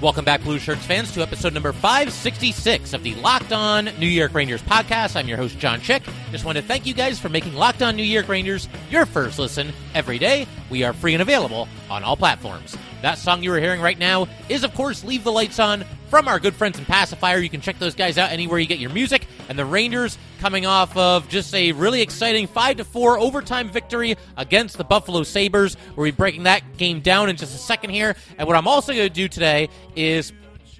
Welcome 0.00 0.24
back, 0.24 0.44
Blue 0.44 0.60
Shirts 0.60 0.86
fans, 0.86 1.12
to 1.14 1.22
episode 1.22 1.52
number 1.54 1.72
566 1.72 2.92
of 2.92 3.02
the 3.02 3.16
Locked 3.16 3.52
On 3.52 3.86
New 3.98 4.06
York 4.06 4.32
Rangers 4.32 4.62
podcast. 4.62 5.16
I'm 5.16 5.26
your 5.26 5.36
host, 5.36 5.58
John 5.58 5.80
Chick. 5.80 6.04
Just 6.30 6.44
want 6.44 6.56
to 6.56 6.62
thank 6.62 6.86
you 6.86 6.94
guys 6.94 7.18
for 7.18 7.28
making 7.28 7.54
Locked 7.54 7.82
On 7.82 7.96
New 7.96 8.04
York 8.04 8.28
Rangers 8.28 8.68
your 8.90 9.06
first 9.06 9.40
listen 9.40 9.72
every 9.96 10.20
day. 10.20 10.46
We 10.70 10.84
are 10.84 10.92
free 10.92 11.14
and 11.14 11.22
available 11.22 11.66
on 11.90 12.04
all 12.04 12.16
platforms. 12.16 12.76
That 13.02 13.18
song 13.18 13.42
you 13.44 13.52
are 13.52 13.60
hearing 13.60 13.80
right 13.80 13.98
now 13.98 14.26
is, 14.48 14.64
of 14.64 14.74
course, 14.74 15.04
Leave 15.04 15.22
the 15.22 15.30
Lights 15.30 15.60
On 15.60 15.84
from 16.08 16.26
our 16.26 16.40
good 16.40 16.54
friends 16.54 16.78
in 16.78 16.84
Pacifier. 16.84 17.38
You 17.38 17.50
can 17.50 17.60
check 17.60 17.78
those 17.78 17.94
guys 17.94 18.18
out 18.18 18.32
anywhere 18.32 18.58
you 18.58 18.66
get 18.66 18.78
your 18.78 18.90
music. 18.90 19.26
And 19.48 19.58
the 19.58 19.64
Rangers 19.64 20.18
coming 20.40 20.66
off 20.66 20.96
of 20.96 21.28
just 21.28 21.54
a 21.54 21.72
really 21.72 22.02
exciting 22.02 22.46
5 22.46 22.78
to 22.78 22.84
4 22.84 23.18
overtime 23.18 23.68
victory 23.70 24.16
against 24.36 24.78
the 24.78 24.84
Buffalo 24.84 25.22
Sabres. 25.22 25.76
We'll 25.94 26.06
be 26.06 26.10
breaking 26.10 26.44
that 26.44 26.76
game 26.76 27.00
down 27.00 27.28
in 27.28 27.36
just 27.36 27.54
a 27.54 27.58
second 27.58 27.90
here. 27.90 28.16
And 28.36 28.48
what 28.48 28.56
I'm 28.56 28.66
also 28.66 28.92
going 28.92 29.08
to 29.08 29.14
do 29.14 29.28
today 29.28 29.68
is 29.94 30.32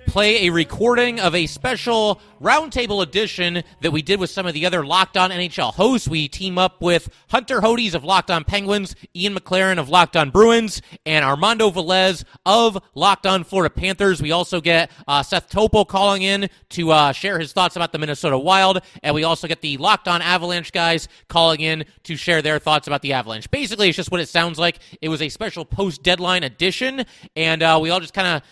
play 0.09 0.47
a 0.47 0.51
recording 0.51 1.21
of 1.21 1.35
a 1.35 1.47
special 1.47 2.19
roundtable 2.41 3.03
edition 3.03 3.63
that 3.83 3.91
we 3.91 4.01
did 4.01 4.19
with 4.19 4.31
some 4.31 4.47
of 4.47 4.55
the 4.55 4.65
other 4.65 4.85
Locked 4.85 5.19
On 5.19 5.31
NHL 5.31 5.75
hosts. 5.75 6.09
We 6.09 6.29
team 6.29 6.57
up 6.57 6.81
with 6.81 7.11
Hunter 7.29 7.61
Hodes 7.61 7.95
of 7.95 8.05
Locked 8.05 8.31
On 8.31 8.43
Penguins, 8.43 8.97
Ian 9.15 9.35
McLaren 9.35 9.79
of 9.79 9.91
Locked 9.91 10.17
On 10.17 10.31
Bruins, 10.31 10.81
and 11.05 11.27
Armando 11.27 11.71
Velez 11.71 12.25
of 12.47 12.83
Locked 12.95 13.27
On 13.27 13.45
Florida 13.45 13.69
Panthers. 13.69 14.23
We 14.23 14.33
also 14.33 14.63
get 14.63 14.91
uh, 15.07 15.23
Seth 15.23 15.51
Topo 15.51 15.85
calling 15.85 16.23
in 16.23 16.49
to 16.71 16.91
uh, 16.91 17.13
share 17.13 17.39
his 17.39 17.53
thoughts 17.53 17.77
about 17.77 17.93
the 17.93 17.99
Minnesota 17.99 18.39
Wild, 18.39 18.81
and 19.03 19.15
we 19.15 19.25
also 19.25 19.47
get 19.47 19.61
the 19.61 19.77
Locked 19.77 20.09
On 20.09 20.23
Avalanche 20.23 20.73
guys 20.73 21.09
calling 21.29 21.61
in 21.61 21.85
to 22.05 22.17
share 22.17 22.41
their 22.41 22.59
thoughts 22.59 22.87
about 22.87 23.03
the 23.03 23.13
Avalanche. 23.13 23.51
Basically, 23.51 23.89
it's 23.89 23.97
just 23.97 24.11
what 24.11 24.23
it 24.23 24.29
sounds 24.29 24.59
like. 24.59 24.79
It 25.03 25.11
was 25.11 25.21
a 25.21 25.29
special 25.29 25.67
post 25.67 26.03
deadline 26.03 26.45
edition, 26.45 27.05
and 27.37 27.63
uh, 27.63 27.79
we 27.83 27.91
all 27.91 28.01
just 28.01 28.15
kind 28.15 28.29
of 28.29 28.43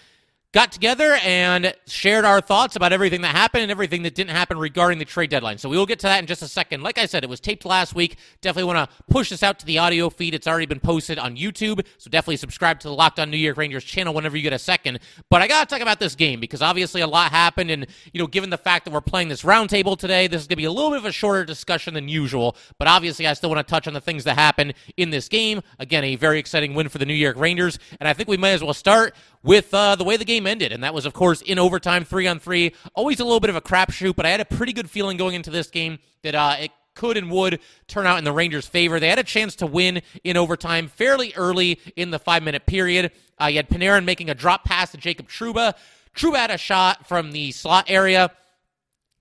got 0.57 0.73
together 0.73 1.19
and 1.23 1.75
shared 1.87 2.25
our 2.25 2.41
thoughts 2.41 2.77
about 2.77 2.91
everything 2.91 3.21
that 3.21 3.37
happened 3.37 3.61
and 3.61 3.71
everything 3.71 4.03
that 4.03 4.15
didn't 4.15 4.31
happen 4.31 4.57
regarding 4.57 4.99
the 4.99 5.05
trade 5.05 5.29
deadline. 5.29 5.59
So 5.59 5.69
we 5.69 5.77
will 5.77 5.85
get 5.85 5.99
to 5.99 6.07
that 6.07 6.19
in 6.19 6.25
just 6.25 6.41
a 6.41 6.49
second. 6.49 6.83
Like 6.83 6.97
I 6.97 7.05
said, 7.05 7.23
it 7.23 7.29
was 7.29 7.41
taped 7.41 7.67
last 7.67 7.95
week. 7.95 8.17
Definitely 8.41 8.73
want 8.73 8.89
to 8.91 9.05
push 9.11 9.29
this 9.29 9.43
out 9.43 9.59
to 9.59 9.67
the 9.67 9.77
audio 9.77 10.09
feed. 10.09 10.35
It's 10.35 10.47
already 10.47 10.65
been 10.65 10.81
posted 10.81 11.19
on 11.19 11.37
YouTube, 11.37 11.85
so 11.99 12.09
definitely 12.09 12.39
subscribe 12.39 12.81
to 12.81 12.89
the 12.89 12.95
Locked 12.95 13.21
On 13.21 13.31
New 13.31 13.37
York 13.37 13.59
Rangers 13.59 13.85
channel 13.85 14.15
whenever 14.15 14.35
you 14.35 14.43
get 14.43 14.55
a 14.55 14.59
second. 14.59 15.01
But 15.29 15.43
I 15.43 15.47
got 15.47 15.69
to 15.69 15.75
talk 15.75 15.83
about 15.83 16.01
this 16.01 16.15
game 16.15 16.41
because 16.41 16.63
obviously 16.63 17.03
a 17.03 17.07
lot 17.07 17.33
happened, 17.33 17.71
and 17.71 17.87
you 18.15 18.19
know, 18.19 18.27
given 18.27 18.49
the 18.49 18.57
fact 18.57 18.87
that 18.87 18.95
we're 18.95 19.03
playing 19.03 19.29
this 19.29 19.43
roundtable 19.43 19.99
today, 19.99 20.27
this 20.27 20.41
is 20.41 20.47
going 20.47 20.57
to 20.57 20.63
be 20.63 20.65
a 20.65 20.73
little 20.73 20.89
bit 20.89 21.01
of 21.01 21.05
a 21.05 21.13
shorter 21.13 21.45
discussion 21.45 21.93
than 21.93 22.09
usual. 22.09 22.57
But 22.79 22.89
obviously, 22.89 23.27
I 23.27 23.35
still 23.35 23.51
want 23.51 23.67
to 23.67 23.71
touch 23.71 23.87
on 23.87 23.93
the 23.93 24.01
things 24.01 24.25
that 24.25 24.37
happened 24.37 24.73
in 24.97 25.11
this 25.11 25.29
game. 25.29 25.61
Again, 25.79 26.03
a 26.03 26.17
very 26.17 26.39
exciting 26.39 26.73
win 26.73 26.89
for 26.89 26.97
the 26.97 27.05
New 27.05 27.13
York 27.13 27.37
Rangers, 27.37 27.79
and 28.01 28.09
I 28.09 28.15
think 28.15 28.31
we 28.31 28.39
might 28.39 28.53
as 28.53 28.65
well 28.65 28.73
start 28.73 29.15
with 29.47 29.73
uh, 29.73 29.95
the 29.95 30.05
way 30.05 30.17
the 30.17 30.25
game 30.25 30.47
ended, 30.47 30.73
and 30.73 30.83
that 30.83 30.93
was, 30.93 31.07
of 31.07 31.15
course, 31.15 31.41
in 31.41 31.59
overtime, 31.59 32.05
three 32.05 32.27
on 32.27 32.41
three. 32.41 32.75
Always 32.95 33.21
a 33.21 33.25
little 33.25 33.41
bit 33.41 33.49
of 33.49 33.57
a 33.57 33.61
crapshoot, 33.61 34.17
but 34.17 34.27
I 34.27 34.31
had 34.31 34.41
a 34.41 34.45
pretty 34.45 34.73
good 34.73 34.91
feeling 34.91 35.17
going 35.17 35.35
into 35.35 35.51
this 35.51 35.69
game 35.69 36.01
that 36.23 36.35
uh, 36.35 36.57
it 36.59 36.73
could 36.97 37.17
and 37.17 37.31
would 37.31 37.61
turn 37.87 38.07
out 38.07 38.19
in 38.19 38.25
the 38.25 38.33
Rangers' 38.33 38.67
favor. 38.67 38.99
They 38.99 39.09
had 39.09 39.21
a 39.21 39.25
chance 39.25 39.55
to 39.57 39.67
win 39.67 40.03
in 40.25 40.37
overtime 40.37 40.89
fairly 40.89 41.33
early 41.37 41.79
in 41.95 42.11
the 42.11 42.19
five 42.19 42.43
minute 42.43 42.67
period. 42.67 43.13
Uh, 43.41 43.47
you 43.47 43.57
had 43.57 43.69
Panarin 43.69 44.05
making 44.05 44.31
a 44.31 44.35
drop 44.35 44.65
pass 44.65 44.91
to 44.91 44.97
Jacob 44.97 45.29
Trouba. 45.29 45.75
Trouba 46.17 46.37
had 46.37 46.51
a 46.51 46.59
shot 46.59 47.07
from 47.07 47.31
the 47.31 47.53
slot 47.53 47.85
area. 47.87 48.33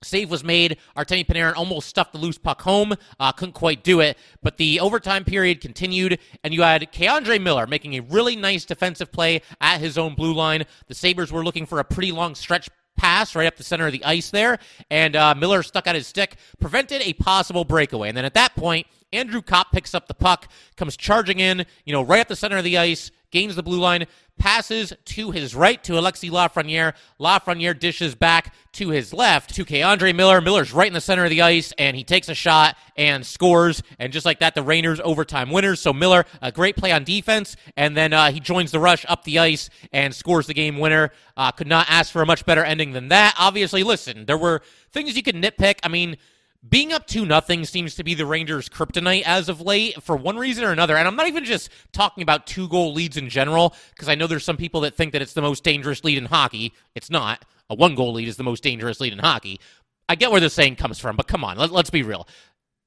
Save 0.02 0.30
was 0.30 0.44
made. 0.44 0.78
Artemi 0.96 1.26
Panarin 1.26 1.56
almost 1.56 1.88
stuffed 1.88 2.12
the 2.12 2.18
loose 2.18 2.38
puck 2.38 2.62
home. 2.62 2.94
Uh, 3.18 3.32
couldn't 3.32 3.54
quite 3.54 3.82
do 3.82 4.00
it. 4.00 4.18
But 4.42 4.56
the 4.56 4.80
overtime 4.80 5.24
period 5.24 5.60
continued, 5.60 6.18
and 6.44 6.52
you 6.52 6.62
had 6.62 6.82
K'Andre 6.92 7.40
Miller 7.40 7.66
making 7.66 7.94
a 7.94 8.00
really 8.00 8.36
nice 8.36 8.64
defensive 8.64 9.10
play 9.10 9.42
at 9.60 9.80
his 9.80 9.96
own 9.96 10.14
blue 10.14 10.34
line. 10.34 10.64
The 10.86 10.94
Sabres 10.94 11.32
were 11.32 11.44
looking 11.44 11.66
for 11.66 11.78
a 11.80 11.84
pretty 11.84 12.12
long 12.12 12.34
stretch 12.34 12.68
pass 12.96 13.34
right 13.34 13.46
up 13.46 13.56
the 13.56 13.62
center 13.62 13.86
of 13.86 13.92
the 13.92 14.04
ice 14.04 14.30
there, 14.30 14.58
and 14.90 15.14
uh, 15.16 15.34
Miller 15.34 15.62
stuck 15.62 15.86
out 15.86 15.94
his 15.94 16.06
stick, 16.06 16.36
prevented 16.58 17.02
a 17.02 17.12
possible 17.14 17.64
breakaway. 17.64 18.08
And 18.08 18.16
then 18.16 18.24
at 18.24 18.34
that 18.34 18.54
point, 18.56 18.86
Andrew 19.12 19.42
Copp 19.42 19.72
picks 19.72 19.94
up 19.94 20.08
the 20.08 20.14
puck, 20.14 20.48
comes 20.76 20.96
charging 20.96 21.38
in, 21.40 21.64
you 21.84 21.92
know, 21.92 22.02
right 22.02 22.20
up 22.20 22.28
the 22.28 22.36
center 22.36 22.56
of 22.56 22.64
the 22.64 22.78
ice, 22.78 23.10
gains 23.30 23.56
the 23.56 23.62
blue 23.62 23.78
line, 23.78 24.06
passes 24.38 24.92
to 25.04 25.30
his 25.30 25.54
right 25.54 25.82
to 25.84 25.92
Alexi 25.92 26.30
Lafreniere. 26.30 26.94
Lafreniere 27.18 27.78
dishes 27.78 28.14
back 28.14 28.54
to 28.72 28.90
his 28.90 29.12
left 29.12 29.54
to 29.54 29.64
K'Andre 29.64 30.14
Miller. 30.14 30.40
Miller's 30.40 30.72
right 30.72 30.86
in 30.86 30.92
the 30.92 31.00
center 31.00 31.24
of 31.24 31.30
the 31.30 31.42
ice, 31.42 31.72
and 31.78 31.96
he 31.96 32.04
takes 32.04 32.28
a 32.28 32.34
shot 32.34 32.76
and 32.96 33.24
scores. 33.24 33.82
And 33.98 34.12
just 34.12 34.26
like 34.26 34.40
that, 34.40 34.54
the 34.54 34.62
Rangers 34.62 35.00
overtime 35.02 35.50
winners. 35.50 35.80
So 35.80 35.92
Miller, 35.92 36.24
a 36.42 36.52
great 36.52 36.76
play 36.76 36.92
on 36.92 37.04
defense, 37.04 37.56
and 37.76 37.96
then 37.96 38.12
uh, 38.12 38.30
he 38.30 38.40
joins 38.40 38.72
the 38.72 38.80
rush 38.80 39.06
up 39.08 39.24
the 39.24 39.38
ice 39.38 39.70
and 39.92 40.14
scores 40.14 40.46
the 40.46 40.54
game 40.54 40.78
winner. 40.78 41.10
Uh, 41.36 41.50
could 41.52 41.68
not 41.68 41.86
ask 41.88 42.12
for 42.12 42.22
a 42.22 42.26
much 42.26 42.44
better 42.44 42.64
ending 42.64 42.92
than 42.92 43.08
that. 43.08 43.34
Obviously, 43.38 43.82
listen, 43.82 44.26
there 44.26 44.38
were 44.38 44.62
things 44.92 45.16
you 45.16 45.22
could 45.22 45.36
nitpick. 45.36 45.78
I 45.82 45.88
mean, 45.88 46.16
being 46.68 46.92
up 46.92 47.06
2 47.06 47.26
nothing 47.26 47.64
seems 47.64 47.94
to 47.96 48.04
be 48.04 48.14
the 48.14 48.26
Rangers' 48.26 48.68
kryptonite 48.68 49.22
as 49.24 49.48
of 49.48 49.60
late 49.60 50.02
for 50.02 50.16
one 50.16 50.36
reason 50.36 50.64
or 50.64 50.72
another. 50.72 50.96
And 50.96 51.06
I'm 51.06 51.16
not 51.16 51.28
even 51.28 51.44
just 51.44 51.70
talking 51.92 52.22
about 52.22 52.46
two 52.46 52.68
goal 52.68 52.92
leads 52.92 53.16
in 53.16 53.28
general, 53.28 53.74
because 53.90 54.08
I 54.08 54.14
know 54.14 54.26
there's 54.26 54.44
some 54.44 54.56
people 54.56 54.80
that 54.82 54.94
think 54.94 55.12
that 55.12 55.22
it's 55.22 55.34
the 55.34 55.42
most 55.42 55.64
dangerous 55.64 56.02
lead 56.04 56.18
in 56.18 56.26
hockey. 56.26 56.72
It's 56.94 57.10
not. 57.10 57.44
A 57.68 57.74
one 57.74 57.94
goal 57.94 58.12
lead 58.12 58.28
is 58.28 58.36
the 58.36 58.44
most 58.44 58.62
dangerous 58.62 59.00
lead 59.00 59.12
in 59.12 59.18
hockey. 59.18 59.60
I 60.08 60.14
get 60.14 60.30
where 60.30 60.40
the 60.40 60.50
saying 60.50 60.76
comes 60.76 60.98
from, 60.98 61.16
but 61.16 61.26
come 61.26 61.44
on, 61.44 61.58
let, 61.58 61.72
us 61.72 61.90
be 61.90 62.02
real. 62.02 62.28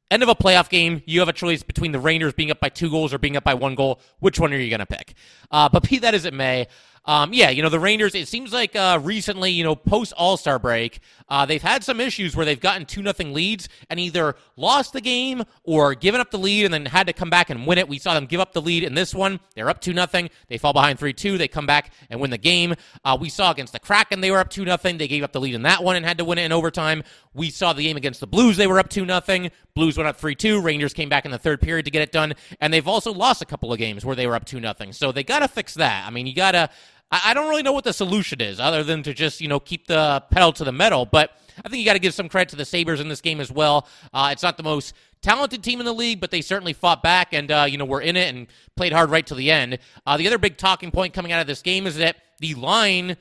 End 0.10 0.24
of 0.24 0.30
a 0.30 0.36
playoff 0.36 0.70
game, 0.70 1.04
you 1.06 1.20
have 1.20 1.30
a 1.30 1.34
choice 1.34 1.62
between 1.62 1.92
the 1.92 2.00
Rangers 2.00 2.34
being 2.34 2.50
up 2.50 2.60
by 2.60 2.70
two 2.70 2.90
goals 2.90 3.14
or 3.14 3.20
being 3.20 3.36
up 3.36 3.44
by 3.44 3.54
one 3.54 3.76
goal. 3.76 4.00
Which 4.20 4.40
one 4.40 4.54
are 4.54 4.58
you 4.58 4.70
going 4.70 4.80
to 4.80 4.86
pick? 4.86 5.14
Uh, 5.52 5.70
but 5.70 5.88
be 5.88 6.00
that 6.00 6.16
as 6.16 6.26
it 6.26 6.34
may, 6.34 6.68
um, 7.10 7.34
yeah, 7.34 7.50
you 7.50 7.64
know, 7.64 7.70
the 7.70 7.80
Rangers, 7.80 8.14
it 8.14 8.28
seems 8.28 8.54
like 8.54 8.76
uh, 8.76 9.00
recently, 9.02 9.50
you 9.50 9.64
know, 9.64 9.76
post 9.76 10.14
All 10.16 10.38
Star 10.38 10.60
break, 10.60 11.00
uh, 11.28 11.44
they've 11.44 11.60
had 11.60 11.84
some 11.84 12.00
issues 12.00 12.36
where 12.36 12.46
they've 12.46 12.60
gotten 12.60 12.86
2 12.86 13.02
nothing 13.02 13.34
leads 13.34 13.68
and 13.90 14.00
either 14.00 14.36
lost 14.56 14.94
the 14.94 15.02
game 15.02 15.44
or 15.64 15.96
given 15.96 16.22
up 16.22 16.30
the 16.30 16.38
lead 16.38 16.66
and 16.66 16.74
then 16.74 16.86
had 16.86 17.08
to 17.08 17.14
come 17.14 17.32
back 17.32 17.50
and 17.50 17.66
win 17.66 17.80
it. 17.80 17.88
We 17.88 17.98
saw 17.98 18.14
them 18.14 18.28
give 18.28 18.40
up 18.40 18.54
the 18.54 18.62
lead 18.62 18.84
in 18.84 18.94
this 18.94 19.16
one. 19.16 19.40
They're 19.56 19.72
up 19.72 19.82
2 19.82 19.92
nothing. 19.92 20.30
They 20.50 20.60
fall 20.60 20.72
behind 20.72 21.00
3 21.00 21.12
2. 21.12 21.40
They 21.40 21.48
come 21.48 21.66
back 21.66 21.94
and 22.12 22.22
win 22.22 22.30
the 22.30 22.38
game. 22.38 22.76
Uh, 23.04 23.18
we 23.20 23.30
saw 23.30 23.50
against 23.50 23.74
the 23.74 23.80
Kraken, 23.80 24.22
they 24.22 24.30
were 24.30 24.38
up 24.38 24.52
2 24.52 24.64
nothing. 24.64 25.00
They 25.00 25.08
gave 25.08 25.24
up 25.24 25.32
the 25.32 25.42
lead 25.42 25.56
in 25.56 25.64
that 25.64 25.84
one 25.84 25.96
and 25.96 26.06
had 26.06 26.20
to 26.20 26.26
win 26.26 26.38
it 26.38 26.44
in 26.44 26.52
overtime. 26.52 27.02
We 27.34 27.50
saw 27.50 27.74
the 27.74 27.84
game 27.84 27.98
against 27.98 28.20
the 28.20 28.28
Blues. 28.28 28.56
They 28.56 28.68
were 28.68 28.80
up 28.80 28.90
2 28.90 29.04
nothing. 29.04 29.50
Blues 29.74 29.98
went 29.98 30.08
up 30.08 30.18
3 30.18 30.36
2. 30.36 30.62
Rangers 30.62 30.94
came 30.94 31.10
back 31.10 31.26
in 31.26 31.32
the 31.32 31.40
third 31.40 31.60
period 31.60 31.86
to 31.86 31.92
get 31.92 32.04
it 32.04 32.12
done. 32.12 32.34
And 32.62 32.72
they've 32.72 32.88
also 32.88 33.12
lost 33.12 33.42
a 33.42 33.46
couple 33.46 33.74
of 33.74 33.80
games 33.80 34.06
where 34.06 34.16
they 34.16 34.28
were 34.28 34.36
up 34.36 34.46
2 34.46 34.60
nothing. 34.60 34.94
So 34.94 35.12
they 35.12 35.24
got 35.24 35.40
to 35.40 35.48
fix 35.48 35.74
that. 35.76 36.06
I 36.06 36.12
mean, 36.12 36.28
you 36.28 36.36
got 36.36 36.52
to. 36.52 36.70
I 37.12 37.34
don't 37.34 37.50
really 37.50 37.64
know 37.64 37.72
what 37.72 37.84
the 37.84 37.94
solution 37.94 38.40
is 38.40 38.60
other 38.60 38.84
than 38.84 39.02
to 39.04 39.14
just, 39.14 39.42
you 39.42 39.48
know, 39.48 39.60
keep 39.60 39.88
the 39.88 40.24
pedal 40.30 40.54
to 40.54 40.64
the 40.64 40.72
metal. 40.72 41.06
But 41.06 41.32
I 41.66 41.68
think 41.68 41.80
you 41.80 41.86
got 41.86 41.94
to 41.94 42.00
give 42.00 42.14
some 42.14 42.30
credit 42.30 42.50
to 42.50 42.56
the 42.56 42.66
Sabres 42.66 43.00
in 43.00 43.10
this 43.10 43.22
game 43.22 43.42
as 43.42 43.52
well. 43.52 43.88
Uh, 44.14 44.30
it's 44.32 44.44
not 44.44 44.58
the 44.58 44.64
most 44.64 44.94
talented 45.22 45.64
team 45.64 45.80
in 45.80 45.86
the 45.86 45.94
league, 45.94 46.22
but 46.22 46.30
they 46.30 46.42
certainly 46.42 46.74
fought 46.74 47.02
back 47.02 47.34
and, 47.34 47.52
uh, 47.52 47.66
you 47.68 47.78
know, 47.78 47.86
were 47.86 48.02
in 48.02 48.16
it 48.16 48.34
and 48.34 48.48
played 48.76 48.94
hard 48.94 49.10
right 49.10 49.26
to 49.26 49.36
the 49.36 49.50
end. 49.50 49.80
Uh, 50.06 50.18
the 50.18 50.28
other 50.28 50.38
big 50.38 50.58
talking 50.58 50.92
point 50.92 51.14
coming 51.14 51.32
out 51.32 51.42
of 51.42 51.48
this 51.48 51.64
game 51.64 51.88
is 51.88 51.98
that 51.98 52.18
the 52.40 52.54
line 52.56 53.18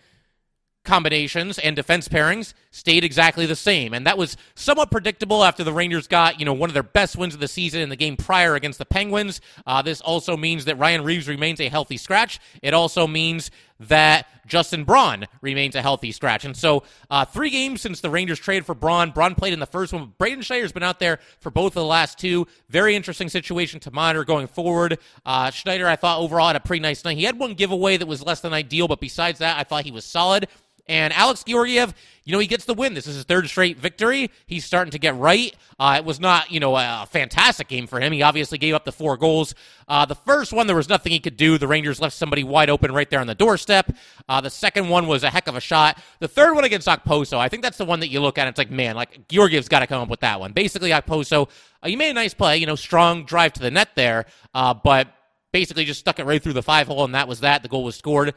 combinations 0.84 1.58
and 1.58 1.76
defense 1.76 2.08
pairings 2.08 2.54
stayed 2.70 3.04
exactly 3.04 3.44
the 3.44 3.54
same. 3.54 3.92
And 3.92 4.06
that 4.06 4.16
was 4.16 4.38
somewhat 4.54 4.90
predictable 4.90 5.44
after 5.44 5.62
the 5.62 5.72
Rangers 5.72 6.06
got, 6.08 6.38
you 6.38 6.46
know, 6.46 6.54
one 6.54 6.70
of 6.70 6.74
their 6.74 6.82
best 6.82 7.16
wins 7.16 7.34
of 7.34 7.40
the 7.40 7.48
season 7.48 7.82
in 7.82 7.90
the 7.90 7.96
game 7.96 8.16
prior 8.16 8.54
against 8.54 8.78
the 8.78 8.86
Penguins. 8.86 9.42
Uh, 9.66 9.82
this 9.82 10.00
also 10.00 10.36
means 10.36 10.64
that 10.64 10.78
Ryan 10.78 11.04
Reaves 11.04 11.28
remains 11.28 11.60
a 11.60 11.68
healthy 11.68 11.98
scratch. 11.98 12.40
It 12.62 12.72
also 12.72 13.06
means 13.06 13.50
that 13.80 14.26
Justin 14.46 14.84
Braun 14.84 15.26
remains 15.40 15.74
a 15.74 15.82
healthy 15.82 16.10
scratch. 16.10 16.44
And 16.44 16.56
so, 16.56 16.82
uh, 17.10 17.24
three 17.24 17.50
games 17.50 17.80
since 17.80 18.00
the 18.00 18.10
Rangers 18.10 18.38
traded 18.38 18.66
for 18.66 18.74
Braun. 18.74 19.10
Braun 19.10 19.34
played 19.34 19.52
in 19.52 19.60
the 19.60 19.66
first 19.66 19.92
one. 19.92 20.14
Braden 20.18 20.42
Schneider's 20.42 20.72
been 20.72 20.82
out 20.82 20.98
there 20.98 21.20
for 21.40 21.50
both 21.50 21.72
of 21.72 21.74
the 21.74 21.84
last 21.84 22.18
two. 22.18 22.46
Very 22.70 22.96
interesting 22.96 23.28
situation 23.28 23.78
to 23.80 23.90
monitor 23.90 24.24
going 24.24 24.46
forward. 24.46 24.98
Uh, 25.24 25.50
Schneider, 25.50 25.86
I 25.86 25.96
thought 25.96 26.18
overall 26.18 26.46
had 26.46 26.56
a 26.56 26.60
pretty 26.60 26.80
nice 26.80 27.04
night. 27.04 27.18
He 27.18 27.24
had 27.24 27.38
one 27.38 27.54
giveaway 27.54 27.96
that 27.98 28.08
was 28.08 28.24
less 28.24 28.40
than 28.40 28.52
ideal, 28.52 28.88
but 28.88 29.00
besides 29.00 29.38
that, 29.40 29.58
I 29.58 29.64
thought 29.64 29.84
he 29.84 29.92
was 29.92 30.04
solid. 30.04 30.48
And 30.88 31.12
Alex 31.12 31.44
Georgiev, 31.44 31.94
you 32.24 32.32
know, 32.32 32.38
he 32.38 32.46
gets 32.46 32.64
the 32.64 32.74
win. 32.74 32.94
This 32.94 33.06
is 33.06 33.14
his 33.14 33.24
third 33.24 33.48
straight 33.48 33.78
victory. 33.78 34.30
He's 34.46 34.64
starting 34.64 34.90
to 34.90 34.98
get 34.98 35.16
right. 35.16 35.54
Uh, 35.78 35.96
it 35.98 36.04
was 36.04 36.18
not, 36.18 36.50
you 36.50 36.60
know, 36.60 36.76
a 36.76 37.06
fantastic 37.10 37.68
game 37.68 37.86
for 37.86 38.00
him. 38.00 38.12
He 38.12 38.22
obviously 38.22 38.58
gave 38.58 38.74
up 38.74 38.84
the 38.84 38.92
four 38.92 39.16
goals. 39.16 39.54
Uh, 39.86 40.04
the 40.04 40.14
first 40.14 40.52
one, 40.52 40.66
there 40.66 40.76
was 40.76 40.88
nothing 40.88 41.12
he 41.12 41.20
could 41.20 41.36
do. 41.36 41.56
The 41.56 41.68
Rangers 41.68 42.00
left 42.00 42.14
somebody 42.14 42.44
wide 42.44 42.70
open 42.70 42.92
right 42.92 43.08
there 43.08 43.20
on 43.20 43.26
the 43.26 43.34
doorstep. 43.34 43.92
Uh, 44.28 44.40
the 44.40 44.50
second 44.50 44.88
one 44.88 45.06
was 45.06 45.24
a 45.24 45.30
heck 45.30 45.46
of 45.46 45.56
a 45.56 45.60
shot. 45.60 45.98
The 46.20 46.28
third 46.28 46.54
one 46.54 46.64
against 46.64 46.88
Okposo, 46.88 47.38
I 47.38 47.48
think 47.48 47.62
that's 47.62 47.78
the 47.78 47.84
one 47.84 48.00
that 48.00 48.08
you 48.08 48.20
look 48.20 48.38
at. 48.38 48.42
And 48.42 48.50
it's 48.50 48.58
like, 48.58 48.70
man, 48.70 48.96
like 48.96 49.28
Georgiev's 49.28 49.68
got 49.68 49.80
to 49.80 49.86
come 49.86 50.02
up 50.02 50.08
with 50.08 50.20
that 50.20 50.40
one. 50.40 50.52
Basically, 50.52 50.90
Okposo, 50.90 51.48
uh, 51.82 51.88
he 51.88 51.96
made 51.96 52.10
a 52.10 52.14
nice 52.14 52.34
play, 52.34 52.58
you 52.58 52.66
know, 52.66 52.76
strong 52.76 53.24
drive 53.24 53.52
to 53.54 53.60
the 53.60 53.70
net 53.70 53.90
there, 53.94 54.26
uh, 54.54 54.74
but 54.74 55.08
basically 55.52 55.84
just 55.84 56.00
stuck 56.00 56.18
it 56.18 56.26
right 56.26 56.42
through 56.42 56.52
the 56.52 56.62
five 56.62 56.88
hole, 56.88 57.04
and 57.04 57.14
that 57.14 57.28
was 57.28 57.40
that. 57.40 57.62
The 57.62 57.68
goal 57.68 57.84
was 57.84 57.96
scored. 57.96 58.34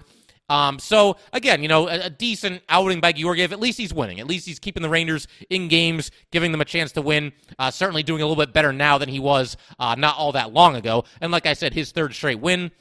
Um, 0.49 0.79
so 0.79 1.15
again, 1.31 1.61
you 1.61 1.69
know, 1.69 1.87
a, 1.87 2.07
a, 2.07 2.09
decent 2.09 2.61
outing 2.67 2.99
by 2.99 3.13
Georgiev. 3.13 3.53
At 3.53 3.61
least 3.61 3.77
he's 3.77 3.93
winning. 3.93 4.19
At 4.19 4.27
least 4.27 4.45
he's 4.45 4.59
keeping 4.59 4.83
the 4.83 4.89
Rangers 4.89 5.27
in 5.49 5.69
games, 5.69 6.11
giving 6.31 6.51
them 6.51 6.59
a 6.59 6.65
chance 6.65 6.91
to 6.93 7.01
win. 7.01 7.31
Uh, 7.57 7.71
certainly 7.71 8.03
doing 8.03 8.21
a 8.21 8.27
little 8.27 8.43
bit 8.43 8.53
better 8.53 8.73
now 8.73 8.97
than 8.97 9.07
he 9.07 9.19
was 9.19 9.55
uh, 9.79 9.95
not 9.95 10.17
all 10.17 10.33
that 10.33 10.51
long 10.51 10.75
ago. 10.75 11.05
And 11.21 11.31
like 11.31 11.45
I 11.45 11.53
said, 11.53 11.73
his 11.73 11.91
third 11.91 12.13
straight 12.13 12.41
win. 12.41 12.71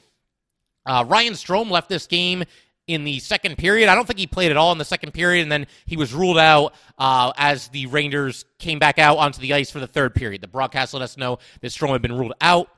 Uh, 0.85 1.05
Ryan 1.07 1.35
Strome 1.35 1.71
left 1.71 1.89
this 1.89 2.09
game 2.09 2.43
in 2.87 3.05
the 3.05 3.21
second 3.21 3.57
period. 3.57 3.89
I 3.89 3.95
don't 3.95 4.07
think 4.07 4.19
he 4.19 4.27
played 4.27 4.51
at 4.51 4.57
all 4.57 4.73
in 4.73 4.79
the 4.79 4.85
second 4.85 5.13
period, 5.13 5.43
and 5.43 5.53
then 5.53 5.69
he 5.87 5.97
was 5.97 6.13
ruled 6.13 6.39
out 6.39 6.75
uh, 6.99 7.33
as 7.37 7.69
the 7.69 7.87
Rangers 7.87 8.45
came 8.59 8.81
back 8.81 8.99
out 8.99 9.19
onto 9.19 9.41
the 9.41 9.55
ice 9.55 9.71
for 9.71 9.79
the 9.79 9.87
third 9.87 10.15
period. 10.15 10.41
The 10.41 10.49
broadcast 10.49 10.93
let 10.93 11.03
us 11.03 11.17
know 11.17 11.39
that 11.61 11.69
Strome 11.69 11.91
had 11.91 12.03
been 12.03 12.19
ruled 12.19 12.35
out. 12.41 12.69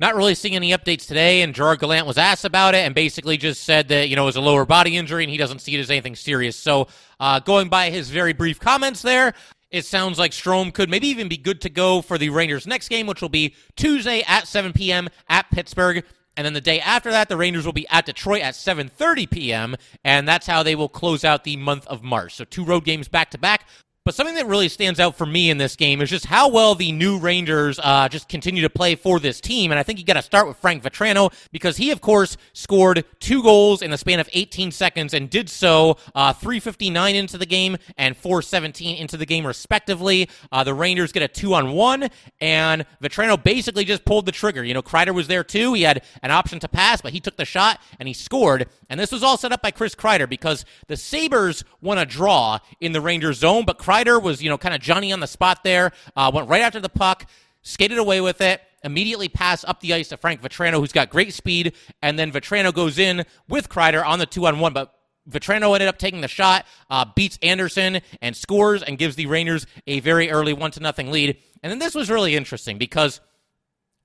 Not 0.00 0.16
really 0.16 0.34
seeing 0.34 0.56
any 0.56 0.72
updates 0.72 1.06
today, 1.06 1.42
and 1.42 1.54
Gerard 1.54 1.78
Gallant 1.78 2.06
was 2.06 2.18
asked 2.18 2.44
about 2.44 2.74
it 2.74 2.78
and 2.78 2.94
basically 2.94 3.36
just 3.36 3.62
said 3.62 3.88
that, 3.88 4.08
you 4.08 4.16
know, 4.16 4.22
it 4.22 4.26
was 4.26 4.36
a 4.36 4.40
lower 4.40 4.66
body 4.66 4.96
injury 4.96 5.22
and 5.22 5.30
he 5.30 5.36
doesn't 5.36 5.60
see 5.60 5.76
it 5.76 5.80
as 5.80 5.90
anything 5.90 6.16
serious. 6.16 6.56
So, 6.56 6.88
uh, 7.20 7.38
going 7.38 7.68
by 7.68 7.90
his 7.90 8.10
very 8.10 8.32
brief 8.32 8.58
comments 8.58 9.02
there, 9.02 9.34
it 9.70 9.84
sounds 9.84 10.18
like 10.18 10.32
Strome 10.32 10.74
could 10.74 10.90
maybe 10.90 11.08
even 11.08 11.28
be 11.28 11.36
good 11.36 11.60
to 11.60 11.68
go 11.68 12.02
for 12.02 12.18
the 12.18 12.30
Rangers' 12.30 12.66
next 12.66 12.88
game, 12.88 13.06
which 13.06 13.22
will 13.22 13.28
be 13.28 13.54
Tuesday 13.76 14.22
at 14.26 14.48
7 14.48 14.72
p.m. 14.72 15.08
at 15.28 15.50
Pittsburgh. 15.50 16.04
And 16.36 16.44
then 16.44 16.52
the 16.52 16.60
day 16.60 16.80
after 16.80 17.10
that, 17.10 17.28
the 17.28 17.36
Rangers 17.36 17.64
will 17.64 17.72
be 17.72 17.86
at 17.88 18.06
Detroit 18.06 18.42
at 18.42 18.54
7:30 18.54 19.30
p.m. 19.30 19.76
and 20.02 20.26
that's 20.26 20.46
how 20.46 20.62
they 20.62 20.74
will 20.74 20.88
close 20.88 21.24
out 21.24 21.44
the 21.44 21.56
month 21.56 21.86
of 21.86 22.02
March. 22.02 22.34
So 22.34 22.44
two 22.44 22.64
road 22.64 22.84
games 22.84 23.08
back 23.08 23.30
to 23.30 23.38
back. 23.38 23.66
But 24.04 24.14
something 24.14 24.34
that 24.34 24.46
really 24.46 24.68
stands 24.68 25.00
out 25.00 25.16
for 25.16 25.24
me 25.24 25.48
in 25.48 25.56
this 25.56 25.76
game 25.76 26.02
is 26.02 26.10
just 26.10 26.26
how 26.26 26.50
well 26.50 26.74
the 26.74 26.92
new 26.92 27.18
Rangers 27.18 27.80
uh, 27.82 28.06
just 28.06 28.28
continue 28.28 28.60
to 28.60 28.68
play 28.68 28.96
for 28.96 29.18
this 29.18 29.40
team. 29.40 29.72
And 29.72 29.78
I 29.78 29.82
think 29.82 29.98
you 29.98 30.04
got 30.04 30.12
to 30.12 30.22
start 30.22 30.46
with 30.46 30.58
Frank 30.58 30.82
Vatrano 30.82 31.32
because 31.52 31.78
he, 31.78 31.90
of 31.90 32.02
course, 32.02 32.36
scored 32.52 33.06
two 33.18 33.42
goals 33.42 33.80
in 33.80 33.90
the 33.90 33.96
span 33.96 34.20
of 34.20 34.28
18 34.34 34.72
seconds 34.72 35.14
and 35.14 35.30
did 35.30 35.48
so 35.48 35.96
uh, 36.14 36.34
359 36.34 37.14
into 37.14 37.38
the 37.38 37.46
game 37.46 37.78
and 37.96 38.14
417 38.14 38.98
into 38.98 39.16
the 39.16 39.24
game, 39.24 39.46
respectively. 39.46 40.28
Uh, 40.52 40.62
the 40.64 40.74
Rangers 40.74 41.10
get 41.10 41.22
a 41.22 41.28
two 41.28 41.54
on 41.54 41.72
one, 41.72 42.10
and 42.42 42.84
Vatrano 43.02 43.42
basically 43.42 43.86
just 43.86 44.04
pulled 44.04 44.26
the 44.26 44.32
trigger. 44.32 44.62
You 44.62 44.74
know, 44.74 44.82
Kreider 44.82 45.14
was 45.14 45.28
there 45.28 45.44
too. 45.44 45.72
He 45.72 45.80
had 45.80 46.04
an 46.22 46.30
option 46.30 46.60
to 46.60 46.68
pass, 46.68 47.00
but 47.00 47.14
he 47.14 47.20
took 47.20 47.38
the 47.38 47.46
shot 47.46 47.80
and 47.98 48.06
he 48.06 48.12
scored. 48.12 48.68
And 48.90 49.00
this 49.00 49.10
was 49.10 49.22
all 49.22 49.38
set 49.38 49.50
up 49.50 49.62
by 49.62 49.70
Chris 49.70 49.94
Kreider 49.94 50.28
because 50.28 50.66
the 50.88 50.98
Sabres 50.98 51.64
won 51.80 51.96
a 51.96 52.04
draw 52.04 52.58
in 52.82 52.92
the 52.92 53.00
Rangers 53.00 53.38
zone, 53.38 53.64
but 53.64 53.78
Kreider 53.78 53.93
Kreider 53.94 54.20
was, 54.20 54.42
you 54.42 54.50
know, 54.50 54.58
kind 54.58 54.74
of 54.74 54.80
Johnny 54.80 55.12
on 55.12 55.20
the 55.20 55.26
spot 55.26 55.62
there, 55.62 55.92
uh, 56.16 56.30
went 56.34 56.48
right 56.48 56.62
after 56.62 56.80
the 56.80 56.88
puck, 56.88 57.26
skated 57.62 57.98
away 57.98 58.20
with 58.20 58.40
it, 58.40 58.60
immediately 58.82 59.28
pass 59.28 59.64
up 59.64 59.80
the 59.80 59.94
ice 59.94 60.08
to 60.08 60.16
Frank 60.16 60.42
Vatrano, 60.42 60.74
who's 60.74 60.92
got 60.92 61.10
great 61.10 61.32
speed, 61.32 61.74
and 62.02 62.18
then 62.18 62.32
Vatrano 62.32 62.74
goes 62.74 62.98
in 62.98 63.24
with 63.48 63.68
Kreider 63.68 64.04
on 64.04 64.18
the 64.18 64.26
two 64.26 64.46
on 64.46 64.58
one, 64.58 64.72
but 64.72 64.94
Vatrano 65.30 65.72
ended 65.74 65.88
up 65.88 65.98
taking 65.98 66.20
the 66.20 66.28
shot, 66.28 66.66
uh, 66.90 67.04
beats 67.14 67.38
Anderson 67.40 68.00
and 68.20 68.36
scores 68.36 68.82
and 68.82 68.98
gives 68.98 69.16
the 69.16 69.26
Rangers 69.26 69.66
a 69.86 70.00
very 70.00 70.30
early 70.30 70.52
one 70.52 70.70
to 70.72 70.80
nothing 70.80 71.10
lead. 71.10 71.38
And 71.62 71.70
then 71.70 71.78
this 71.78 71.94
was 71.94 72.10
really 72.10 72.36
interesting 72.36 72.76
because 72.76 73.20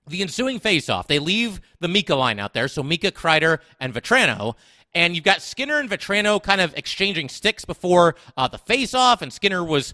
the 0.08 0.22
ensuing 0.22 0.60
faceoff, 0.60 1.08
they 1.08 1.20
leave 1.20 1.60
the 1.80 1.88
Mika 1.88 2.16
line 2.16 2.40
out 2.40 2.54
there, 2.54 2.68
so 2.68 2.84
Mika, 2.84 3.12
Kreider, 3.12 3.60
and 3.80 3.94
Vatrano, 3.94 4.56
and 4.94 5.16
you've 5.16 5.24
got 5.24 5.42
Skinner 5.42 5.80
and 5.80 5.90
Vatrano 5.90 6.42
kind 6.42 6.62
of 6.62 6.76
exchanging 6.76 7.30
sticks 7.30 7.66
before 7.66 8.16
uh, 8.38 8.48
the 8.48 8.58
face-off, 8.58 9.22
and 9.22 9.32
Skinner 9.32 9.64
was 9.64 9.94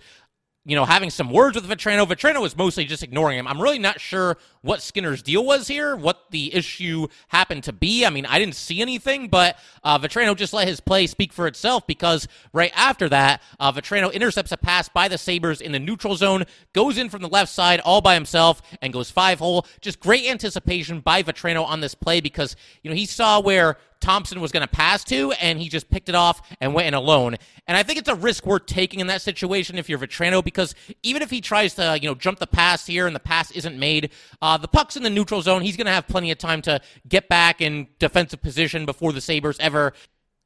you 0.68 0.76
know, 0.76 0.84
having 0.84 1.12
some 1.12 1.30
words 1.30 1.56
with 1.56 1.70
Vatrano. 1.70 2.08
Vatrano 2.08 2.42
was 2.42 2.58
mostly 2.58 2.86
just 2.86 3.04
ignoring 3.04 3.38
him. 3.38 3.48
I'm 3.48 3.62
really 3.62 3.78
not 3.78 4.02
sure 4.02 4.36
what 4.62 4.82
Skinner's 4.82 5.22
deal 5.22 5.46
was 5.46 5.68
here, 5.68 5.96
what 5.96 6.32
the 6.32 6.54
issue 6.56 7.08
happened 7.28 7.64
to 7.66 7.74
be. 7.74 8.04
I 8.04 8.10
mean, 8.10 8.26
I 8.26 8.40
didn't 8.40 8.56
see 8.56 8.82
anything, 8.82 9.28
but 9.28 9.60
uh, 9.84 10.00
Vatrano 10.00 10.36
just 10.36 10.54
let 10.54 10.68
his 10.68 10.80
play 10.80 11.06
speak 11.06 11.32
for 11.32 11.46
itself 11.46 11.86
because 11.86 12.28
right 12.52 12.72
after 12.76 13.08
that, 13.10 13.44
uh, 13.60 13.72
Vatrano 13.72 14.12
intercepts 14.12 14.52
a 14.52 14.58
pass 14.58 14.90
by 14.90 15.08
the 15.08 15.20
Sabres 15.20 15.62
in 15.62 15.72
the 15.72 15.80
neutral 15.80 16.16
zone, 16.16 16.46
goes 16.74 16.98
in 16.98 17.10
from 17.10 17.22
the 17.22 17.30
left 17.30 17.52
side 17.52 17.80
all 17.82 18.02
by 18.02 18.16
himself, 18.16 18.64
and 18.82 18.92
goes 18.92 19.12
five 19.12 19.38
hole. 19.38 19.68
Just 19.82 20.00
great 20.00 20.26
anticipation 20.26 21.00
by 21.00 21.22
Vatrano 21.22 21.64
on 21.64 21.80
this 21.80 21.94
play 21.94 22.22
because, 22.22 22.56
you 22.82 22.90
know, 22.90 22.96
he 22.96 23.06
saw 23.06 23.40
where 23.40 23.78
Thompson 24.00 24.42
was 24.42 24.52
going 24.52 24.62
to 24.62 24.72
pass 24.72 25.04
to, 25.06 25.32
and 25.34 25.60
he 25.60 25.70
just 25.70 25.90
picked 25.90 26.10
it 26.10 26.16
off 26.16 26.42
and 26.62 26.74
went 26.74 26.88
in 26.88 26.94
alone. 26.94 27.36
And 27.68 27.78
I 27.78 27.84
think 27.84 28.00
it's 28.00 28.10
a 28.10 28.16
risk 28.16 28.46
worth 28.46 28.66
taking 28.66 29.00
in 29.00 29.08
that 29.08 29.22
situation 29.22 29.78
if 29.78 29.90
you're 29.90 30.00
Vatrano, 30.00 30.44
because 30.44 30.76
even 31.04 31.22
if 31.22 31.30
he 31.30 31.42
tries 31.42 31.74
to, 31.76 31.98
you 32.02 32.08
know, 32.08 32.16
jump 32.16 32.40
the 32.40 32.48
pass 32.48 32.86
here 32.86 33.08
and 33.08 33.16
the 33.16 33.20
pass 33.20 33.52
isn't 33.52 33.78
made, 33.78 34.12
uh, 34.42 34.58
the 34.58 34.68
puck's 34.68 34.96
in 34.96 35.04
the 35.04 35.10
neutral 35.10 35.42
zone. 35.42 35.62
He's 35.62 35.78
going 35.78 35.88
to 35.88 35.92
have 35.92 36.08
plenty 36.08 36.32
of 36.32 36.38
time 36.38 36.62
to 36.64 36.80
get 37.08 37.28
back 37.30 37.62
in 37.62 37.88
defensive 38.00 38.42
position 38.42 38.86
before 38.86 39.14
the 39.14 39.22
Sabres 39.22 39.58
ever 39.60 39.94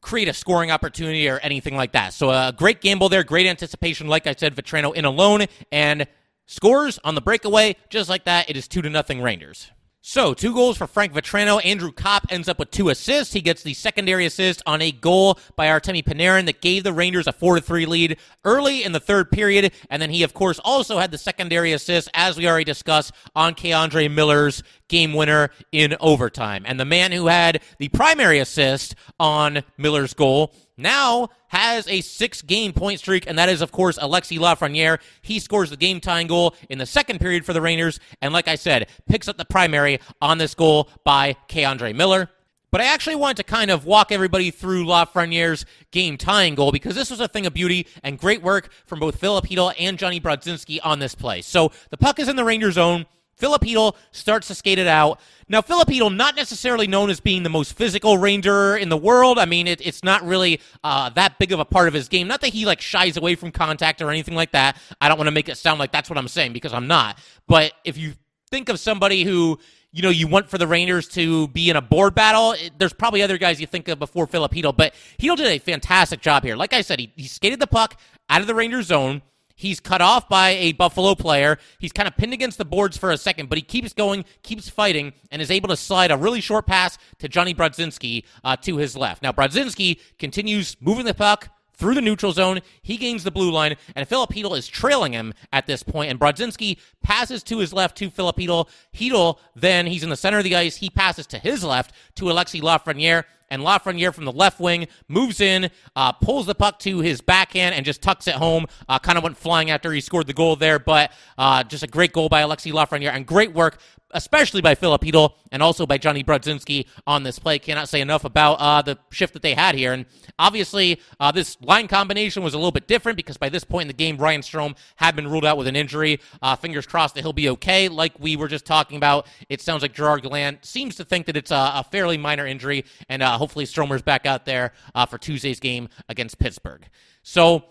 create 0.02 0.28
a 0.28 0.34
scoring 0.34 0.72
opportunity 0.72 1.28
or 1.28 1.40
anything 1.40 1.76
like 1.76 1.92
that. 1.92 2.14
So 2.14 2.30
a 2.30 2.34
uh, 2.34 2.52
great 2.52 2.82
gamble 2.82 3.10
there, 3.10 3.24
great 3.24 3.48
anticipation. 3.48 4.08
Like 4.08 4.28
I 4.28 4.34
said, 4.34 4.56
Vatrano 4.56 4.94
in 4.94 5.06
alone 5.06 5.46
and 5.72 6.08
scores 6.46 7.00
on 7.04 7.16
the 7.16 7.22
breakaway. 7.22 7.76
Just 7.90 8.10
like 8.10 8.26
that, 8.26 8.50
it 8.50 8.56
is 8.56 8.68
two 8.68 8.82
to 8.82 8.90
nothing 8.90 9.22
Rangers. 9.22 9.72
So, 10.02 10.34
two 10.34 10.54
goals 10.54 10.78
for 10.78 10.88
Frank 10.88 11.12
Vatrano. 11.12 11.64
Andrew 11.64 11.92
Copp 11.92 12.28
ends 12.30 12.48
up 12.48 12.58
with 12.58 12.72
two 12.72 12.88
assists. 12.88 13.34
He 13.34 13.42
gets 13.42 13.64
the 13.64 13.74
secondary 13.74 14.26
assist 14.26 14.62
on 14.66 14.82
a 14.82 14.94
goal 14.94 15.38
by 15.58 15.68
Artemi 15.68 16.02
Panarin 16.02 16.46
that 16.46 16.62
gave 16.62 16.86
the 16.86 16.94
Rangers 16.94 17.28
a 17.28 17.34
4 17.34 17.60
3 17.60 17.86
lead 17.86 18.18
early 18.46 18.86
in 18.86 18.94
the 18.94 19.02
third 19.02 19.30
period. 19.30 19.74
And 19.90 20.02
then 20.02 20.10
he, 20.10 20.24
of 20.24 20.34
course, 20.34 20.58
also 20.64 21.00
had 21.00 21.12
the 21.12 21.18
secondary 21.18 21.74
assist, 21.74 22.10
as 22.14 22.38
we 22.38 22.48
already 22.48 22.64
discussed, 22.64 23.12
on 23.36 23.56
K'Andre 23.56 24.10
Miller's 24.10 24.64
game 24.88 25.14
winner 25.14 25.50
in 25.74 25.98
overtime. 26.00 26.64
And 26.66 26.80
the 26.80 26.86
man 26.86 27.12
who 27.12 27.28
had 27.28 27.62
the 27.78 27.90
primary 27.90 28.40
assist 28.40 28.96
on 29.20 29.64
Miller's 29.78 30.14
goal 30.14 30.54
now 30.80 31.30
has 31.50 31.88
a 31.88 32.02
six 32.02 32.42
game 32.42 32.74
point 32.74 33.00
streak, 33.00 33.28
and 33.28 33.38
that 33.38 33.50
is, 33.50 33.62
of 33.62 33.72
course, 33.72 33.98
Alexi 33.98 34.40
Lafreniere. 34.40 35.00
He 35.22 35.40
scores 35.40 35.70
the 35.70 35.78
game 35.78 36.00
tying 36.00 36.28
goal 36.28 36.56
in 36.70 36.78
the 36.78 36.86
second 36.86 37.20
period 37.20 37.46
for 37.46 37.54
the 37.54 37.62
Rangers, 37.62 38.00
and 38.22 38.34
like 38.34 38.48
I 38.48 38.56
said, 38.56 38.88
picks 39.08 39.28
up 39.28 39.38
the 39.38 39.46
primary 39.46 40.00
on 40.22 40.38
this 40.38 40.56
goal 40.56 40.90
by 41.04 41.36
K'Andre 41.48 41.94
Miller. 41.96 42.30
But 42.72 42.82
I 42.82 42.86
actually 42.94 43.16
wanted 43.16 43.38
to 43.38 43.44
kind 43.44 43.72
of 43.72 43.86
walk 43.86 44.12
everybody 44.12 44.52
through 44.52 44.86
Lafreniere's 44.86 45.66
game 45.92 46.18
tying 46.18 46.54
goal 46.54 46.72
because 46.72 46.96
this 46.96 47.10
was 47.10 47.20
a 47.20 47.28
thing 47.28 47.48
of 47.48 47.54
beauty 47.54 47.88
and 48.04 48.20
great 48.20 48.44
work 48.44 48.72
from 48.86 49.00
both 49.00 49.20
Filip 49.20 49.46
Chytil 49.46 49.74
and 49.80 49.98
Jonny 49.98 50.22
Brodzinski 50.22 50.80
on 50.84 51.00
this 51.00 51.16
play. 51.16 51.42
So 51.42 51.72
the 51.90 51.98
puck 51.98 52.20
is 52.20 52.28
in 52.28 52.36
the 52.36 52.44
Ranger 52.44 52.72
zone. 52.72 53.08
Filip 53.40 53.64
Chytil 53.64 53.96
starts 54.12 54.48
to 54.48 54.56
skate 54.56 54.78
it 54.78 54.88
out. 54.88 55.20
Now, 55.48 55.62
Filip 55.62 55.88
Chytil, 55.88 56.16
not 56.16 56.36
necessarily 56.36 56.86
known 56.86 57.10
as 57.10 57.20
being 57.20 57.44
the 57.44 57.50
most 57.50 57.74
physical 57.74 58.18
ranger 58.18 58.76
in 58.78 58.90
the 58.90 58.98
world. 58.98 59.40
I 59.40 59.46
mean, 59.46 59.66
it, 59.66 59.86
it's 59.86 60.04
not 60.04 60.24
really 60.24 60.62
uh, 60.84 61.10
that 61.12 61.40
big 61.40 61.52
of 61.52 61.60
a 61.60 61.66
part 61.66 61.88
of 61.88 61.94
his 61.94 62.08
game. 62.08 62.28
Not 62.28 62.42
that 62.42 62.50
he 62.50 62.66
like 62.66 62.82
shies 62.82 63.18
away 63.18 63.36
from 63.36 63.52
contact 63.52 64.02
or 64.02 64.12
anything 64.12 64.36
like 64.36 64.52
that. 64.52 64.78
I 65.02 65.08
don't 65.10 65.18
want 65.18 65.28
to 65.28 65.32
make 65.32 65.50
it 65.50 65.58
sound 65.58 65.80
like 65.80 65.92
that's 65.92 66.10
what 66.10 66.18
I'm 66.18 66.28
saying 66.28 66.54
because 66.54 66.74
I'm 66.74 66.88
not. 66.88 67.18
But 67.48 67.74
if 67.84 67.98
you 67.98 68.14
think 68.52 68.70
of 68.70 68.80
somebody 68.80 69.24
who 69.24 69.60
you 69.92 70.04
know 70.04 70.10
you 70.10 70.28
want 70.28 70.50
for 70.50 70.58
the 70.58 70.68
Rangers 70.68 71.08
to 71.10 71.48
be 71.50 71.70
in 71.70 71.76
a 71.76 71.82
board 71.82 72.14
battle. 72.14 72.56
There's 72.78 72.94
probably 72.94 73.24
other 73.24 73.38
guys 73.38 73.60
you 73.60 73.68
think 73.68 73.88
of 73.88 74.00
before 74.00 74.28
Filip 74.28 74.52
Chytil, 74.52 74.76
but 74.76 74.94
Chytil 75.20 75.38
did 75.38 75.48
a 75.48 75.58
fantastic 75.60 76.22
job 76.22 76.44
here. 76.44 76.56
Like 76.56 76.74
I 76.74 76.82
said, 76.82 77.00
he, 77.00 77.12
he 77.16 77.28
skated 77.28 77.60
the 77.60 77.68
puck 77.68 78.00
out 78.30 78.42
of 78.42 78.48
the 78.48 78.56
Rangers 78.56 78.88
zone. 78.88 79.22
He's 79.60 79.82
cut 79.82 80.00
off 80.00 80.30
by 80.30 80.52
a 80.52 80.72
Buffalo 80.72 81.16
player. 81.16 81.58
He's 81.80 81.92
kind 81.92 82.08
of 82.08 82.16
pinned 82.16 82.32
against 82.32 82.58
the 82.58 82.64
boards 82.64 82.96
for 82.96 83.12
a 83.12 83.18
second, 83.18 83.50
but 83.50 83.58
he 83.58 83.62
keeps 83.62 83.92
going, 83.92 84.24
keeps 84.42 84.70
fighting, 84.70 85.12
and 85.32 85.42
is 85.42 85.52
able 85.52 85.68
to 85.68 85.76
slide 85.76 86.12
a 86.12 86.18
really 86.18 86.40
short 86.40 86.66
pass 86.66 86.98
to 87.18 87.28
Jonny 87.28 87.54
Brodzinski 87.54 88.24
uh, 88.46 88.56
to 88.56 88.78
his 88.78 88.96
left. 88.96 89.22
Now, 89.22 89.34
Brodzinski 89.34 90.00
continues 90.18 90.78
moving 90.80 91.04
the 91.04 91.14
puck 91.14 91.50
through 91.74 91.96
the 91.96 92.02
neutral 92.02 92.32
zone. 92.32 92.62
He 92.82 92.96
gains 92.96 93.26
the 93.26 93.32
blue 93.32 93.52
line, 93.52 93.76
and 93.98 94.08
Filip 94.08 94.30
Chytil 94.30 94.58
is 94.58 94.66
trailing 94.66 95.12
him 95.12 95.34
at 95.52 95.68
this 95.68 95.84
point. 95.84 96.10
And 96.10 96.18
Brodzinski 96.18 96.80
passes 97.04 97.44
to 97.44 97.58
his 97.58 97.74
left 97.74 97.98
to 97.98 98.10
Filip 98.10 98.38
Chytil. 98.38 98.70
Chytil, 98.96 99.40
then 99.58 99.88
he's 99.88 100.04
in 100.04 100.10
the 100.10 100.16
center 100.16 100.38
of 100.38 100.46
the 100.46 100.56
ice. 100.56 100.78
He 100.78 100.90
passes 100.90 101.28
to 101.28 101.38
his 101.38 101.66
left 101.66 101.92
to 102.16 102.26
Alexi 102.26 102.62
Lafreniere 102.62 103.26
and 103.50 103.62
Lafreniere 103.62 104.14
from 104.14 104.26
the 104.26 104.32
left 104.32 104.60
wing 104.60 104.88
moves 105.08 105.42
in, 105.42 105.70
uh, 105.96 106.12
pulls 106.14 106.46
the 106.46 106.56
puck 106.56 106.80
to 106.80 107.00
his 107.00 107.22
backhand, 107.22 107.76
and 107.76 107.86
just 107.86 108.02
tucks 108.02 108.28
it 108.28 108.36
home. 108.36 108.66
Uh, 108.88 109.00
kind 109.00 109.18
of 109.18 109.24
went 109.24 109.38
flying 109.38 109.70
after 109.72 109.92
he 109.92 110.02
scored 110.02 110.28
the 110.28 110.34
goal 110.34 110.56
there, 110.56 110.80
but 110.80 111.12
uh, 111.38 111.64
just 111.64 111.84
a 111.84 111.88
great 111.88 112.14
goal 112.14 112.30
by 112.30 112.42
Alexi 112.42 112.72
Lafreniere 112.72 113.14
and 113.14 113.26
great 113.26 113.54
work 113.54 113.80
especially 114.12 114.62
by 114.62 114.76
Filipino 114.76 115.36
and 115.52 115.62
also 115.62 115.86
by 115.86 115.98
Jonny 115.98 116.24
Brodzinski 116.24 116.86
on 117.06 117.24
this 117.24 117.40
play. 117.40 117.60
Cannot 117.60 117.90
say 117.90 118.02
enough 118.02 118.24
about 118.26 118.56
uh, 118.56 118.82
the 118.82 118.98
shift 119.12 119.34
that 119.34 119.42
they 119.42 119.54
had 119.54 119.76
here. 119.76 119.94
And 119.94 120.06
obviously, 120.38 121.02
uh, 121.20 121.32
this 121.32 121.58
line 121.62 121.88
combination 121.88 122.44
was 122.44 122.54
a 122.54 122.58
little 122.58 122.72
bit 122.72 122.88
different 122.88 123.18
because 123.18 123.38
by 123.38 123.50
this 123.50 123.64
point 123.64 123.84
in 123.84 123.88
the 123.88 123.94
game, 123.94 124.18
Ryan 124.18 124.42
Strome 124.42 124.76
had 124.96 125.16
been 125.16 125.28
ruled 125.28 125.46
out 125.46 125.58
with 125.58 125.68
an 125.68 125.76
injury. 125.76 126.20
Uh, 126.42 126.56
fingers 126.56 126.86
crossed 126.86 127.16
that 127.16 127.22
he'll 127.22 127.34
be 127.34 127.50
okay. 127.50 127.90
Like 127.90 128.14
we 128.20 128.36
were 128.36 128.48
just 128.48 128.66
talking 128.66 128.98
about, 128.98 129.28
it 129.50 129.62
sounds 129.62 129.82
like 129.82 129.94
Gerard 129.94 130.24
Gallant 130.24 130.66
seems 130.66 130.96
to 130.96 131.06
think 131.06 131.26
that 131.28 131.38
it's 131.38 131.52
a, 131.52 131.72
a 131.76 131.86
fairly 131.92 132.18
minor 132.18 132.46
injury, 132.46 132.86
and 133.10 133.22
uh, 133.22 133.38
hopefully 133.38 133.66
Stromer's 133.66 134.02
back 134.02 134.26
out 134.26 134.46
there 134.46 134.74
uh, 134.96 135.06
for 135.06 135.18
Tuesday's 135.18 135.60
game 135.60 135.90
against 136.08 136.40
Pittsburgh. 136.40 136.86
So, 137.24 137.66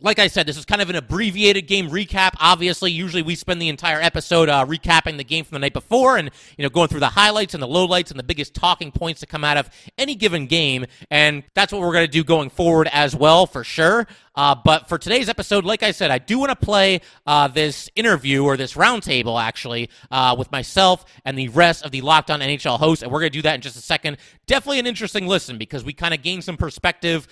like 0.00 0.18
I 0.18 0.26
said, 0.26 0.46
this 0.46 0.58
is 0.58 0.64
kind 0.64 0.82
of 0.82 0.90
an 0.90 0.96
abbreviated 0.96 1.66
game 1.66 1.88
recap. 1.88 2.34
Obviously, 2.40 2.90
usually 2.90 3.22
we 3.22 3.36
spend 3.36 3.62
the 3.62 3.68
entire 3.68 4.00
episode 4.00 4.48
uh, 4.48 4.66
recapping 4.66 5.16
the 5.16 5.24
game 5.24 5.44
from 5.44 5.54
the 5.54 5.60
night 5.60 5.72
before 5.72 6.16
and 6.16 6.30
you 6.58 6.62
know 6.62 6.68
going 6.68 6.88
through 6.88 7.00
the 7.00 7.08
highlights 7.08 7.54
and 7.54 7.62
the 7.62 7.68
lowlights 7.68 8.10
and 8.10 8.18
the 8.18 8.24
biggest 8.24 8.54
talking 8.54 8.90
points 8.90 9.20
to 9.20 9.26
come 9.26 9.44
out 9.44 9.56
of 9.56 9.70
any 9.96 10.14
given 10.14 10.46
game. 10.46 10.84
And 11.10 11.44
that's 11.54 11.72
what 11.72 11.80
we're 11.80 11.92
going 11.92 12.06
to 12.06 12.12
do 12.12 12.24
going 12.24 12.50
forward 12.50 12.88
as 12.92 13.14
well, 13.14 13.46
for 13.46 13.62
sure. 13.62 14.06
Uh, 14.34 14.54
but 14.54 14.88
for 14.88 14.98
today's 14.98 15.28
episode, 15.28 15.64
like 15.64 15.84
I 15.84 15.92
said, 15.92 16.10
I 16.10 16.18
do 16.18 16.38
want 16.40 16.50
to 16.50 16.56
play 16.56 17.00
uh, 17.24 17.46
this 17.46 17.88
interview 17.94 18.42
or 18.44 18.56
this 18.56 18.74
roundtable 18.74 19.40
actually 19.40 19.90
uh, 20.10 20.34
with 20.36 20.50
myself 20.50 21.04
and 21.24 21.38
the 21.38 21.48
rest 21.50 21.84
of 21.84 21.92
the 21.92 22.00
Locked 22.00 22.32
On 22.32 22.40
NHL 22.40 22.80
hosts, 22.80 23.04
and 23.04 23.12
we're 23.12 23.20
going 23.20 23.30
to 23.30 23.38
do 23.38 23.42
that 23.42 23.54
in 23.54 23.60
just 23.60 23.76
a 23.76 23.80
second. 23.80 24.16
Definitely 24.46 24.80
an 24.80 24.86
interesting 24.86 25.28
listen 25.28 25.56
because 25.56 25.84
we 25.84 25.92
kind 25.92 26.12
of 26.12 26.22
gain 26.22 26.42
some 26.42 26.56
perspective 26.56 27.28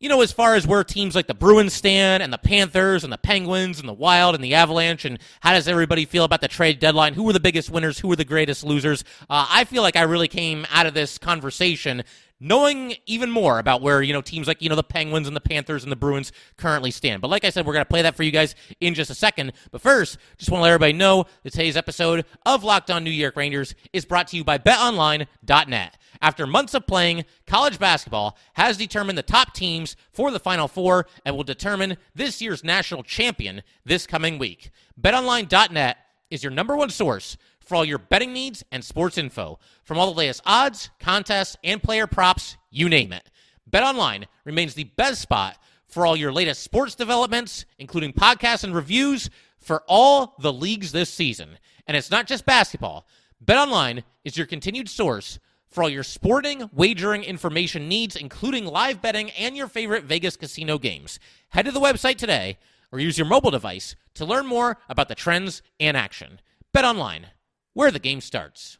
you 0.00 0.08
know, 0.08 0.22
as 0.22 0.32
far 0.32 0.54
as 0.54 0.66
where 0.66 0.82
teams 0.82 1.14
like 1.14 1.26
the 1.26 1.34
Bruins 1.34 1.74
stand 1.74 2.22
and 2.22 2.32
the 2.32 2.38
Panthers 2.38 3.04
and 3.04 3.12
the 3.12 3.18
Penguins 3.18 3.78
and 3.78 3.88
the 3.88 3.92
Wild 3.92 4.34
and 4.34 4.42
the 4.42 4.54
Avalanche 4.54 5.04
and 5.04 5.18
how 5.40 5.52
does 5.52 5.68
everybody 5.68 6.06
feel 6.06 6.24
about 6.24 6.40
the 6.40 6.48
trade 6.48 6.80
deadline? 6.80 7.12
Who 7.12 7.24
were 7.24 7.34
the 7.34 7.40
biggest 7.40 7.68
winners? 7.68 7.98
Who 7.98 8.08
were 8.08 8.16
the 8.16 8.24
greatest 8.24 8.64
losers? 8.64 9.04
Uh, 9.28 9.46
I 9.50 9.64
feel 9.64 9.82
like 9.82 9.96
I 9.96 10.02
really 10.02 10.28
came 10.28 10.66
out 10.70 10.86
of 10.86 10.94
this 10.94 11.18
conversation 11.18 12.02
knowing 12.40 12.94
even 13.06 13.30
more 13.30 13.58
about 13.58 13.82
where 13.82 14.02
you 14.02 14.12
know 14.12 14.22
teams 14.22 14.48
like 14.48 14.60
you 14.62 14.68
know 14.68 14.74
the 14.74 14.82
Penguins 14.82 15.28
and 15.28 15.36
the 15.36 15.40
Panthers 15.40 15.82
and 15.82 15.92
the 15.92 15.96
Bruins 15.96 16.32
currently 16.56 16.90
stand. 16.90 17.20
But 17.20 17.28
like 17.28 17.44
I 17.44 17.50
said, 17.50 17.66
we're 17.66 17.74
gonna 17.74 17.84
play 17.84 18.02
that 18.02 18.16
for 18.16 18.22
you 18.22 18.30
guys 18.30 18.54
in 18.80 18.94
just 18.94 19.10
a 19.10 19.14
second. 19.14 19.52
But 19.70 19.82
first, 19.82 20.18
just 20.38 20.50
want 20.50 20.60
to 20.60 20.62
let 20.62 20.70
everybody 20.70 20.94
know 20.94 21.26
that 21.42 21.50
today's 21.50 21.76
episode 21.76 22.24
of 22.46 22.64
Locked 22.64 22.90
On 22.90 23.04
New 23.04 23.10
York 23.10 23.36
Rangers 23.36 23.74
is 23.92 24.04
brought 24.04 24.28
to 24.28 24.36
you 24.36 24.44
by 24.44 24.58
BetOnline.net. 24.58 25.96
After 26.22 26.46
months 26.46 26.74
of 26.74 26.86
playing, 26.86 27.24
college 27.46 27.78
basketball 27.78 28.36
has 28.54 28.76
determined 28.76 29.16
the 29.16 29.22
top 29.22 29.54
teams 29.54 29.96
for 30.12 30.30
the 30.30 30.40
Final 30.40 30.68
Four 30.68 31.06
and 31.24 31.36
will 31.36 31.44
determine 31.44 31.96
this 32.14 32.42
year's 32.42 32.64
national 32.64 33.02
champion 33.02 33.62
this 33.84 34.06
coming 34.06 34.38
week. 34.38 34.70
BetOnline.net 35.00 35.96
is 36.30 36.42
your 36.42 36.52
number 36.52 36.76
one 36.76 36.90
source 36.90 37.36
for 37.64 37.76
all 37.76 37.84
your 37.84 37.98
betting 37.98 38.32
needs 38.32 38.64
and 38.72 38.84
sports 38.84 39.18
info. 39.18 39.58
From 39.84 39.98
all 39.98 40.12
the 40.12 40.18
latest 40.18 40.42
odds, 40.44 40.90
contests, 40.98 41.56
and 41.62 41.82
player 41.82 42.06
props, 42.06 42.56
you 42.70 42.88
name 42.88 43.12
it. 43.12 43.30
BetOnline 43.70 44.24
remains 44.44 44.74
the 44.74 44.84
best 44.84 45.20
spot 45.20 45.56
for 45.86 46.06
all 46.06 46.16
your 46.16 46.32
latest 46.32 46.62
sports 46.62 46.94
developments, 46.94 47.64
including 47.78 48.12
podcasts 48.12 48.64
and 48.64 48.74
reviews 48.74 49.30
for 49.58 49.82
all 49.86 50.34
the 50.38 50.52
leagues 50.52 50.92
this 50.92 51.10
season. 51.10 51.58
And 51.86 51.96
it's 51.96 52.10
not 52.10 52.26
just 52.26 52.46
basketball. 52.46 53.06
BetOnline 53.44 54.04
is 54.24 54.36
your 54.36 54.46
continued 54.46 54.88
source 54.88 55.38
for 55.68 55.82
all 55.82 55.88
your 55.88 56.02
sporting 56.02 56.68
wagering 56.72 57.22
information 57.22 57.88
needs, 57.88 58.16
including 58.16 58.66
live 58.66 59.00
betting 59.00 59.30
and 59.32 59.56
your 59.56 59.68
favorite 59.68 60.04
Vegas 60.04 60.36
casino 60.36 60.78
games. 60.78 61.18
Head 61.50 61.66
to 61.66 61.72
the 61.72 61.80
website 61.80 62.16
today 62.16 62.58
or 62.92 62.98
use 62.98 63.16
your 63.16 63.26
mobile 63.26 63.50
device 63.50 63.94
to 64.14 64.24
learn 64.24 64.46
more 64.46 64.78
about 64.88 65.08
the 65.08 65.14
trends 65.14 65.62
and 65.78 65.96
action. 65.96 66.40
Bet 66.72 66.84
online, 66.84 67.26
where 67.74 67.90
the 67.90 67.98
game 67.98 68.20
starts. 68.20 68.78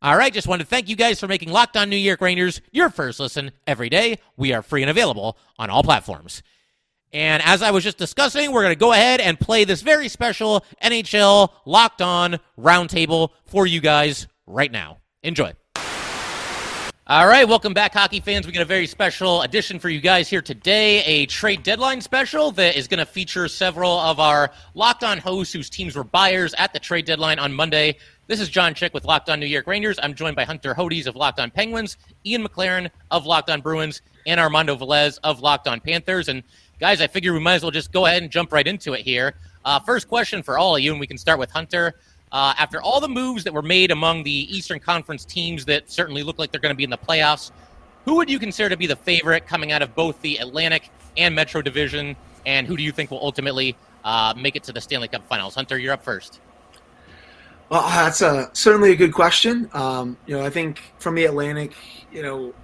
All 0.00 0.16
right, 0.16 0.32
just 0.32 0.48
wanted 0.48 0.64
to 0.64 0.70
thank 0.70 0.88
you 0.88 0.96
guys 0.96 1.20
for 1.20 1.28
making 1.28 1.50
Locked 1.50 1.76
On 1.76 1.88
New 1.88 1.96
York 1.96 2.20
Rangers 2.20 2.60
your 2.72 2.90
first 2.90 3.20
listen 3.20 3.52
every 3.68 3.88
day. 3.88 4.18
We 4.36 4.52
are 4.52 4.62
free 4.62 4.82
and 4.82 4.90
available 4.90 5.38
on 5.58 5.70
all 5.70 5.84
platforms. 5.84 6.42
And 7.12 7.42
as 7.44 7.62
I 7.62 7.70
was 7.70 7.84
just 7.84 7.98
discussing, 7.98 8.50
we're 8.50 8.62
going 8.62 8.74
to 8.74 8.78
go 8.78 8.92
ahead 8.92 9.20
and 9.20 9.38
play 9.38 9.64
this 9.64 9.82
very 9.82 10.08
special 10.08 10.64
NHL 10.82 11.50
Locked 11.66 12.02
On 12.02 12.40
Roundtable 12.58 13.30
for 13.44 13.66
you 13.66 13.80
guys 13.80 14.26
right 14.46 14.72
now. 14.72 14.98
Enjoy. 15.22 15.52
All 17.08 17.26
right, 17.26 17.48
welcome 17.48 17.74
back, 17.74 17.94
hockey 17.94 18.20
fans. 18.20 18.46
We 18.46 18.52
got 18.52 18.62
a 18.62 18.64
very 18.64 18.86
special 18.86 19.42
edition 19.42 19.80
for 19.80 19.88
you 19.88 20.00
guys 20.00 20.28
here 20.28 20.40
today 20.40 21.02
a 21.02 21.26
trade 21.26 21.64
deadline 21.64 22.00
special 22.00 22.52
that 22.52 22.76
is 22.76 22.86
going 22.86 23.00
to 23.00 23.04
feature 23.04 23.48
several 23.48 23.98
of 23.98 24.20
our 24.20 24.52
locked 24.74 25.02
on 25.02 25.18
hosts 25.18 25.52
whose 25.52 25.68
teams 25.68 25.96
were 25.96 26.04
buyers 26.04 26.54
at 26.58 26.72
the 26.72 26.78
trade 26.78 27.04
deadline 27.04 27.40
on 27.40 27.52
Monday. 27.52 27.96
This 28.28 28.38
is 28.38 28.48
John 28.48 28.72
Chick 28.72 28.94
with 28.94 29.04
Locked 29.04 29.28
On 29.30 29.40
New 29.40 29.46
York 29.46 29.66
Rangers. 29.66 29.98
I'm 30.00 30.14
joined 30.14 30.36
by 30.36 30.44
Hunter 30.44 30.74
Hodes 30.74 31.08
of 31.08 31.16
Locked 31.16 31.40
On 31.40 31.50
Penguins, 31.50 31.96
Ian 32.24 32.46
McLaren 32.46 32.88
of 33.10 33.26
Locked 33.26 33.50
On 33.50 33.60
Bruins, 33.60 34.00
and 34.24 34.38
Armando 34.38 34.76
Velez 34.76 35.18
of 35.24 35.40
Locked 35.40 35.66
On 35.66 35.80
Panthers. 35.80 36.28
And 36.28 36.44
guys, 36.78 37.00
I 37.00 37.08
figure 37.08 37.32
we 37.32 37.40
might 37.40 37.54
as 37.54 37.62
well 37.62 37.72
just 37.72 37.90
go 37.90 38.06
ahead 38.06 38.22
and 38.22 38.30
jump 38.30 38.52
right 38.52 38.68
into 38.68 38.92
it 38.92 39.00
here. 39.00 39.34
Uh, 39.64 39.80
first 39.80 40.06
question 40.06 40.40
for 40.40 40.56
all 40.56 40.76
of 40.76 40.82
you, 40.82 40.92
and 40.92 41.00
we 41.00 41.08
can 41.08 41.18
start 41.18 41.40
with 41.40 41.50
Hunter. 41.50 41.96
Uh, 42.32 42.54
after 42.56 42.80
all 42.80 42.98
the 42.98 43.08
moves 43.08 43.44
that 43.44 43.52
were 43.52 43.62
made 43.62 43.90
among 43.90 44.22
the 44.22 44.56
Eastern 44.56 44.80
Conference 44.80 45.24
teams 45.24 45.66
that 45.66 45.90
certainly 45.90 46.22
look 46.22 46.38
like 46.38 46.50
they're 46.50 46.60
going 46.60 46.74
to 46.74 46.76
be 46.76 46.84
in 46.84 46.90
the 46.90 46.98
playoffs, 46.98 47.52
who 48.06 48.16
would 48.16 48.30
you 48.30 48.38
consider 48.38 48.70
to 48.70 48.76
be 48.76 48.86
the 48.86 48.96
favorite 48.96 49.46
coming 49.46 49.70
out 49.70 49.82
of 49.82 49.94
both 49.94 50.20
the 50.22 50.38
Atlantic 50.38 50.90
and 51.16 51.34
Metro 51.34 51.60
Division? 51.60 52.16
And 52.46 52.66
who 52.66 52.76
do 52.76 52.82
you 52.82 52.90
think 52.90 53.10
will 53.10 53.22
ultimately 53.22 53.76
uh, 54.02 54.34
make 54.36 54.56
it 54.56 54.64
to 54.64 54.72
the 54.72 54.80
Stanley 54.80 55.08
Cup 55.08 55.26
Finals? 55.28 55.54
Hunter, 55.54 55.78
you're 55.78 55.92
up 55.92 56.02
first. 56.02 56.40
Well, 57.68 57.82
that's 57.88 58.22
a, 58.22 58.50
certainly 58.54 58.92
a 58.92 58.96
good 58.96 59.12
question. 59.12 59.68
Um, 59.72 60.16
you 60.26 60.36
know, 60.36 60.44
I 60.44 60.50
think 60.50 60.80
from 60.98 61.14
the 61.14 61.26
Atlantic, 61.26 61.74
you 62.10 62.22
know, 62.22 62.54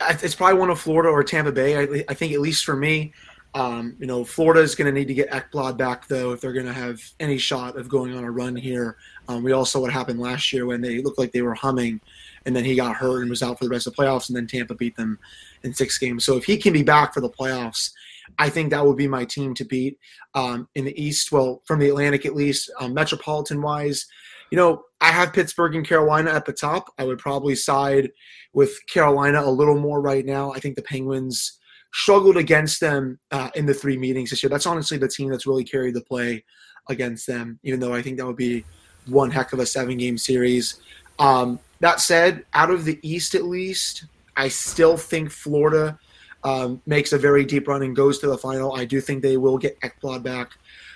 it's 0.00 0.34
probably 0.34 0.58
one 0.58 0.70
of 0.70 0.78
Florida 0.78 1.08
or 1.08 1.24
Tampa 1.24 1.50
Bay. 1.50 1.76
I, 1.76 2.04
I 2.08 2.14
think 2.14 2.32
at 2.32 2.40
least 2.40 2.64
for 2.64 2.76
me, 2.76 3.12
um, 3.54 3.96
you 3.98 4.06
know, 4.06 4.24
Florida 4.24 4.60
is 4.60 4.74
going 4.74 4.92
to 4.92 4.98
need 4.98 5.08
to 5.08 5.14
get 5.14 5.30
Ekblad 5.30 5.76
back 5.76 6.06
though 6.06 6.32
if 6.32 6.40
they're 6.40 6.52
going 6.52 6.66
to 6.66 6.72
have 6.72 7.00
any 7.18 7.38
shot 7.38 7.76
of 7.76 7.88
going 7.88 8.14
on 8.14 8.24
a 8.24 8.30
run 8.30 8.54
here. 8.54 8.96
Um, 9.28 9.42
we 9.42 9.52
all 9.52 9.64
saw 9.64 9.80
what 9.80 9.92
happened 9.92 10.20
last 10.20 10.52
year 10.52 10.66
when 10.66 10.80
they 10.80 11.00
looked 11.00 11.18
like 11.18 11.32
they 11.32 11.42
were 11.42 11.54
humming, 11.54 12.00
and 12.46 12.54
then 12.54 12.64
he 12.64 12.76
got 12.76 12.96
hurt 12.96 13.22
and 13.22 13.30
was 13.30 13.42
out 13.42 13.58
for 13.58 13.64
the 13.64 13.70
rest 13.70 13.86
of 13.86 13.96
the 13.96 14.02
playoffs, 14.02 14.28
and 14.28 14.36
then 14.36 14.46
Tampa 14.46 14.74
beat 14.74 14.96
them 14.96 15.18
in 15.62 15.74
six 15.74 15.98
games. 15.98 16.24
So 16.24 16.36
if 16.36 16.44
he 16.44 16.56
can 16.56 16.72
be 16.72 16.82
back 16.82 17.14
for 17.14 17.20
the 17.20 17.30
playoffs, 17.30 17.92
I 18.38 18.50
think 18.50 18.70
that 18.70 18.84
would 18.84 18.96
be 18.96 19.08
my 19.08 19.24
team 19.24 19.54
to 19.54 19.64
beat 19.64 19.98
um, 20.34 20.68
in 20.74 20.84
the 20.84 21.02
East. 21.02 21.32
Well, 21.32 21.62
from 21.64 21.78
the 21.78 21.88
Atlantic 21.88 22.26
at 22.26 22.34
least, 22.34 22.70
um, 22.80 22.92
metropolitan 22.94 23.62
wise, 23.62 24.06
you 24.50 24.56
know, 24.56 24.82
I 25.00 25.10
have 25.10 25.32
Pittsburgh 25.32 25.74
and 25.74 25.86
Carolina 25.86 26.30
at 26.30 26.44
the 26.44 26.52
top. 26.52 26.92
I 26.98 27.04
would 27.04 27.18
probably 27.18 27.54
side 27.54 28.10
with 28.52 28.78
Carolina 28.86 29.42
a 29.42 29.50
little 29.50 29.78
more 29.78 30.00
right 30.00 30.24
now. 30.24 30.52
I 30.52 30.58
think 30.58 30.76
the 30.76 30.82
Penguins 30.82 31.58
struggled 31.92 32.36
against 32.36 32.80
them 32.80 33.18
uh, 33.30 33.50
in 33.54 33.66
the 33.66 33.74
three 33.74 33.96
meetings 33.96 34.30
this 34.30 34.42
year. 34.42 34.50
That's 34.50 34.66
honestly 34.66 34.98
the 34.98 35.08
team 35.08 35.30
that's 35.30 35.46
really 35.46 35.64
carried 35.64 35.94
the 35.94 36.02
play 36.02 36.44
against 36.88 37.26
them, 37.26 37.58
even 37.62 37.80
though 37.80 37.94
I 37.94 38.02
think 38.02 38.18
that 38.18 38.26
would 38.26 38.36
be 38.36 38.64
one 39.06 39.30
heck 39.30 39.52
of 39.52 39.58
a 39.58 39.66
seven 39.66 39.96
game 39.96 40.18
series. 40.18 40.80
Um, 41.18 41.58
that 41.80 42.00
said, 42.00 42.44
out 42.54 42.70
of 42.70 42.84
the 42.84 42.98
East 43.02 43.34
at 43.34 43.44
least, 43.44 44.04
I 44.36 44.48
still 44.48 44.96
think 44.96 45.30
Florida 45.30 45.98
um, 46.44 46.80
makes 46.86 47.12
a 47.12 47.18
very 47.18 47.44
deep 47.44 47.68
run 47.68 47.82
and 47.82 47.94
goes 47.94 48.18
to 48.20 48.28
the 48.28 48.38
final. 48.38 48.74
I 48.74 48.84
do 48.84 49.00
think 49.00 49.22
they 49.22 49.36
will 49.36 49.58
get 49.58 49.78
Ekblad 49.80 50.22
back 50.22 50.52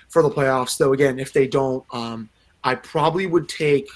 for 0.09 0.21
the 0.21 0.29
playoffs, 0.29 0.77
though. 0.77 0.93
Again, 0.93 1.19
if 1.19 1.33
they 1.33 1.47
don't, 1.47 1.83
um, 1.91 2.29
I 2.63 2.75
probably 2.75 3.27
would 3.27 3.49
take 3.49 3.87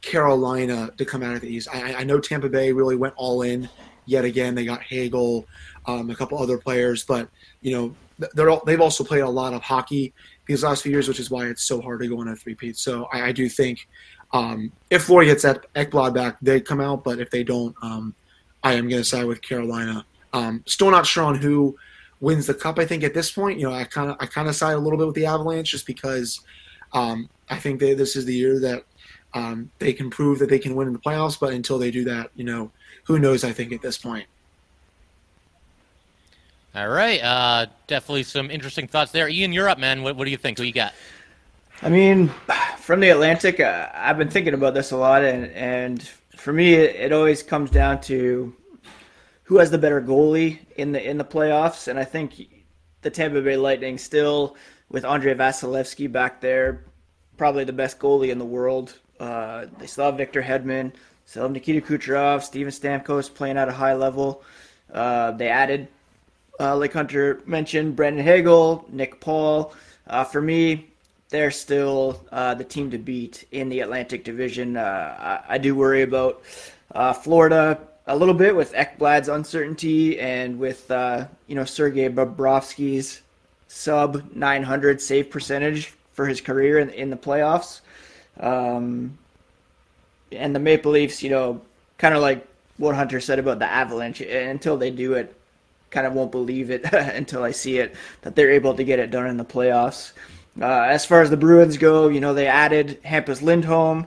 Carolina 0.00 0.90
to 0.96 1.04
come 1.04 1.22
out 1.22 1.34
of 1.34 1.40
the 1.40 1.48
East. 1.48 1.68
I, 1.72 1.96
I 1.96 2.04
know 2.04 2.18
Tampa 2.18 2.48
Bay 2.48 2.72
really 2.72 2.96
went 2.96 3.14
all 3.16 3.42
in 3.42 3.68
yet 4.06 4.24
again. 4.24 4.54
They 4.54 4.64
got 4.64 4.82
Hagel, 4.82 5.46
um, 5.86 6.10
a 6.10 6.14
couple 6.14 6.38
other 6.38 6.58
players, 6.58 7.04
but 7.04 7.28
you 7.60 7.72
know 7.72 7.94
they're 8.34 8.50
all, 8.50 8.62
they've 8.64 8.80
also 8.80 9.04
played 9.04 9.20
a 9.20 9.28
lot 9.28 9.52
of 9.52 9.62
hockey 9.62 10.12
these 10.46 10.62
last 10.62 10.82
few 10.82 10.92
years, 10.92 11.08
which 11.08 11.20
is 11.20 11.30
why 11.30 11.46
it's 11.46 11.64
so 11.64 11.80
hard 11.80 12.00
to 12.00 12.08
go 12.08 12.20
on 12.20 12.28
a 12.28 12.36
three-peat. 12.36 12.76
So 12.76 13.08
I, 13.12 13.28
I 13.28 13.32
do 13.32 13.48
think 13.48 13.86
um, 14.32 14.72
if 14.90 15.04
Florida 15.04 15.30
gets 15.30 15.42
that 15.42 15.72
Ekblad 15.74 16.14
back, 16.14 16.36
they 16.40 16.60
come 16.60 16.80
out. 16.80 17.04
But 17.04 17.18
if 17.18 17.30
they 17.30 17.44
don't, 17.44 17.74
um, 17.82 18.14
I 18.62 18.74
am 18.74 18.88
going 18.88 19.02
to 19.02 19.04
side 19.04 19.26
with 19.26 19.42
Carolina. 19.42 20.04
Um, 20.32 20.62
still 20.66 20.90
not 20.90 21.06
sure 21.06 21.24
on 21.24 21.36
who 21.36 21.76
wins 22.20 22.46
the 22.46 22.54
cup. 22.54 22.78
I 22.78 22.86
think 22.86 23.04
at 23.04 23.14
this 23.14 23.30
point, 23.30 23.58
you 23.58 23.68
know, 23.68 23.74
I 23.74 23.84
kind 23.84 24.10
of 24.10 24.16
I 24.20 24.26
kind 24.26 24.48
of 24.48 24.56
side 24.56 24.74
a 24.74 24.78
little 24.78 24.98
bit 24.98 25.06
with 25.06 25.16
the 25.16 25.26
Avalanche 25.26 25.70
just 25.70 25.86
because 25.86 26.40
um, 26.92 27.28
I 27.48 27.56
think 27.56 27.80
they, 27.80 27.94
this 27.94 28.16
is 28.16 28.24
the 28.24 28.34
year 28.34 28.58
that 28.60 28.84
um, 29.34 29.70
they 29.78 29.92
can 29.92 30.10
prove 30.10 30.38
that 30.38 30.48
they 30.48 30.58
can 30.58 30.74
win 30.74 30.88
in 30.88 30.94
the 30.94 30.98
playoffs. 30.98 31.38
But 31.38 31.52
until 31.52 31.78
they 31.78 31.90
do 31.90 32.04
that, 32.04 32.30
you 32.34 32.44
know, 32.44 32.70
who 33.04 33.18
knows? 33.18 33.44
I 33.44 33.52
think 33.52 33.72
at 33.72 33.82
this 33.82 33.98
point. 33.98 34.26
All 36.76 36.88
right. 36.88 37.22
Uh, 37.22 37.66
definitely 37.86 38.22
some 38.24 38.50
interesting 38.50 38.86
thoughts 38.86 39.10
there. 39.10 39.30
Ian, 39.30 39.50
you're 39.54 39.66
up, 39.66 39.78
man. 39.78 40.02
What, 40.02 40.16
what 40.16 40.26
do 40.26 40.30
you 40.30 40.36
think? 40.36 40.58
Who 40.58 40.64
you 40.64 40.74
got? 40.74 40.92
I 41.80 41.88
mean, 41.88 42.28
from 42.78 43.00
the 43.00 43.08
Atlantic, 43.08 43.60
uh, 43.60 43.88
I've 43.94 44.18
been 44.18 44.28
thinking 44.28 44.52
about 44.52 44.74
this 44.74 44.90
a 44.90 44.96
lot, 44.98 45.24
and, 45.24 45.46
and 45.52 46.02
for 46.36 46.52
me, 46.52 46.74
it, 46.74 46.96
it, 46.96 47.12
always 47.12 47.42
comes 47.42 47.70
down 47.70 48.02
to 48.02 48.54
who 49.44 49.56
has 49.56 49.70
the 49.70 49.78
better 49.78 50.02
goalie 50.02 50.58
in 50.76 50.92
the 50.92 51.02
in 51.02 51.16
the 51.16 51.24
playoffs. 51.24 51.88
And 51.88 51.98
I 51.98 52.04
think 52.04 52.46
the 53.00 53.10
Tampa 53.10 53.40
Bay 53.40 53.56
Lightning 53.56 53.96
still, 53.96 54.54
with 54.90 55.06
Andrei 55.06 55.34
Vasilevskiy 55.34 56.12
back 56.12 56.42
there, 56.42 56.84
probably 57.38 57.64
the 57.64 57.72
best 57.72 57.98
goalie 57.98 58.28
in 58.28 58.38
the 58.38 58.44
world. 58.44 58.98
Uh, 59.18 59.64
they 59.78 59.86
still 59.86 60.04
have 60.06 60.18
Victor 60.18 60.42
Hedman, 60.42 60.92
still 61.24 61.44
have 61.44 61.52
Nikita 61.52 61.80
Kucherov, 61.80 62.42
Steven 62.42 62.70
Stamkos 62.70 63.32
playing 63.32 63.56
at 63.56 63.68
a 63.68 63.72
high 63.72 63.94
level. 63.94 64.42
Uh, 64.92 65.32
they 65.32 65.48
added, 65.48 65.88
uh, 66.60 66.76
like 66.76 66.92
Hunter 66.92 67.40
mentioned, 67.46 67.96
Brandon 67.96 68.24
Hagel, 68.24 68.84
Nick 68.90 69.20
Paul. 69.20 69.74
Uh, 70.06 70.24
for 70.24 70.40
me, 70.40 70.88
they're 71.28 71.50
still 71.50 72.24
uh, 72.32 72.54
the 72.54 72.64
team 72.64 72.90
to 72.90 72.98
beat 72.98 73.46
in 73.52 73.68
the 73.68 73.80
Atlantic 73.80 74.24
Division. 74.24 74.76
Uh, 74.76 75.42
I, 75.48 75.54
I, 75.54 75.58
do 75.58 75.74
worry 75.74 76.02
about 76.02 76.42
uh, 76.94 77.12
Florida 77.12 77.80
a 78.06 78.16
little 78.16 78.34
bit 78.34 78.54
with 78.54 78.72
Ekblad's 78.72 79.28
uncertainty 79.28 80.20
and 80.20 80.58
with 80.58 80.88
uh, 80.90 81.26
you 81.48 81.56
know 81.56 81.64
Sergei 81.64 82.08
Bobrovsky's 82.08 83.22
sub 83.68 84.22
900 84.34 85.00
save 85.00 85.28
percentage 85.30 85.92
for 86.12 86.26
his 86.26 86.40
career 86.40 86.78
in, 86.78 86.90
in 86.90 87.10
the 87.10 87.16
playoffs. 87.16 87.80
Um, 88.38 89.18
and 90.32 90.54
the 90.54 90.60
Maple 90.60 90.92
Leafs, 90.92 91.22
you 91.22 91.30
know, 91.30 91.60
kind 91.98 92.14
of 92.14 92.22
like 92.22 92.46
what 92.78 92.94
Hunter 92.94 93.20
said 93.20 93.38
about 93.38 93.58
the 93.58 93.66
Avalanche, 93.66 94.20
until 94.20 94.76
they 94.76 94.90
do 94.90 95.14
it, 95.14 95.34
kind 95.90 96.06
of 96.06 96.12
won't 96.12 96.32
believe 96.32 96.70
it 96.70 96.84
until 96.92 97.42
I 97.42 97.52
see 97.52 97.78
it 97.78 97.94
that 98.22 98.36
they're 98.36 98.50
able 98.50 98.74
to 98.74 98.84
get 98.84 98.98
it 98.98 99.10
done 99.10 99.26
in 99.26 99.36
the 99.36 99.44
playoffs. 99.44 100.12
Uh, 100.60 100.82
as 100.82 101.04
far 101.04 101.20
as 101.20 101.30
the 101.30 101.36
Bruins 101.36 101.76
go, 101.76 102.08
you 102.08 102.20
know, 102.20 102.34
they 102.34 102.46
added 102.46 103.02
Hampus 103.04 103.42
Lindholm. 103.42 104.06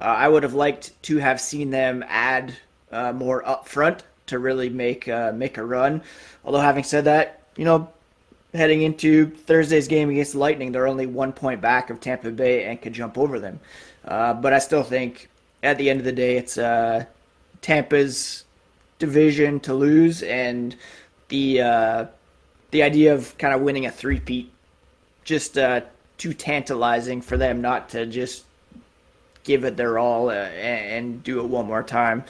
Uh, 0.00 0.04
I 0.04 0.28
would 0.28 0.42
have 0.42 0.54
liked 0.54 1.00
to 1.04 1.18
have 1.18 1.40
seen 1.40 1.70
them 1.70 2.04
add 2.08 2.56
uh, 2.90 3.12
more 3.12 3.46
up 3.46 3.68
front 3.68 4.02
to 4.26 4.38
really 4.38 4.70
make 4.70 5.08
uh, 5.08 5.32
make 5.32 5.58
a 5.58 5.64
run. 5.64 6.02
Although 6.44 6.60
having 6.60 6.84
said 6.84 7.04
that, 7.04 7.42
you 7.56 7.64
know, 7.64 7.90
heading 8.54 8.82
into 8.82 9.30
Thursday's 9.30 9.88
game 9.88 10.08
against 10.08 10.32
the 10.32 10.38
Lightning, 10.38 10.72
they're 10.72 10.86
only 10.86 11.06
one 11.06 11.32
point 11.32 11.60
back 11.60 11.90
of 11.90 12.00
Tampa 12.00 12.30
Bay 12.30 12.64
and 12.64 12.80
could 12.80 12.92
jump 12.92 13.18
over 13.18 13.38
them. 13.38 13.60
Uh, 14.04 14.32
but 14.34 14.52
I 14.52 14.58
still 14.58 14.82
think 14.82 15.28
at 15.62 15.76
the 15.76 15.90
end 15.90 16.00
of 16.00 16.04
the 16.04 16.12
day, 16.12 16.36
it's 16.36 16.56
uh, 16.56 17.04
Tampa's 17.60 18.44
division 18.98 19.60
to 19.60 19.74
lose, 19.74 20.22
and 20.22 20.76
the 21.30 22.08
the 22.70 22.82
idea 22.82 23.14
of 23.14 23.36
kind 23.38 23.52
of 23.54 23.62
winning 23.62 23.86
a 23.86 23.90
three-peat 23.90 24.50
just 25.24 25.58
uh, 25.58 25.80
too 26.18 26.34
tantalizing 26.34 27.20
for 27.20 27.36
them 27.36 27.60
not 27.60 27.88
to 27.90 28.06
just 28.06 28.44
give 29.42 29.64
it 29.64 29.76
their 29.76 29.98
all 29.98 30.28
uh, 30.28 30.34
and, 30.34 31.22
do 31.22 31.40
it 31.40 31.46
one 31.46 31.66
more 31.66 31.82
time. 31.82 32.24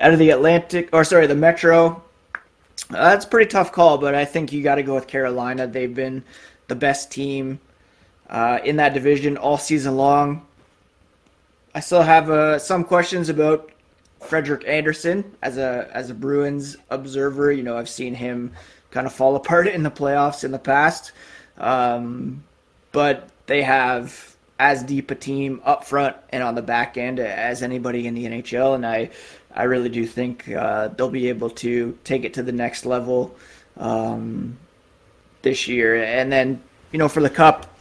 Out 0.00 0.12
of 0.12 0.18
the 0.18 0.30
Atlantic, 0.30 0.88
or 0.92 1.04
sorry, 1.04 1.26
the 1.26 1.34
Metro, 1.34 2.02
uh, 2.34 2.40
that's 2.90 3.24
a 3.24 3.28
pretty 3.28 3.48
tough 3.48 3.72
call, 3.72 3.98
but 3.98 4.14
I 4.14 4.24
think 4.24 4.52
you 4.52 4.62
got 4.62 4.76
to 4.76 4.82
go 4.82 4.94
with 4.94 5.06
Carolina. 5.06 5.66
They've 5.66 5.94
been 5.94 6.24
the 6.68 6.74
best 6.74 7.10
team 7.10 7.60
uh, 8.28 8.58
in 8.64 8.76
that 8.76 8.94
division 8.94 9.36
all 9.36 9.58
season 9.58 9.96
long. 9.96 10.46
I 11.74 11.80
still 11.80 12.02
have 12.02 12.30
uh, 12.30 12.58
some 12.58 12.84
questions 12.84 13.28
about 13.28 13.70
Frederik 14.20 14.66
Andersen 14.66 15.36
as 15.42 15.58
a 15.58 15.88
as 15.92 16.10
a 16.10 16.14
Bruins 16.14 16.76
observer. 16.90 17.52
You 17.52 17.62
know, 17.62 17.76
I've 17.76 17.88
seen 17.88 18.14
him 18.14 18.52
kind 18.90 19.06
of 19.06 19.12
fall 19.12 19.36
apart 19.36 19.66
in 19.68 19.82
the 19.82 19.90
playoffs 19.90 20.44
in 20.44 20.50
the 20.50 20.58
past. 20.58 21.12
Um, 21.58 22.44
but 22.92 23.28
they 23.46 23.62
have 23.62 24.36
as 24.58 24.82
deep 24.82 25.10
a 25.10 25.14
team 25.14 25.60
up 25.64 25.84
front 25.84 26.16
and 26.30 26.42
on 26.42 26.54
the 26.54 26.62
back 26.62 26.96
end 26.96 27.20
as 27.20 27.62
anybody 27.62 28.06
in 28.06 28.14
the 28.14 28.24
NHL, 28.24 28.74
and 28.74 28.84
I, 28.84 29.10
I 29.54 29.64
really 29.64 29.88
do 29.88 30.06
think 30.06 30.48
uh, 30.50 30.88
they'll 30.88 31.10
be 31.10 31.28
able 31.28 31.50
to 31.50 31.96
take 32.04 32.24
it 32.24 32.34
to 32.34 32.42
the 32.42 32.52
next 32.52 32.84
level 32.84 33.36
um, 33.76 34.58
this 35.42 35.68
year. 35.68 36.02
And 36.02 36.32
then, 36.32 36.62
you 36.92 36.98
know, 36.98 37.08
for 37.08 37.20
the 37.20 37.30
Cup, 37.30 37.72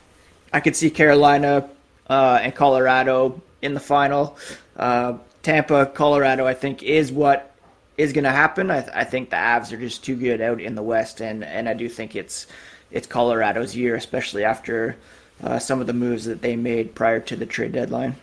I 0.53 0.59
could 0.59 0.75
see 0.75 0.89
Carolina 0.89 1.67
uh, 2.09 2.39
and 2.41 2.53
Colorado 2.53 3.41
in 3.61 3.73
the 3.73 3.79
final. 3.79 4.37
Uh, 4.75 5.17
Tampa, 5.43 5.85
Colorado, 5.85 6.45
I 6.45 6.53
think 6.53 6.83
is 6.83 7.11
what 7.11 7.55
is 7.97 8.13
going 8.13 8.23
to 8.23 8.31
happen. 8.31 8.69
I, 8.69 8.81
th- 8.81 8.93
I 8.95 9.03
think 9.03 9.29
the 9.29 9.35
Avs 9.35 9.71
are 9.71 9.77
just 9.77 10.03
too 10.03 10.15
good 10.15 10.41
out 10.41 10.61
in 10.61 10.75
the 10.75 10.83
West, 10.83 11.21
and 11.21 11.43
and 11.43 11.67
I 11.67 11.73
do 11.73 11.89
think 11.89 12.15
it's 12.15 12.47
it's 12.91 13.07
Colorado's 13.07 13.75
year, 13.75 13.95
especially 13.95 14.43
after 14.43 14.97
uh, 15.43 15.59
some 15.59 15.81
of 15.81 15.87
the 15.87 15.93
moves 15.93 16.25
that 16.25 16.41
they 16.41 16.55
made 16.55 16.95
prior 16.95 17.19
to 17.21 17.35
the 17.35 17.45
trade 17.45 17.71
deadline. 17.71 18.15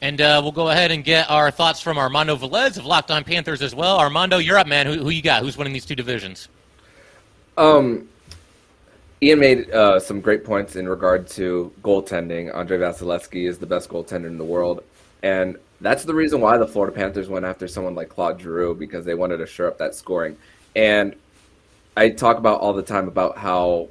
And 0.00 0.20
uh, 0.20 0.40
we'll 0.42 0.52
go 0.52 0.70
ahead 0.70 0.92
and 0.92 1.02
get 1.02 1.28
our 1.28 1.50
thoughts 1.50 1.80
from 1.80 1.98
Armando 1.98 2.36
Velez 2.36 2.78
of 2.78 2.86
Locked 2.86 3.10
On 3.10 3.24
Panthers 3.24 3.62
as 3.62 3.74
well. 3.74 3.98
Armando, 3.98 4.38
you're 4.38 4.58
up, 4.58 4.68
man. 4.68 4.86
Who, 4.86 5.02
who 5.02 5.10
you 5.10 5.22
got? 5.22 5.42
Who's 5.42 5.56
winning 5.56 5.72
these 5.72 5.84
two 5.84 5.96
divisions? 5.96 6.48
Um, 7.56 8.08
Ian 9.20 9.40
made 9.40 9.70
uh, 9.72 9.98
some 9.98 10.20
great 10.20 10.44
points 10.44 10.76
in 10.76 10.88
regard 10.88 11.26
to 11.28 11.72
goaltending. 11.82 12.54
Andrei 12.54 12.78
Vasilevskiy 12.78 13.48
is 13.48 13.58
the 13.58 13.66
best 13.66 13.88
goaltender 13.88 14.26
in 14.26 14.38
the 14.38 14.44
world, 14.44 14.84
and 15.24 15.56
that's 15.80 16.04
the 16.04 16.14
reason 16.14 16.40
why 16.40 16.56
the 16.56 16.66
Florida 16.66 16.94
Panthers 16.94 17.28
went 17.28 17.44
after 17.44 17.66
someone 17.66 17.96
like 17.96 18.08
Claude 18.08 18.40
Giroux 18.40 18.74
because 18.74 19.04
they 19.04 19.14
wanted 19.14 19.38
to 19.38 19.46
shore 19.46 19.66
up 19.66 19.78
that 19.78 19.96
scoring. 19.96 20.36
And 20.76 21.16
I 21.96 22.10
talk 22.10 22.38
about 22.38 22.60
all 22.60 22.72
the 22.72 22.82
time 22.82 23.08
about 23.08 23.36
how 23.36 23.88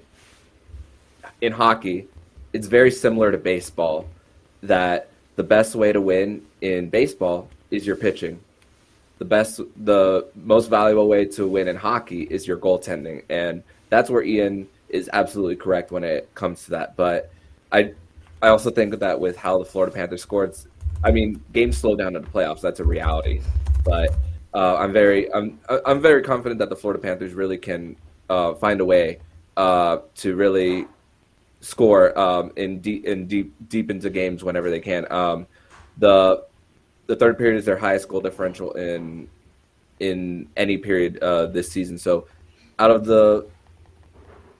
in 1.42 1.52
hockey, 1.52 2.08
it's 2.54 2.68
very 2.68 2.92
similar 2.92 3.32
to 3.32 3.38
baseball 3.38 4.08
that 4.64 5.10
the 5.36 5.44
best 5.44 5.76
way 5.76 5.92
to 5.92 6.00
win 6.00 6.42
in 6.62 6.90
baseball 6.90 7.50
is 7.70 7.86
your 7.86 7.98
pitching. 7.98 8.40
The 9.20 9.26
best, 9.26 9.60
the 9.84 10.28
most 10.36 10.70
valuable 10.70 11.10
way 11.10 11.26
to 11.26 11.48
win 11.48 11.68
in 11.68 11.76
hockey 11.76 12.22
is 12.24 12.48
your 12.48 12.58
goaltending, 12.58 13.24
and 13.30 13.62
that's 13.90 14.10
where 14.10 14.24
Ian 14.24 14.68
is 14.90 15.10
absolutely 15.14 15.56
correct 15.56 15.92
when 15.92 16.04
it 16.04 16.34
comes 16.36 16.66
to 16.66 16.72
that. 16.72 16.96
But 16.96 17.32
I, 17.72 17.94
I 18.42 18.50
also 18.50 18.70
think 18.70 18.98
that 19.00 19.20
with 19.20 19.36
how 19.38 19.58
the 19.58 19.66
Florida 19.66 19.94
Panthers 19.94 20.22
scored, 20.22 20.56
I 21.04 21.12
mean, 21.12 21.44
games 21.54 21.78
slow 21.78 21.96
down 21.96 22.16
in 22.16 22.22
the 22.22 22.28
playoffs. 22.28 22.62
That's 22.62 22.80
a 22.80 22.86
reality, 22.86 23.42
but 23.84 24.16
uh, 24.54 24.78
I'm 24.78 24.94
very 24.94 25.32
I'm 25.34 25.60
I'm 25.86 26.02
very 26.02 26.24
confident 26.24 26.60
that 26.60 26.70
the 26.70 26.76
Florida 26.76 27.02
Panthers 27.02 27.34
really 27.34 27.58
can 27.58 27.96
uh, 28.30 28.54
find 28.56 28.82
a 28.82 28.86
way 28.86 29.20
uh, 29.56 30.00
to 30.16 30.36
really 30.36 30.88
score 31.60 32.18
um, 32.18 32.52
in 32.56 32.80
deep 32.80 33.06
in 33.06 33.28
deep 33.28 33.54
deep 33.68 33.92
into 33.92 34.10
games 34.10 34.44
whenever 34.44 34.70
they 34.70 34.80
can. 34.80 35.12
Um, 35.12 35.48
the 35.98 36.46
the 37.08 37.16
third 37.16 37.38
period 37.38 37.58
is 37.58 37.66
their 37.66 37.78
highest 37.78 38.08
goal 38.08 38.22
differential 38.22 38.72
in 38.74 39.28
in 40.00 40.48
any 40.56 40.78
period 40.78 41.18
uh, 41.20 41.48
this 41.48 41.70
season. 41.72 41.98
So 41.98 42.28
out 42.80 42.92
of 42.92 43.06
the 43.06 43.48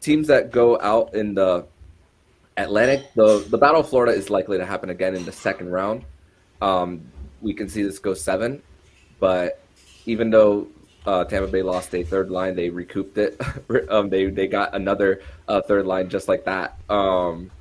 teams 0.02 0.28
that 0.28 0.52
go 0.52 0.80
out 0.80 1.14
in 1.14 1.34
the 1.34 1.66
Atlantic, 2.58 3.14
the 3.16 3.46
the 3.50 3.58
Battle 3.58 3.82
of 3.82 3.90
Florida 3.90 4.14
is 4.14 4.30
likely 4.30 4.58
to 4.58 4.66
happen 4.66 4.90
again 4.90 5.16
in 5.16 5.26
the 5.26 5.32
second 5.32 5.70
round. 5.70 6.04
Um, 6.62 7.12
we 7.42 7.54
can 7.54 7.70
see 7.70 7.84
this 7.84 8.00
go 8.00 8.14
seven, 8.14 8.62
but 9.20 9.62
even 10.06 10.30
though 10.30 10.68
uh, 11.06 11.24
Tampa 11.24 11.48
Bay 11.48 11.62
lost 11.62 11.94
a 11.94 12.04
third 12.04 12.32
line, 12.32 12.56
they 12.56 12.70
recouped 12.70 13.18
it. 13.18 13.40
um, 13.90 14.10
they 14.10 14.26
they 14.26 14.48
got 14.48 14.76
another 14.76 15.22
uh, 15.48 15.62
third 15.62 15.86
line 15.86 16.10
just 16.10 16.28
like 16.28 16.46
that. 16.46 16.78
Um, 16.90 17.52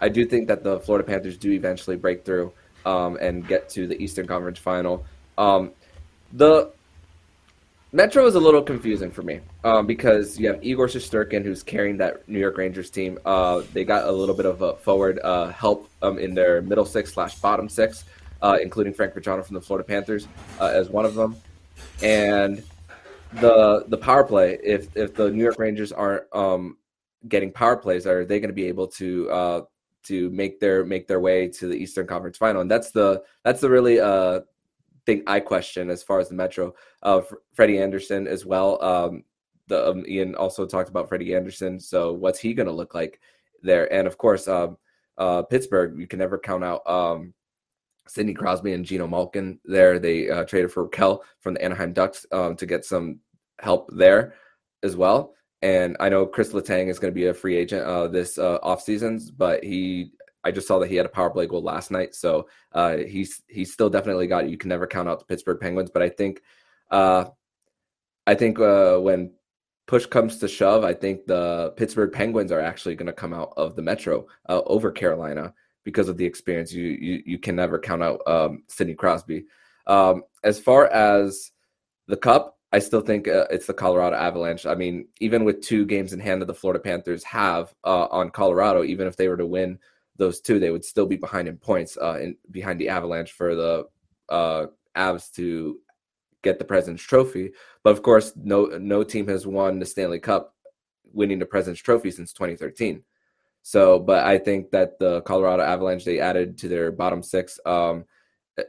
I 0.00 0.08
do 0.08 0.24
think 0.24 0.48
that 0.48 0.64
the 0.64 0.80
Florida 0.80 1.06
Panthers 1.06 1.36
do 1.36 1.52
eventually 1.52 1.96
break 1.96 2.24
through 2.24 2.52
um, 2.86 3.18
and 3.20 3.46
get 3.46 3.68
to 3.70 3.86
the 3.86 4.02
Eastern 4.02 4.26
Conference 4.26 4.58
Final. 4.58 5.04
Um, 5.36 5.72
the 6.32 6.72
Metro 7.92 8.24
is 8.24 8.36
a 8.36 8.40
little 8.40 8.62
confusing 8.62 9.10
for 9.10 9.22
me 9.22 9.40
um, 9.64 9.84
because 9.84 10.38
you 10.38 10.46
have 10.46 10.64
Igor 10.64 10.86
Shesterkin 10.86 11.42
who's 11.42 11.64
carrying 11.64 11.96
that 11.96 12.28
New 12.28 12.38
York 12.38 12.56
Rangers 12.56 12.88
team. 12.88 13.18
Uh, 13.24 13.62
they 13.72 13.84
got 13.84 14.06
a 14.06 14.12
little 14.12 14.34
bit 14.34 14.46
of 14.46 14.62
a 14.62 14.76
forward 14.76 15.18
uh, 15.24 15.48
help 15.48 15.90
um, 16.00 16.16
in 16.18 16.32
their 16.32 16.62
middle 16.62 16.84
six 16.84 17.12
slash 17.12 17.34
bottom 17.36 17.68
six, 17.68 18.04
uh, 18.42 18.58
including 18.62 18.94
Frank 18.94 19.14
Vatrano 19.14 19.44
from 19.44 19.54
the 19.54 19.60
Florida 19.60 19.84
Panthers 19.84 20.28
uh, 20.60 20.66
as 20.66 20.88
one 20.88 21.04
of 21.04 21.16
them 21.16 21.34
and 22.02 22.62
the 23.34 23.84
the 23.88 23.96
power 23.96 24.24
play. 24.24 24.58
If 24.62 24.96
if 24.96 25.14
the 25.14 25.30
New 25.30 25.42
York 25.42 25.58
Rangers 25.58 25.92
aren't 25.92 26.24
um, 26.32 26.76
getting 27.28 27.52
power 27.52 27.76
plays, 27.76 28.06
are 28.06 28.24
they 28.24 28.40
going 28.40 28.50
to 28.50 28.54
be 28.54 28.66
able 28.66 28.86
to 28.88 29.30
uh, 29.30 29.60
to 30.04 30.30
make 30.30 30.60
their 30.60 30.84
make 30.84 31.06
their 31.06 31.20
way 31.20 31.48
to 31.48 31.66
the 31.66 31.74
Eastern 31.74 32.06
Conference 32.06 32.38
Final? 32.38 32.60
And 32.60 32.70
that's 32.70 32.90
the 32.90 33.22
that's 33.44 33.60
the 33.60 33.70
really 33.70 34.00
uh, 34.00 34.40
thing 35.10 35.22
I 35.26 35.40
question 35.40 35.90
as 35.90 36.02
far 36.02 36.20
as 36.20 36.28
the 36.28 36.34
Metro. 36.34 36.74
Uh, 37.02 37.22
Freddie 37.54 37.80
Andersen 37.80 38.26
as 38.26 38.46
well. 38.46 38.82
Um, 38.82 39.24
the 39.68 39.90
um, 39.90 40.04
Ian 40.06 40.34
also 40.34 40.66
talked 40.66 40.88
about 40.88 41.08
Freddie 41.08 41.34
Andersen. 41.34 41.78
So 41.78 42.12
what's 42.12 42.38
he 42.38 42.54
going 42.54 42.66
to 42.66 42.72
look 42.72 42.94
like 42.94 43.20
there? 43.62 43.92
And 43.92 44.06
of 44.06 44.18
course, 44.18 44.48
um, 44.48 44.76
uh, 45.18 45.42
Pittsburgh. 45.42 45.98
You 45.98 46.06
can 46.06 46.18
never 46.18 46.38
count 46.38 46.64
out 46.64 46.88
um, 46.88 47.34
Sidney 48.08 48.34
Crosby 48.34 48.72
and 48.72 48.84
Geno 48.84 49.06
Malkin 49.06 49.60
there. 49.64 49.98
They 49.98 50.30
uh, 50.30 50.44
traded 50.44 50.72
for 50.72 50.88
Kel 50.88 51.22
from 51.40 51.54
the 51.54 51.62
Anaheim 51.62 51.92
Ducks 51.92 52.26
um, 52.32 52.56
to 52.56 52.66
get 52.66 52.84
some 52.84 53.20
help 53.60 53.90
there 53.92 54.34
as 54.82 54.96
well. 54.96 55.34
And 55.62 55.94
I 56.00 56.08
know 56.08 56.24
Chris 56.24 56.52
Letang 56.52 56.88
is 56.88 56.98
going 56.98 57.12
to 57.12 57.14
be 57.14 57.26
a 57.26 57.34
free 57.34 57.54
agent 57.54 57.84
uh, 57.84 58.08
this 58.08 58.38
uh, 58.38 58.58
off 58.62 58.80
seasons, 58.82 59.30
but 59.30 59.62
he 59.62 60.12
I 60.44 60.50
just 60.50 60.66
saw 60.66 60.78
that 60.78 60.88
he 60.88 60.96
had 60.96 61.06
a 61.06 61.10
power 61.10 61.30
play 61.30 61.46
goal 61.46 61.62
last 61.62 61.90
night, 61.90 62.14
so 62.14 62.48
uh, 62.72 62.96
he's 62.96 63.42
he's 63.48 63.72
still 63.72 63.90
definitely 63.90 64.26
got 64.26 64.44
it. 64.44 64.50
You 64.50 64.56
can 64.56 64.68
never 64.68 64.86
count 64.86 65.08
out 65.08 65.18
the 65.18 65.24
Pittsburgh 65.26 65.60
Penguins, 65.60 65.90
but 65.90 66.02
I 66.02 66.08
think 66.08 66.42
uh, 66.90 67.26
I 68.26 68.34
think 68.34 68.58
uh, 68.58 68.98
when 68.98 69.32
push 69.86 70.06
comes 70.06 70.38
to 70.38 70.48
shove, 70.48 70.84
I 70.84 70.94
think 70.94 71.26
the 71.26 71.72
Pittsburgh 71.76 72.12
Penguins 72.12 72.52
are 72.52 72.60
actually 72.60 72.94
going 72.94 73.06
to 73.06 73.12
come 73.12 73.34
out 73.34 73.52
of 73.56 73.76
the 73.76 73.82
Metro 73.82 74.26
uh, 74.48 74.62
over 74.66 74.90
Carolina 74.90 75.52
because 75.84 76.08
of 76.08 76.16
the 76.16 76.24
experience. 76.24 76.72
You 76.72 76.84
you, 76.84 77.22
you 77.26 77.38
can 77.38 77.56
never 77.56 77.78
count 77.78 78.02
out 78.02 78.20
um, 78.26 78.62
Sidney 78.68 78.94
Crosby. 78.94 79.44
Um, 79.86 80.22
as 80.44 80.58
far 80.58 80.86
as 80.86 81.50
the 82.06 82.16
Cup, 82.16 82.58
I 82.72 82.78
still 82.78 83.00
think 83.00 83.26
uh, 83.26 83.46
it's 83.50 83.66
the 83.66 83.74
Colorado 83.74 84.16
Avalanche. 84.16 84.64
I 84.64 84.74
mean, 84.74 85.08
even 85.20 85.44
with 85.44 85.60
two 85.60 85.84
games 85.84 86.12
in 86.12 86.20
hand 86.20 86.40
that 86.40 86.46
the 86.46 86.54
Florida 86.54 86.80
Panthers 86.80 87.24
have 87.24 87.74
uh, 87.84 88.06
on 88.10 88.30
Colorado, 88.30 88.84
even 88.84 89.06
if 89.06 89.16
they 89.16 89.28
were 89.28 89.36
to 89.36 89.46
win 89.46 89.78
those 90.20 90.40
two, 90.40 90.60
they 90.60 90.70
would 90.70 90.84
still 90.84 91.06
be 91.06 91.16
behind 91.16 91.48
in 91.48 91.56
points 91.56 91.96
uh, 92.00 92.18
in, 92.20 92.36
behind 92.50 92.80
the 92.80 92.88
Avalanche 92.88 93.32
for 93.32 93.56
the 93.56 93.84
uh, 94.28 94.66
Avs 94.96 95.32
to 95.32 95.80
get 96.42 96.58
the 96.58 96.64
President's 96.64 97.02
Trophy. 97.02 97.52
But 97.82 97.90
of 97.90 98.02
course, 98.02 98.32
no 98.36 98.66
no 98.66 99.02
team 99.02 99.26
has 99.28 99.46
won 99.46 99.78
the 99.78 99.86
Stanley 99.86 100.20
Cup, 100.20 100.54
winning 101.12 101.38
the 101.38 101.46
President's 101.46 101.82
Trophy 101.82 102.10
since 102.10 102.32
2013. 102.32 103.02
So, 103.62 103.98
but 103.98 104.24
I 104.24 104.38
think 104.38 104.70
that 104.70 104.98
the 104.98 105.22
Colorado 105.22 105.62
Avalanche 105.62 106.04
they 106.04 106.20
added 106.20 106.58
to 106.58 106.68
their 106.68 106.92
bottom 106.92 107.22
six. 107.22 107.58
Um, 107.66 108.04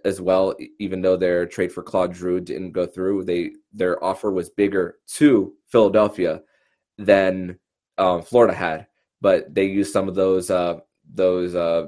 as 0.05 0.21
well. 0.21 0.55
Even 0.79 1.01
though 1.01 1.17
their 1.17 1.45
trade 1.45 1.71
for 1.71 1.83
Claude 1.83 2.15
Giroux 2.15 2.39
didn't 2.39 2.71
go 2.71 2.85
through, 2.85 3.25
they 3.25 3.51
their 3.73 4.01
offer 4.01 4.31
was 4.31 4.49
bigger 4.49 4.99
to 5.15 5.53
Philadelphia 5.67 6.41
than 6.97 7.59
um, 7.97 8.21
Florida 8.21 8.53
had. 8.53 8.87
But 9.19 9.53
they 9.53 9.65
used 9.65 9.93
some 9.93 10.07
of 10.07 10.15
those 10.15 10.49
uh, 10.49 10.79
those 11.13 11.55
uh, 11.55 11.87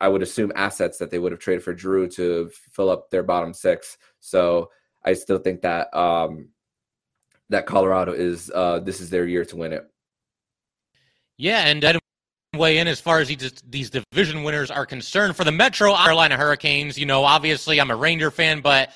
I 0.00 0.08
would 0.08 0.22
assume 0.22 0.52
assets 0.56 0.98
that 0.98 1.10
they 1.10 1.18
would 1.18 1.32
have 1.32 1.40
traded 1.40 1.62
for 1.62 1.72
Drew 1.72 2.08
to 2.08 2.50
fill 2.72 2.90
up 2.90 3.10
their 3.10 3.22
bottom 3.22 3.54
six. 3.54 3.96
So 4.20 4.70
I 5.04 5.14
still 5.14 5.38
think 5.38 5.62
that 5.62 5.94
um, 5.96 6.48
that 7.48 7.66
Colorado 7.66 8.12
is 8.12 8.50
uh, 8.54 8.80
this 8.80 9.00
is 9.00 9.10
their 9.10 9.26
year 9.26 9.44
to 9.44 9.56
win 9.56 9.72
it. 9.72 9.88
Yeah, 11.36 11.66
and 11.66 11.84
I 11.84 11.98
weigh 12.56 12.78
in 12.78 12.88
as 12.88 13.00
far 13.00 13.20
as 13.20 13.28
these, 13.28 13.90
division 13.90 14.42
winners 14.42 14.70
are 14.70 14.86
concerned. 14.86 15.36
For 15.36 15.44
the 15.44 15.52
Metro 15.52 15.94
Carolina 15.94 16.36
Hurricanes, 16.36 16.98
you 16.98 17.06
know, 17.06 17.24
obviously 17.24 17.80
I'm 17.80 17.90
a 17.90 17.96
Ranger 17.96 18.30
fan, 18.30 18.60
but 18.60 18.90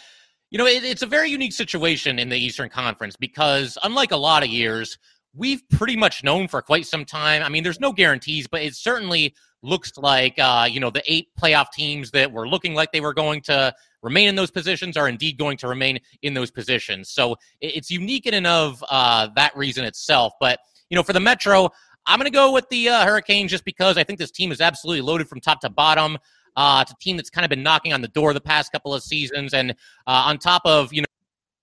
you 0.51 0.59
know, 0.59 0.67
it, 0.67 0.85
it's 0.85 1.03
a 1.03 1.07
very 1.07 1.31
unique 1.31 1.53
situation 1.53 2.19
in 2.19 2.29
the 2.29 2.37
Eastern 2.37 2.69
Conference 2.69 3.17
because 3.17 3.79
unlike 3.85 4.11
a 4.11 4.17
lot 4.17 4.43
of 4.43 4.49
years, 4.49 4.99
we've 5.35 5.67
pretty 5.71 5.97
much 5.97 6.23
known 6.23 6.49
for 6.49 6.61
quite 6.63 6.87
some 6.87 7.05
time. 7.05 7.43
I 7.43 7.49
mean, 7.49 7.63
there's 7.63 7.81
no 7.81 7.93
guarantees, 7.93 8.47
but 8.47 8.63
it 8.63 8.75
certainly 8.75 9.35
looks 9.63 9.93
like 9.97 10.39
uh, 10.39 10.67
you 10.71 10.81
know 10.81 10.91
the 10.91 11.03
eight 11.07 11.29
playoff 11.41 11.71
teams 11.73 12.11
that 12.11 12.31
were 12.31 12.49
looking 12.49 12.75
like 12.75 12.93
they 12.93 13.01
were 13.01 13.15
going 13.15 13.41
to 13.43 13.75
remain 14.03 14.29
in 14.29 14.35
those 14.35 14.51
positions 14.51 14.97
are 14.97 15.09
indeed 15.09 15.39
going 15.39 15.57
to 15.57 15.69
remain 15.69 15.99
in 16.23 16.35
those 16.35 16.51
positions. 16.51 17.09
So 17.11 17.37
it's 17.61 17.91
unique 17.91 18.27
in 18.27 18.35
and 18.35 18.47
of 18.47 18.83
uh, 18.91 19.29
that 19.37 19.57
reason 19.57 19.85
itself. 19.85 20.33
But 20.41 20.59
you 20.91 20.97
know, 20.97 21.03
for 21.03 21.13
the 21.13 21.21
Metro, 21.21 21.71
I'm 22.07 22.19
going 22.19 22.31
to 22.31 22.35
go 22.35 22.53
with 22.53 22.69
the 22.69 22.89
uh, 22.89 23.05
Hurricanes 23.05 23.51
just 23.51 23.65
because 23.65 23.97
I 23.97 24.05
think 24.05 24.19
this 24.19 24.31
team 24.31 24.53
is 24.53 24.61
absolutely 24.61 25.03
loaded 25.03 25.29
from 25.29 25.41
top 25.41 25.61
to 25.61 25.71
bottom. 25.71 26.19
Uh, 26.57 26.81
it's 26.83 26.93
a 26.93 26.97
team 26.97 27.17
that's 27.17 27.31
kind 27.31 27.45
of 27.45 27.49
been 27.49 27.63
knocking 27.63 27.93
on 27.95 28.03
the 28.03 28.09
door 28.09 28.35
the 28.35 28.41
past 28.41 28.73
couple 28.73 28.93
of 28.93 29.03
seasons, 29.03 29.55
and 29.55 29.71
uh, 30.07 30.25
on 30.27 30.39
top 30.39 30.61
of 30.67 30.93
you 30.93 31.01
know, 31.01 31.07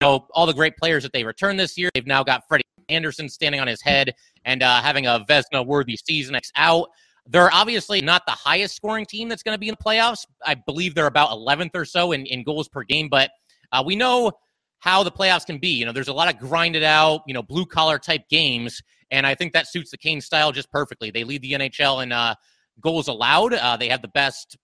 you 0.02 0.08
know, 0.08 0.28
all 0.32 0.46
the 0.46 0.54
great 0.54 0.78
players 0.78 1.04
that 1.04 1.14
they 1.14 1.24
returned 1.24 1.60
this 1.60 1.78
year, 1.78 1.92
they've 1.94 2.08
now 2.08 2.24
got 2.24 2.48
Freddie 2.48 2.64
Andersen 2.90 3.30
standing 3.30 3.62
on 3.62 3.68
his 3.68 3.82
head 3.82 4.14
and 4.46 4.64
uh, 4.64 4.82
having 4.82 5.08
a 5.08 5.26
Vezina 5.28 5.66
worthy 5.66 5.98
season 5.98 6.40
out. 6.56 6.90
They're 7.26 7.54
obviously 7.54 8.02
not 8.02 8.24
the 8.26 8.32
highest 8.32 8.76
scoring 8.76 9.06
team 9.06 9.30
that's 9.30 9.44
going 9.44 9.56
to 9.56 9.60
be 9.60 9.70
in 9.70 9.76
the 9.78 9.84
playoffs. 9.84 10.26
I 10.46 10.56
believe 10.56 10.96
they're 10.96 11.06
about 11.06 11.30
11th 11.30 11.72
or 11.76 11.86
so 11.86 12.12
in, 12.12 12.26
in 12.26 12.44
goals 12.44 12.68
per 12.68 12.84
game, 12.84 13.08
but 13.08 13.30
uh, 13.72 13.84
we 13.86 13.96
know 13.96 14.32
how 14.80 15.04
the 15.04 15.12
playoffs 15.12 15.46
can 15.46 15.60
be. 15.60 15.70
You 15.70 15.86
know, 15.86 15.92
there's 15.92 16.08
a 16.08 16.14
lot 16.14 16.34
of 16.34 16.40
grinded 16.40 16.84
out, 16.84 17.22
you 17.28 17.34
know, 17.34 17.44
blue 17.44 17.66
collar 17.66 18.00
type 18.00 18.28
games, 18.30 18.82
and 19.12 19.28
I 19.28 19.36
think 19.36 19.54
that 19.54 19.68
suits 19.68 19.92
the 19.92 19.98
Kane 19.98 20.22
style 20.22 20.52
just 20.52 20.72
perfectly. 20.72 21.12
They 21.12 21.24
lead 21.24 21.42
the 21.42 21.54
NHL 21.54 22.04
in 22.04 22.12
uh, 22.12 22.36
goals 22.82 23.08
allowed. 23.08 23.54
Uh, 23.54 23.78
they 23.78 23.90
have 23.90 24.02
the 24.02 24.10
best. 24.10 24.58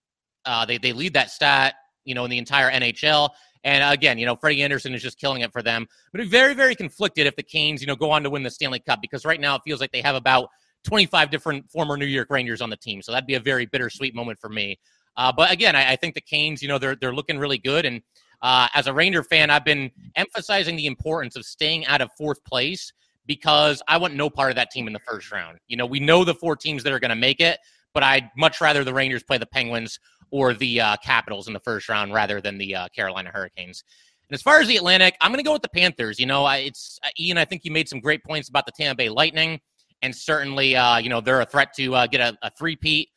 Uh, 0.44 0.64
they 0.64 0.78
they 0.78 0.92
lead 0.92 1.12
that 1.14 1.30
stat, 1.30 1.74
you 2.04 2.14
know, 2.14 2.24
in 2.24 2.30
the 2.30 2.38
entire 2.38 2.70
NHL. 2.70 3.30
And 3.66 3.92
again, 3.92 4.16
you 4.16 4.26
know, 4.26 4.36
Freddie 4.36 4.62
Andersen 4.62 4.94
is 4.94 5.02
just 5.02 5.18
killing 5.18 5.42
it 5.42 5.52
for 5.52 5.60
them. 5.60 5.88
But 6.12 6.24
very, 6.28 6.54
very 6.54 6.76
conflicted 6.76 7.26
if 7.26 7.34
the 7.34 7.42
Canes, 7.42 7.80
you 7.80 7.88
know, 7.88 7.96
go 7.96 8.12
on 8.12 8.22
to 8.22 8.30
win 8.30 8.44
the 8.44 8.50
Stanley 8.50 8.78
Cup 8.78 9.00
because 9.02 9.24
right 9.24 9.40
now 9.40 9.56
it 9.56 9.62
feels 9.64 9.80
like 9.80 9.90
they 9.90 10.00
have 10.02 10.14
about 10.14 10.50
25 10.84 11.32
different 11.32 11.68
former 11.68 11.96
New 11.96 12.06
York 12.06 12.30
Rangers 12.30 12.60
on 12.60 12.70
the 12.70 12.76
team. 12.76 13.02
So 13.02 13.10
that'd 13.10 13.26
be 13.26 13.34
a 13.34 13.40
very 13.40 13.66
bittersweet 13.66 14.14
moment 14.14 14.38
for 14.38 14.48
me. 14.48 14.78
Uh, 15.16 15.32
but 15.32 15.50
again, 15.50 15.74
I, 15.74 15.92
I, 15.92 15.96
think 15.96 16.14
the 16.14 16.20
Canes, 16.20 16.62
you 16.62 16.68
know, 16.68 16.78
they're 16.78 16.94
they're 16.94 17.14
looking 17.14 17.38
really 17.38 17.58
good. 17.58 17.84
And 17.86 18.02
uh, 18.40 18.68
as 18.72 18.86
a 18.86 18.92
Ranger 18.92 19.24
fan, 19.24 19.50
I've 19.50 19.64
been 19.64 19.90
emphasizing 20.14 20.76
the 20.76 20.86
importance 20.86 21.34
of 21.34 21.44
staying 21.44 21.86
out 21.86 22.00
of 22.00 22.10
fourth 22.16 22.44
place 22.44 22.92
because 23.26 23.82
I 23.88 23.96
want 23.96 24.14
no 24.14 24.30
part 24.30 24.50
of 24.50 24.56
that 24.56 24.70
team 24.70 24.86
in 24.86 24.92
the 24.92 25.00
first 25.00 25.32
round. 25.32 25.58
You 25.66 25.76
know, 25.76 25.86
we 25.86 25.98
know 25.98 26.22
the 26.22 26.34
four 26.34 26.54
teams 26.54 26.84
that 26.84 26.92
are 26.92 27.00
going 27.00 27.08
to 27.08 27.16
make 27.16 27.40
it, 27.40 27.58
but 27.94 28.04
I'd 28.04 28.30
much 28.36 28.60
rather 28.60 28.84
the 28.84 28.94
Rangers 28.94 29.24
play 29.24 29.38
the 29.38 29.46
Penguins 29.46 29.98
or 30.36 30.52
the 30.52 30.80
uh, 30.80 30.96
Capitals 30.98 31.46
in 31.46 31.54
the 31.54 31.60
first 31.60 31.88
round 31.88 32.12
rather 32.12 32.42
than 32.42 32.58
the 32.58 32.76
uh, 32.76 32.88
Carolina 32.94 33.30
Hurricanes. 33.32 33.82
And 34.28 34.34
as 34.34 34.42
far 34.42 34.60
as 34.60 34.68
the 34.68 34.76
Atlantic, 34.76 35.16
I'm 35.22 35.30
going 35.30 35.42
to 35.42 35.48
go 35.48 35.54
with 35.54 35.62
the 35.62 35.70
Panthers. 35.70 36.20
You 36.20 36.26
know, 36.26 36.44
I, 36.44 36.58
it's 36.58 36.98
uh, 37.02 37.08
Ian. 37.18 37.38
I 37.38 37.46
think 37.46 37.64
you 37.64 37.70
made 37.70 37.88
some 37.88 38.00
great 38.00 38.22
points 38.22 38.50
about 38.50 38.66
the 38.66 38.72
Tampa 38.72 38.96
Bay 38.96 39.08
Lightning, 39.08 39.60
and 40.02 40.14
certainly, 40.14 40.76
uh, 40.76 40.98
you 40.98 41.08
know, 41.08 41.22
they're 41.22 41.40
a 41.40 41.46
threat 41.46 41.72
to 41.76 41.94
uh, 41.94 42.06
get 42.06 42.20
a, 42.20 42.36
a 42.42 42.50
three-peat. 42.58 43.08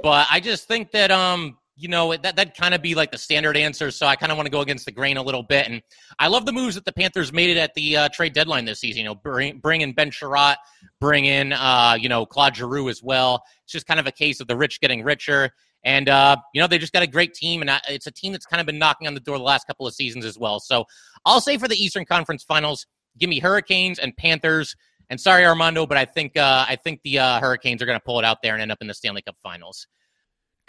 But 0.00 0.28
I 0.30 0.38
just 0.38 0.68
think 0.68 0.92
that 0.92 1.10
um, 1.10 1.58
you 1.80 1.88
know, 1.88 2.14
that 2.14 2.36
that 2.36 2.54
kind 2.56 2.74
of 2.74 2.82
be 2.82 2.94
like 2.94 3.10
the 3.10 3.18
standard 3.18 3.56
answer. 3.56 3.90
So 3.90 4.06
I 4.06 4.14
kind 4.14 4.30
of 4.30 4.36
want 4.36 4.46
to 4.46 4.50
go 4.50 4.60
against 4.60 4.84
the 4.84 4.92
grain 4.92 5.16
a 5.16 5.22
little 5.22 5.42
bit. 5.42 5.66
And 5.66 5.82
I 6.18 6.28
love 6.28 6.44
the 6.44 6.52
moves 6.52 6.74
that 6.74 6.84
the 6.84 6.92
Panthers 6.92 7.32
made 7.32 7.48
it 7.48 7.56
at 7.56 7.72
the 7.74 7.96
uh, 7.96 8.08
trade 8.10 8.34
deadline 8.34 8.66
this 8.66 8.80
season. 8.80 8.98
You 8.98 9.08
know, 9.08 9.14
bring 9.14 9.58
bring 9.58 9.80
in 9.80 9.92
Ben 9.92 10.10
Chiarot, 10.10 10.56
bring 11.00 11.24
in 11.24 11.54
uh, 11.54 11.96
you 11.98 12.10
know 12.10 12.26
Claude 12.26 12.54
Giroux 12.54 12.90
as 12.90 13.02
well. 13.02 13.42
It's 13.64 13.72
just 13.72 13.86
kind 13.86 13.98
of 13.98 14.06
a 14.06 14.12
case 14.12 14.40
of 14.40 14.46
the 14.46 14.56
rich 14.56 14.80
getting 14.80 15.02
richer. 15.02 15.50
And 15.84 16.08
uh, 16.08 16.36
you 16.54 16.60
know 16.60 16.66
they 16.66 16.78
just 16.78 16.92
got 16.92 17.02
a 17.02 17.06
great 17.06 17.34
team, 17.34 17.62
and 17.62 17.70
it's 17.88 18.06
a 18.06 18.10
team 18.10 18.32
that's 18.32 18.46
kind 18.46 18.60
of 18.60 18.66
been 18.66 18.78
knocking 18.78 19.06
on 19.06 19.14
the 19.14 19.20
door 19.20 19.38
the 19.38 19.44
last 19.44 19.66
couple 19.66 19.86
of 19.86 19.94
seasons 19.94 20.24
as 20.24 20.38
well. 20.38 20.60
So 20.60 20.84
I'll 21.24 21.40
say 21.40 21.56
for 21.56 21.68
the 21.68 21.76
Eastern 21.76 22.04
Conference 22.04 22.44
Finals, 22.44 22.86
give 23.18 23.30
me 23.30 23.40
Hurricanes 23.40 23.98
and 23.98 24.16
Panthers. 24.16 24.74
And 25.08 25.20
sorry, 25.20 25.44
Armando, 25.44 25.86
but 25.86 25.96
I 25.96 26.04
think 26.04 26.36
uh, 26.36 26.64
I 26.68 26.76
think 26.76 27.00
the 27.02 27.18
uh, 27.18 27.40
Hurricanes 27.40 27.82
are 27.82 27.86
going 27.86 27.98
to 27.98 28.04
pull 28.04 28.18
it 28.18 28.24
out 28.24 28.38
there 28.42 28.54
and 28.54 28.62
end 28.62 28.72
up 28.72 28.78
in 28.80 28.86
the 28.86 28.94
Stanley 28.94 29.22
Cup 29.22 29.36
Finals. 29.42 29.86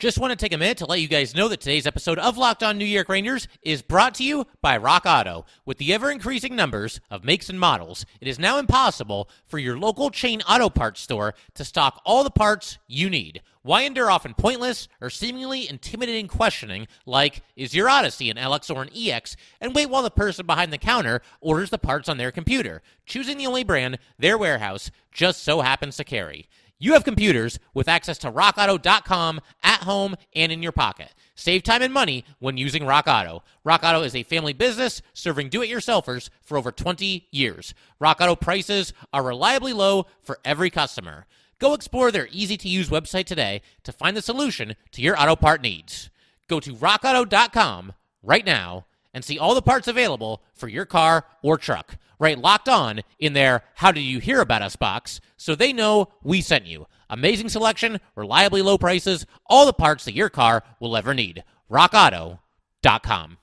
Just 0.01 0.17
want 0.17 0.31
to 0.31 0.35
take 0.35 0.51
a 0.51 0.57
minute 0.57 0.79
to 0.79 0.87
let 0.87 0.99
you 0.99 1.07
guys 1.07 1.35
know 1.35 1.47
that 1.47 1.61
today's 1.61 1.85
episode 1.85 2.17
of 2.17 2.35
Locked 2.35 2.63
On 2.63 2.75
New 2.75 2.85
York 2.85 3.07
Rangers 3.07 3.47
is 3.61 3.83
brought 3.83 4.15
to 4.15 4.23
you 4.23 4.47
by 4.59 4.75
Rock 4.75 5.03
Auto. 5.05 5.45
With 5.63 5.77
the 5.77 5.93
ever 5.93 6.09
increasing 6.09 6.55
numbers 6.55 6.99
of 7.11 7.23
makes 7.23 7.49
and 7.49 7.59
models, 7.59 8.03
it 8.19 8.27
is 8.27 8.39
now 8.39 8.57
impossible 8.57 9.29
for 9.45 9.59
your 9.59 9.77
local 9.77 10.09
chain 10.09 10.41
auto 10.49 10.69
parts 10.69 11.01
store 11.01 11.35
to 11.53 11.63
stock 11.63 12.01
all 12.03 12.23
the 12.23 12.31
parts 12.31 12.79
you 12.87 13.11
need. 13.11 13.43
Why 13.61 13.83
endure 13.83 14.09
often 14.09 14.33
pointless 14.33 14.87
or 15.01 15.11
seemingly 15.11 15.69
intimidating 15.69 16.27
questioning 16.27 16.87
like, 17.05 17.43
is 17.55 17.75
your 17.75 17.87
Odyssey 17.87 18.31
an 18.31 18.37
LX 18.37 18.75
or 18.75 18.81
an 18.81 18.89
EX, 18.95 19.35
and 19.59 19.75
wait 19.75 19.91
while 19.91 20.01
the 20.01 20.09
person 20.09 20.47
behind 20.47 20.73
the 20.73 20.79
counter 20.79 21.21
orders 21.41 21.69
the 21.69 21.77
parts 21.77 22.09
on 22.09 22.17
their 22.17 22.31
computer, 22.31 22.81
choosing 23.05 23.37
the 23.37 23.45
only 23.45 23.63
brand 23.63 23.99
their 24.17 24.35
warehouse 24.35 24.89
just 25.11 25.43
so 25.43 25.61
happens 25.61 25.95
to 25.97 26.03
carry? 26.03 26.47
You 26.83 26.93
have 26.93 27.03
computers 27.03 27.59
with 27.75 27.87
access 27.87 28.17
to 28.17 28.31
rockauto.com 28.31 29.41
at 29.61 29.83
home 29.83 30.15
and 30.33 30.51
in 30.51 30.63
your 30.63 30.71
pocket. 30.71 31.13
Save 31.35 31.61
time 31.61 31.83
and 31.83 31.93
money 31.93 32.25
when 32.39 32.57
using 32.57 32.87
Rock 32.87 33.05
Auto. 33.07 33.43
Rock 33.63 33.83
Auto 33.83 34.01
is 34.01 34.15
a 34.15 34.23
family 34.23 34.51
business 34.51 35.03
serving 35.13 35.49
do 35.49 35.61
it 35.61 35.69
yourselfers 35.69 36.31
for 36.41 36.57
over 36.57 36.71
20 36.71 37.27
years. 37.29 37.75
Rock 37.99 38.19
Auto 38.19 38.35
prices 38.35 38.93
are 39.13 39.21
reliably 39.21 39.73
low 39.73 40.07
for 40.23 40.39
every 40.43 40.71
customer. 40.71 41.27
Go 41.59 41.75
explore 41.75 42.11
their 42.11 42.27
easy 42.31 42.57
to 42.57 42.67
use 42.67 42.89
website 42.89 43.25
today 43.25 43.61
to 43.83 43.91
find 43.91 44.17
the 44.17 44.21
solution 44.23 44.75
to 44.93 45.03
your 45.03 45.15
auto 45.21 45.35
part 45.35 45.61
needs. 45.61 46.09
Go 46.47 46.59
to 46.59 46.73
rockauto.com 46.73 47.93
right 48.23 48.43
now 48.43 48.87
and 49.13 49.23
see 49.23 49.37
all 49.37 49.53
the 49.53 49.61
parts 49.61 49.87
available 49.87 50.41
for 50.55 50.67
your 50.67 50.85
car 50.85 51.25
or 51.43 51.59
truck 51.59 51.97
right 52.21 52.37
locked 52.37 52.69
on 52.69 53.01
in 53.19 53.33
their 53.33 53.63
How 53.73 53.91
Did 53.91 54.01
You 54.01 54.19
Hear 54.19 54.39
About 54.39 54.61
Us 54.61 54.77
box 54.77 55.19
so 55.35 55.55
they 55.55 55.73
know 55.73 56.07
we 56.23 56.39
sent 56.39 56.67
you. 56.67 56.85
Amazing 57.09 57.49
selection, 57.49 57.99
reliably 58.15 58.61
low 58.61 58.77
prices, 58.77 59.25
all 59.47 59.65
the 59.65 59.73
parts 59.73 60.05
that 60.05 60.13
your 60.13 60.29
car 60.29 60.63
will 60.79 60.95
ever 60.95 61.13
need. 61.13 61.43
RockAuto.com. 61.69 63.37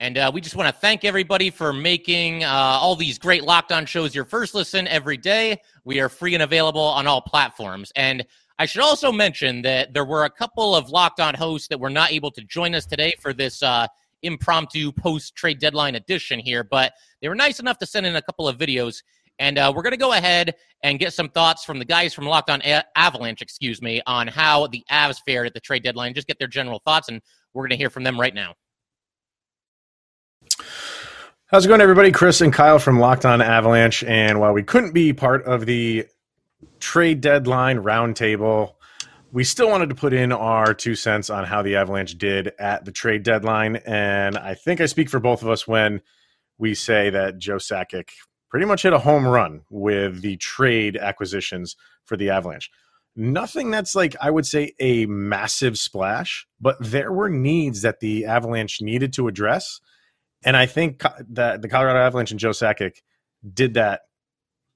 And 0.00 0.18
uh, 0.18 0.30
we 0.34 0.40
just 0.40 0.56
want 0.56 0.74
to 0.74 0.80
thank 0.80 1.04
everybody 1.04 1.50
for 1.50 1.72
making 1.72 2.42
uh, 2.42 2.48
all 2.48 2.96
these 2.96 3.16
great 3.16 3.44
Locked 3.44 3.70
On 3.70 3.86
shows 3.86 4.12
your 4.12 4.24
first 4.24 4.54
listen 4.54 4.88
every 4.88 5.16
day. 5.16 5.56
We 5.84 6.00
are 6.00 6.08
free 6.08 6.34
and 6.34 6.42
available 6.42 6.82
on 6.82 7.06
all 7.06 7.22
platforms. 7.22 7.92
And 7.94 8.26
I 8.58 8.66
should 8.66 8.82
also 8.82 9.12
mention 9.12 9.62
that 9.62 9.94
there 9.94 10.04
were 10.04 10.24
a 10.24 10.30
couple 10.30 10.74
of 10.74 10.90
Locked 10.90 11.20
On 11.20 11.32
hosts 11.34 11.68
that 11.68 11.78
were 11.78 11.90
not 11.90 12.10
able 12.10 12.32
to 12.32 12.42
join 12.42 12.74
us 12.74 12.86
today 12.86 13.14
for 13.20 13.32
this 13.32 13.62
uh, 13.62 13.86
impromptu 14.24 14.90
post 14.92 15.36
trade 15.36 15.58
deadline 15.58 15.94
edition 15.94 16.38
here, 16.38 16.64
but 16.64 16.92
they 17.20 17.28
were 17.28 17.34
nice 17.34 17.60
enough 17.60 17.78
to 17.78 17.86
send 17.86 18.06
in 18.06 18.16
a 18.16 18.22
couple 18.22 18.48
of 18.48 18.58
videos. 18.58 19.02
And 19.38 19.58
uh, 19.58 19.72
we're 19.74 19.82
going 19.82 19.92
to 19.92 19.96
go 19.96 20.12
ahead 20.12 20.54
and 20.82 20.98
get 20.98 21.12
some 21.12 21.28
thoughts 21.28 21.64
from 21.64 21.78
the 21.78 21.84
guys 21.84 22.14
from 22.14 22.26
Locked 22.26 22.50
On 22.50 22.62
a- 22.62 22.84
Avalanche, 22.96 23.42
excuse 23.42 23.82
me, 23.82 24.00
on 24.06 24.28
how 24.28 24.68
the 24.68 24.84
Avs 24.90 25.18
fared 25.26 25.46
at 25.46 25.54
the 25.54 25.60
trade 25.60 25.82
deadline. 25.82 26.14
Just 26.14 26.26
get 26.28 26.38
their 26.38 26.48
general 26.48 26.80
thoughts, 26.84 27.08
and 27.08 27.20
we're 27.52 27.62
going 27.62 27.70
to 27.70 27.76
hear 27.76 27.90
from 27.90 28.04
them 28.04 28.20
right 28.20 28.34
now. 28.34 28.54
How's 31.46 31.64
it 31.64 31.68
going, 31.68 31.80
everybody? 31.80 32.10
Chris 32.12 32.40
and 32.40 32.52
Kyle 32.52 32.78
from 32.78 32.98
Locked 32.98 33.24
On 33.24 33.42
Avalanche. 33.42 34.02
And 34.04 34.40
while 34.40 34.52
we 34.52 34.62
couldn't 34.62 34.92
be 34.92 35.12
part 35.12 35.44
of 35.44 35.66
the 35.66 36.06
trade 36.80 37.20
deadline 37.20 37.78
roundtable, 37.78 38.74
we 39.34 39.42
still 39.42 39.68
wanted 39.68 39.88
to 39.88 39.94
put 39.96 40.12
in 40.12 40.30
our 40.32 40.72
two 40.72 40.94
cents 40.94 41.28
on 41.28 41.44
how 41.44 41.60
the 41.60 41.74
Avalanche 41.76 42.16
did 42.16 42.52
at 42.58 42.84
the 42.84 42.92
trade 42.92 43.24
deadline. 43.24 43.76
And 43.84 44.38
I 44.38 44.54
think 44.54 44.80
I 44.80 44.86
speak 44.86 45.10
for 45.10 45.18
both 45.18 45.42
of 45.42 45.48
us 45.48 45.66
when 45.66 46.00
we 46.56 46.74
say 46.74 47.10
that 47.10 47.38
Joe 47.38 47.56
Sakic 47.56 48.10
pretty 48.48 48.64
much 48.64 48.82
hit 48.82 48.92
a 48.92 48.98
home 49.00 49.26
run 49.26 49.62
with 49.68 50.22
the 50.22 50.36
trade 50.36 50.96
acquisitions 50.96 51.74
for 52.04 52.16
the 52.16 52.30
Avalanche. 52.30 52.70
Nothing 53.16 53.72
that's 53.72 53.96
like, 53.96 54.14
I 54.20 54.30
would 54.30 54.46
say, 54.46 54.72
a 54.78 55.06
massive 55.06 55.78
splash, 55.78 56.46
but 56.60 56.76
there 56.80 57.12
were 57.12 57.28
needs 57.28 57.82
that 57.82 57.98
the 58.00 58.26
Avalanche 58.26 58.80
needed 58.80 59.12
to 59.14 59.28
address 59.28 59.80
and 60.44 60.56
I 60.56 60.66
think 60.66 61.02
that 61.30 61.62
the 61.62 61.68
Colorado 61.68 62.00
Avalanche 62.00 62.30
and 62.30 62.40
Joe 62.40 62.50
Sakic 62.50 62.98
did 63.52 63.74
that 63.74 64.02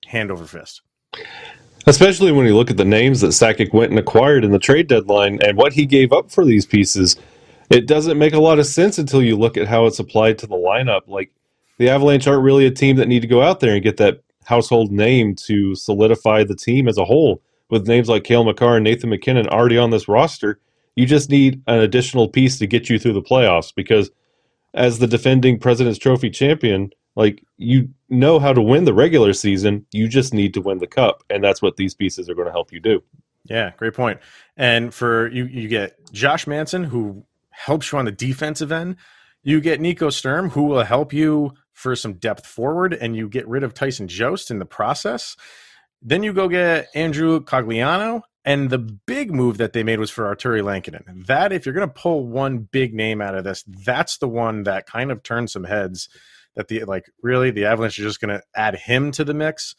hand 0.06 0.30
over 0.30 0.46
fist. 0.46 0.80
Especially 1.88 2.32
when 2.32 2.44
you 2.44 2.54
look 2.54 2.70
at 2.70 2.76
the 2.76 2.84
names 2.84 3.22
that 3.22 3.28
Sakic 3.28 3.72
went 3.72 3.90
and 3.90 3.98
acquired 3.98 4.44
in 4.44 4.50
the 4.50 4.58
trade 4.58 4.88
deadline 4.88 5.40
and 5.42 5.56
what 5.56 5.72
he 5.72 5.86
gave 5.86 6.12
up 6.12 6.30
for 6.30 6.44
these 6.44 6.66
pieces, 6.66 7.16
it 7.70 7.86
doesn't 7.86 8.18
make 8.18 8.34
a 8.34 8.40
lot 8.40 8.58
of 8.58 8.66
sense 8.66 8.98
until 8.98 9.22
you 9.22 9.36
look 9.36 9.56
at 9.56 9.68
how 9.68 9.86
it's 9.86 9.98
applied 9.98 10.36
to 10.38 10.46
the 10.46 10.54
lineup. 10.54 11.08
Like 11.08 11.32
the 11.78 11.88
Avalanche 11.88 12.26
aren't 12.26 12.42
really 12.42 12.66
a 12.66 12.70
team 12.70 12.96
that 12.96 13.08
need 13.08 13.22
to 13.22 13.26
go 13.26 13.40
out 13.40 13.60
there 13.60 13.72
and 13.72 13.82
get 13.82 13.96
that 13.96 14.20
household 14.44 14.92
name 14.92 15.34
to 15.46 15.74
solidify 15.74 16.44
the 16.44 16.54
team 16.54 16.88
as 16.88 16.98
a 16.98 17.06
whole. 17.06 17.40
With 17.70 17.88
names 17.88 18.10
like 18.10 18.24
Cale 18.24 18.44
Makar 18.44 18.76
and 18.76 18.84
Nathan 18.84 19.08
MacKinnon 19.08 19.48
already 19.48 19.78
on 19.78 19.88
this 19.88 20.08
roster, 20.08 20.60
you 20.94 21.06
just 21.06 21.30
need 21.30 21.62
an 21.66 21.80
additional 21.80 22.28
piece 22.28 22.58
to 22.58 22.66
get 22.66 22.90
you 22.90 22.98
through 22.98 23.14
the 23.14 23.22
playoffs 23.22 23.74
because– 23.74 24.10
as 24.74 24.98
the 24.98 25.06
defending 25.06 25.58
President's 25.58 25.98
Trophy 25.98 26.30
champion, 26.30 26.90
like 27.18 27.44
you 27.56 27.88
know 28.08 28.38
how 28.38 28.52
to 28.52 28.62
win 28.62 28.84
the 28.84 28.94
regular 28.94 29.32
season. 29.32 29.84
You 29.92 30.08
just 30.08 30.32
need 30.32 30.54
to 30.54 30.60
win 30.60 30.78
the 30.78 30.86
cup, 30.86 31.24
and 31.28 31.42
that's 31.42 31.60
what 31.60 31.76
these 31.76 31.92
pieces 31.92 32.30
are 32.30 32.34
going 32.34 32.46
to 32.46 32.52
help 32.52 32.72
you 32.72 32.78
do. 32.78 33.02
Yeah, 33.44 33.72
great 33.76 33.94
point. 33.94 34.20
And 34.56 34.94
for 34.94 35.28
you, 35.32 35.46
you 35.46 35.68
get 35.68 36.12
Josh 36.12 36.46
Manson, 36.46 36.84
who 36.84 37.24
helps 37.50 37.90
you 37.90 37.98
on 37.98 38.04
the 38.04 38.12
defensive 38.12 38.70
end. 38.70 38.96
You 39.42 39.60
get 39.60 39.80
Nico 39.80 40.10
Sturm, 40.10 40.50
who 40.50 40.64
will 40.64 40.84
help 40.84 41.12
you 41.12 41.54
for 41.72 41.96
some 41.96 42.14
depth 42.14 42.46
forward, 42.46 42.94
and 42.94 43.16
you 43.16 43.28
get 43.28 43.48
rid 43.48 43.64
of 43.64 43.74
Tyson 43.74 44.06
Jost 44.06 44.52
in 44.52 44.60
the 44.60 44.64
process. 44.64 45.36
Then 46.00 46.22
you 46.22 46.32
go 46.32 46.46
get 46.46 46.86
Andrew 46.94 47.40
Cogliano, 47.40 48.22
and 48.44 48.70
the 48.70 48.78
big 48.78 49.34
move 49.34 49.58
that 49.58 49.72
they 49.72 49.82
made 49.82 49.98
was 49.98 50.10
for 50.10 50.32
Artturi 50.32 50.62
Lehkonen. 50.62 51.26
That, 51.26 51.52
if 51.52 51.66
you're 51.66 51.74
going 51.74 51.88
to 51.88 51.92
pull 51.92 52.28
one 52.28 52.58
big 52.58 52.94
name 52.94 53.20
out 53.20 53.34
of 53.34 53.42
this, 53.42 53.64
that's 53.66 54.18
the 54.18 54.28
one 54.28 54.62
that 54.64 54.86
kind 54.86 55.10
of 55.10 55.24
turned 55.24 55.50
some 55.50 55.64
heads. 55.64 56.08
That 56.58 56.68
the 56.68 56.84
like 56.84 57.06
really 57.22 57.50
the 57.50 57.64
Avalanche 57.64 57.98
are 57.98 58.02
just 58.02 58.20
going 58.20 58.36
to 58.36 58.42
add 58.54 58.74
him 58.74 59.10
to 59.12 59.24
the 59.24 59.32
mix. 59.32 59.74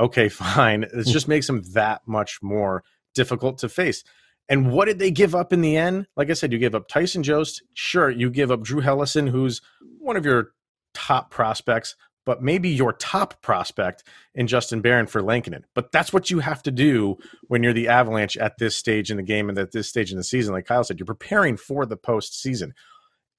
Okay, 0.00 0.28
fine. 0.30 0.82
It 0.82 0.90
hmm. 0.90 1.02
just 1.02 1.28
makes 1.28 1.48
him 1.48 1.62
that 1.74 2.00
much 2.06 2.40
more 2.42 2.82
difficult 3.14 3.58
to 3.58 3.68
face. 3.68 4.02
And 4.48 4.72
what 4.72 4.86
did 4.86 4.98
they 4.98 5.10
give 5.10 5.34
up 5.34 5.52
in 5.52 5.60
the 5.60 5.76
end? 5.76 6.06
Like 6.16 6.30
I 6.30 6.32
said, 6.32 6.52
you 6.52 6.58
give 6.58 6.74
up 6.74 6.88
Tyson 6.88 7.22
Jost. 7.22 7.62
Sure, 7.74 8.10
you 8.10 8.28
give 8.28 8.50
up 8.50 8.62
Drew 8.62 8.82
Helleson, 8.82 9.28
who's 9.28 9.60
one 9.98 10.16
of 10.16 10.24
your 10.24 10.52
top 10.94 11.30
prospects, 11.30 11.94
but 12.24 12.42
maybe 12.42 12.68
your 12.68 12.92
top 12.92 13.40
prospect 13.42 14.04
in 14.34 14.46
Justin 14.46 14.80
Barron 14.80 15.06
for 15.06 15.22
Lehkonen. 15.22 15.62
But 15.74 15.92
that's 15.92 16.12
what 16.12 16.30
you 16.30 16.40
have 16.40 16.62
to 16.64 16.70
do 16.70 17.18
when 17.48 17.62
you're 17.62 17.72
the 17.72 17.88
Avalanche 17.88 18.36
at 18.36 18.58
this 18.58 18.76
stage 18.76 19.10
in 19.10 19.16
the 19.16 19.22
game 19.22 19.48
and 19.48 19.58
at 19.58 19.72
this 19.72 19.88
stage 19.88 20.10
in 20.10 20.18
the 20.18 20.24
season. 20.24 20.54
Like 20.54 20.66
Kyle 20.66 20.84
said, 20.84 20.98
you're 20.98 21.06
preparing 21.06 21.56
for 21.56 21.86
the 21.86 21.96
postseason. 21.96 22.72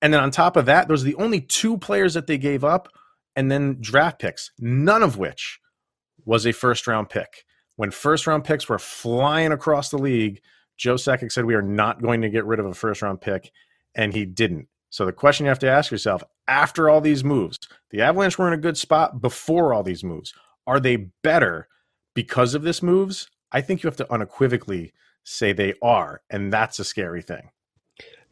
And 0.04 0.14
then 0.14 0.20
on 0.20 0.32
top 0.32 0.58
of 0.58 0.66
that, 0.66 0.90
those 0.90 1.02
are 1.02 1.06
the 1.06 1.16
only 1.16 1.40
two 1.40 1.78
players 1.78 2.14
that 2.14 2.28
they 2.28 2.38
gave 2.38 2.66
up, 2.66 2.90
and 3.38 3.50
then 3.50 3.78
draft 3.80 4.20
picks, 4.20 4.52
none 4.60 5.02
of 5.02 5.18
which 5.18 5.62
was 6.26 6.46
a 6.46 6.52
first 6.52 6.88
round 6.88 7.10
pick. 7.10 7.46
When 7.78 7.90
first 7.90 8.28
round 8.28 8.44
picks 8.44 8.68
were 8.68 8.78
flying 8.78 9.54
across 9.54 9.90
the 9.90 9.98
league, 9.98 10.42
Joe 10.78 10.96
Sakic 10.96 11.32
said 11.32 11.46
we 11.46 11.56
are 11.56 11.62
not 11.62 12.02
going 12.02 12.22
to 12.22 12.30
get 12.30 12.44
rid 12.44 12.60
of 12.60 12.66
a 12.66 12.74
first 12.74 13.02
round 13.02 13.22
pick, 13.22 13.50
and 13.96 14.14
he 14.14 14.26
didn't. 14.26 14.68
So 14.90 15.06
the 15.06 15.14
question 15.14 15.46
you 15.46 15.50
have 15.50 15.60
to 15.60 15.70
ask 15.70 15.90
yourself 15.90 16.22
after 16.50 16.90
all 16.90 17.00
these 17.00 17.24
moves, 17.24 17.58
the 17.90 18.02
Avalanche 18.02 18.38
were 18.38 18.48
in 18.48 18.54
a 18.54 18.62
good 18.62 18.78
spot 18.78 19.22
before 19.22 19.74
all 19.74 19.84
these 19.84 20.04
moves. 20.04 20.34
Are 20.68 20.82
they 20.82 21.12
better 21.24 21.70
because 22.14 22.56
of 22.56 22.64
this 22.64 22.84
moves? 22.84 23.30
I 23.54 23.62
think 23.62 23.82
you 23.82 23.88
have 23.88 23.96
to 23.98 24.14
unequivocally 24.14 24.92
say 25.24 25.54
they 25.54 25.76
are, 25.82 26.22
and 26.30 26.52
that's 26.52 26.78
a 26.80 26.84
scary 26.84 27.22
thing. 27.22 27.52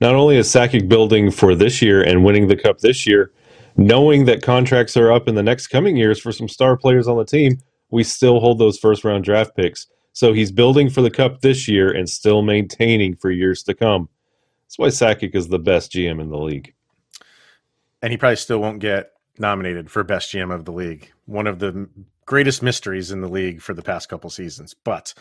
Not 0.01 0.15
only 0.15 0.37
is 0.37 0.47
Sakic 0.47 0.89
building 0.89 1.29
for 1.29 1.53
this 1.53 1.79
year 1.79 2.01
and 2.01 2.25
winning 2.25 2.47
the 2.47 2.57
cup 2.57 2.79
this 2.79 3.05
year, 3.05 3.31
knowing 3.77 4.25
that 4.25 4.41
contracts 4.41 4.97
are 4.97 5.11
up 5.11 5.27
in 5.27 5.35
the 5.35 5.43
next 5.43 5.67
coming 5.67 5.95
years 5.95 6.19
for 6.19 6.31
some 6.31 6.49
star 6.49 6.75
players 6.75 7.07
on 7.07 7.17
the 7.17 7.23
team, 7.23 7.59
we 7.91 8.03
still 8.03 8.39
hold 8.39 8.57
those 8.57 8.79
first 8.79 9.03
round 9.03 9.23
draft 9.23 9.55
picks. 9.55 9.85
So 10.13 10.33
he's 10.33 10.51
building 10.51 10.89
for 10.89 11.01
the 11.01 11.11
cup 11.11 11.41
this 11.41 11.67
year 11.67 11.91
and 11.91 12.09
still 12.09 12.41
maintaining 12.41 13.15
for 13.15 13.29
years 13.29 13.61
to 13.63 13.75
come. 13.75 14.09
That's 14.65 14.79
why 14.79 14.87
Sakic 14.87 15.35
is 15.35 15.49
the 15.49 15.59
best 15.59 15.91
GM 15.91 16.19
in 16.19 16.29
the 16.29 16.37
league. 16.37 16.73
And 18.01 18.11
he 18.11 18.17
probably 18.17 18.37
still 18.37 18.59
won't 18.59 18.79
get 18.79 19.11
nominated 19.37 19.91
for 19.91 20.03
best 20.03 20.33
GM 20.33 20.53
of 20.53 20.65
the 20.65 20.71
league. 20.71 21.11
One 21.25 21.45
of 21.45 21.59
the 21.59 21.87
greatest 22.25 22.63
mysteries 22.63 23.11
in 23.11 23.21
the 23.21 23.29
league 23.29 23.61
for 23.61 23.73
the 23.73 23.83
past 23.83 24.09
couple 24.09 24.29
seasons. 24.31 24.73
But 24.73 25.13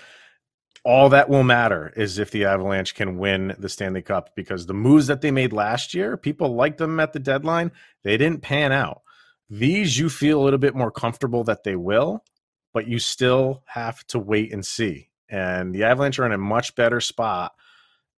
all 0.85 1.11
that 1.11 1.29
will 1.29 1.43
matter 1.43 1.93
is 1.97 2.19
if 2.19 2.31
the 2.31 2.47
Avalanche 2.47 2.95
can 2.95 3.19
win 3.19 3.55
the 3.59 3.69
Stanley 3.69 4.03
Cup 4.03 4.31
because 4.35 4.67
the 4.67 4.75
moves 4.75 5.07
that 5.09 5.21
they 5.21 5.31
made 5.31 5.53
last 5.53 5.93
year, 5.93 6.17
people 6.17 6.55
liked 6.55 6.79
them 6.79 6.99
at 7.01 7.13
the 7.13 7.19
deadline. 7.19 7.71
They 8.03 8.17
didn't 8.17 8.43
pan 8.43 8.73
out. 8.73 9.03
These 9.51 9.99
you 9.99 10.09
feel 10.09 10.41
a 10.41 10.45
little 10.45 10.59
bit 10.59 10.75
more 10.75 10.91
comfortable 10.91 11.45
that 11.45 11.65
they 11.65 11.77
will, 11.77 12.25
but 12.73 12.87
you 12.87 12.99
still 12.99 13.63
have 13.67 14.07
to 14.09 14.19
wait 14.19 14.53
and 14.53 14.65
see. 14.65 15.11
And 15.29 15.75
the 15.75 15.85
Avalanche 15.85 16.19
are 16.19 16.27
in 16.27 16.33
a 16.33 16.39
much 16.39 16.75
better 16.75 17.01
spot 17.01 17.53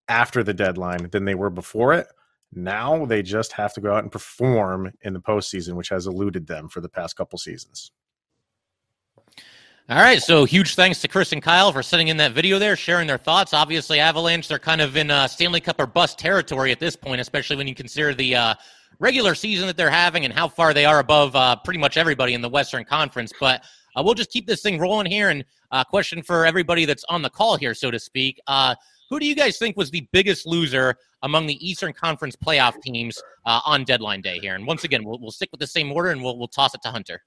after 0.09 0.43
the 0.43 0.55
deadline 0.55 1.09
than 1.11 1.25
they 1.25 1.35
were 1.35 1.51
before 1.51 1.95
it. 1.95 2.07
Now 2.53 3.07
they 3.07 3.23
just 3.23 3.53
have 3.53 3.73
to 3.75 3.81
go 3.81 3.95
out 3.95 4.03
and 4.03 4.13
perform 4.13 4.93
in 5.03 5.15
the 5.15 5.21
postseason, 5.21 5.75
which 5.75 5.89
has 5.89 6.07
eluded 6.07 6.47
them 6.47 6.69
for 6.69 6.81
the 6.81 6.89
past 6.89 7.17
couple 7.17 7.39
seasons. 7.39 7.91
All 9.93 9.99
right, 9.99 10.23
so 10.23 10.47
huge 10.47 10.75
thanks 10.75 11.03
to 11.03 11.09
Chris 11.09 11.33
and 11.33 11.43
Kyle 11.43 11.71
for 11.71 11.83
sending 11.83 12.09
in 12.09 12.17
that 12.17 12.33
video 12.33 12.59
there, 12.59 12.77
sharing 12.77 13.07
their 13.07 13.19
thoughts. 13.19 13.53
Obviously, 13.53 14.01
Avalanche, 14.01 14.49
they're 14.49 14.59
kind 14.59 14.81
of 14.81 14.97
in 14.97 15.11
uh, 15.11 15.29
Stanley 15.29 15.61
Cup 15.61 15.79
or 15.79 15.87
bust 15.87 16.19
territory 16.19 16.73
at 16.73 16.81
this 16.81 16.97
point, 16.97 17.21
especially 17.21 17.57
when 17.57 17.69
you 17.69 17.75
consider 17.75 18.15
the 18.15 18.35
uh, 18.35 18.55
regular 19.01 19.35
season 19.35 19.67
that 19.67 19.77
they're 19.77 19.91
having 19.91 20.25
and 20.25 20.33
how 20.33 20.49
far 20.49 20.73
they 20.73 20.87
are 20.87 21.01
above 21.01 21.37
uh, 21.37 21.57
pretty 21.57 21.79
much 21.79 21.99
everybody 21.99 22.33
in 22.33 22.41
the 22.41 22.49
Western 22.49 22.87
Conference. 22.87 23.35
But 23.39 23.65
uh, 23.95 24.03
we'll 24.03 24.15
just 24.15 24.31
keep 24.31 24.47
this 24.47 24.63
thing 24.63 24.79
rolling 24.79 25.05
here. 25.05 25.29
And 25.29 25.45
uh, 25.73 25.85
question 25.85 26.23
for 26.23 26.47
everybody 26.47 26.87
that's 26.87 27.05
on 27.11 27.21
the 27.21 27.29
call 27.29 27.59
here, 27.59 27.75
so 27.75 27.91
to 27.91 27.99
speak. 27.99 28.41
Uh, 28.47 28.75
who 29.11 29.21
do 29.21 29.27
you 29.27 29.35
guys 29.35 29.59
think 29.59 29.77
was 29.77 29.91
the 29.91 30.09
biggest 30.11 30.47
loser 30.47 30.97
among 31.23 31.47
the 31.47 31.69
Eastern 31.69 31.93
Conference 31.93 32.35
playoff 32.35 32.81
teams 32.81 33.23
on 33.45 33.85
deadline 33.85 34.23
day 34.23 34.39
here? 34.39 34.55
And 34.55 34.67
once 34.67 34.85
again, 34.85 35.05
we'll, 35.05 35.19
we'll 35.21 35.33
stick 35.33 35.51
with 35.53 35.61
the 35.61 35.67
same 35.67 35.93
order 35.93 36.13
and 36.13 36.23
we'll, 36.23 36.39
we'll 36.39 36.49
toss 36.49 36.75
it 36.75 36.81
to 36.85 36.89
Hunter. 36.89 37.21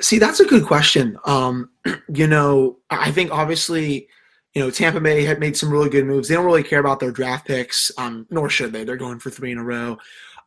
See, 0.00 0.18
that's 0.18 0.40
a 0.40 0.46
good 0.46 0.66
question. 0.66 1.18
Um, 1.24 1.70
you 2.08 2.26
know, 2.26 2.78
I 2.90 3.10
think 3.12 3.30
obviously, 3.30 4.08
you 4.54 4.62
know, 4.62 4.70
Tampa 4.70 5.00
Bay 5.00 5.24
had 5.24 5.40
made 5.40 5.56
some 5.56 5.70
really 5.70 5.90
good 5.90 6.06
moves. 6.06 6.28
They 6.28 6.34
don't 6.34 6.44
really 6.46 6.62
care 6.62 6.80
about 6.80 7.00
their 7.00 7.12
draft 7.12 7.46
picks, 7.46 7.90
um, 7.98 8.26
nor 8.30 8.48
should 8.48 8.72
they. 8.72 8.84
They're 8.84 8.96
going 8.96 9.18
for 9.18 9.30
three 9.30 9.52
in 9.52 9.58
a 9.58 9.64
row. 9.64 9.98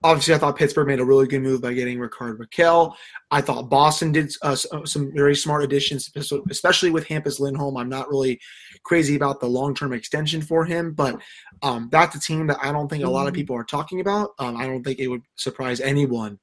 Obviously, 0.03 0.35
I 0.35 0.37
thought 0.37 0.57
Pittsburgh 0.57 0.87
made 0.87 0.99
a 0.99 1.05
really 1.05 1.27
good 1.27 1.41
move 1.41 1.61
by 1.61 1.73
getting 1.73 1.99
Rickard 1.99 2.37
Rakell. 2.37 2.93
I 3.31 3.41
thought 3.41 3.69
Boston 3.69 4.11
did 4.11 4.31
uh, 4.43 4.55
uh, 4.71 4.85
some 4.85 5.11
very 5.11 5.35
smart 5.35 5.63
additions, 5.63 6.11
especially 6.15 6.91
with 6.91 7.07
Hampus 7.07 7.39
Lindholm. 7.39 7.77
I'm 7.77 7.89
not 7.89 8.07
really 8.07 8.39
crazy 8.83 9.15
about 9.15 9.39
the 9.39 9.47
long 9.47 9.73
term 9.73 9.93
extension 9.93 10.41
for 10.41 10.65
him, 10.65 10.93
but 10.93 11.19
um, 11.63 11.89
that's 11.91 12.15
a 12.15 12.19
team 12.19 12.45
that 12.47 12.59
I 12.61 12.71
don't 12.71 12.87
think 12.87 13.03
a 13.03 13.09
lot 13.09 13.25
of 13.25 13.33
mm-hmm. 13.33 13.39
people 13.39 13.55
are 13.55 13.63
talking 13.63 13.99
about. 13.99 14.31
Um, 14.37 14.55
I 14.55 14.67
don't 14.67 14.83
think 14.83 14.99
it 14.99 15.07
would 15.07 15.23
surprise 15.35 15.81
anyone 15.81 16.37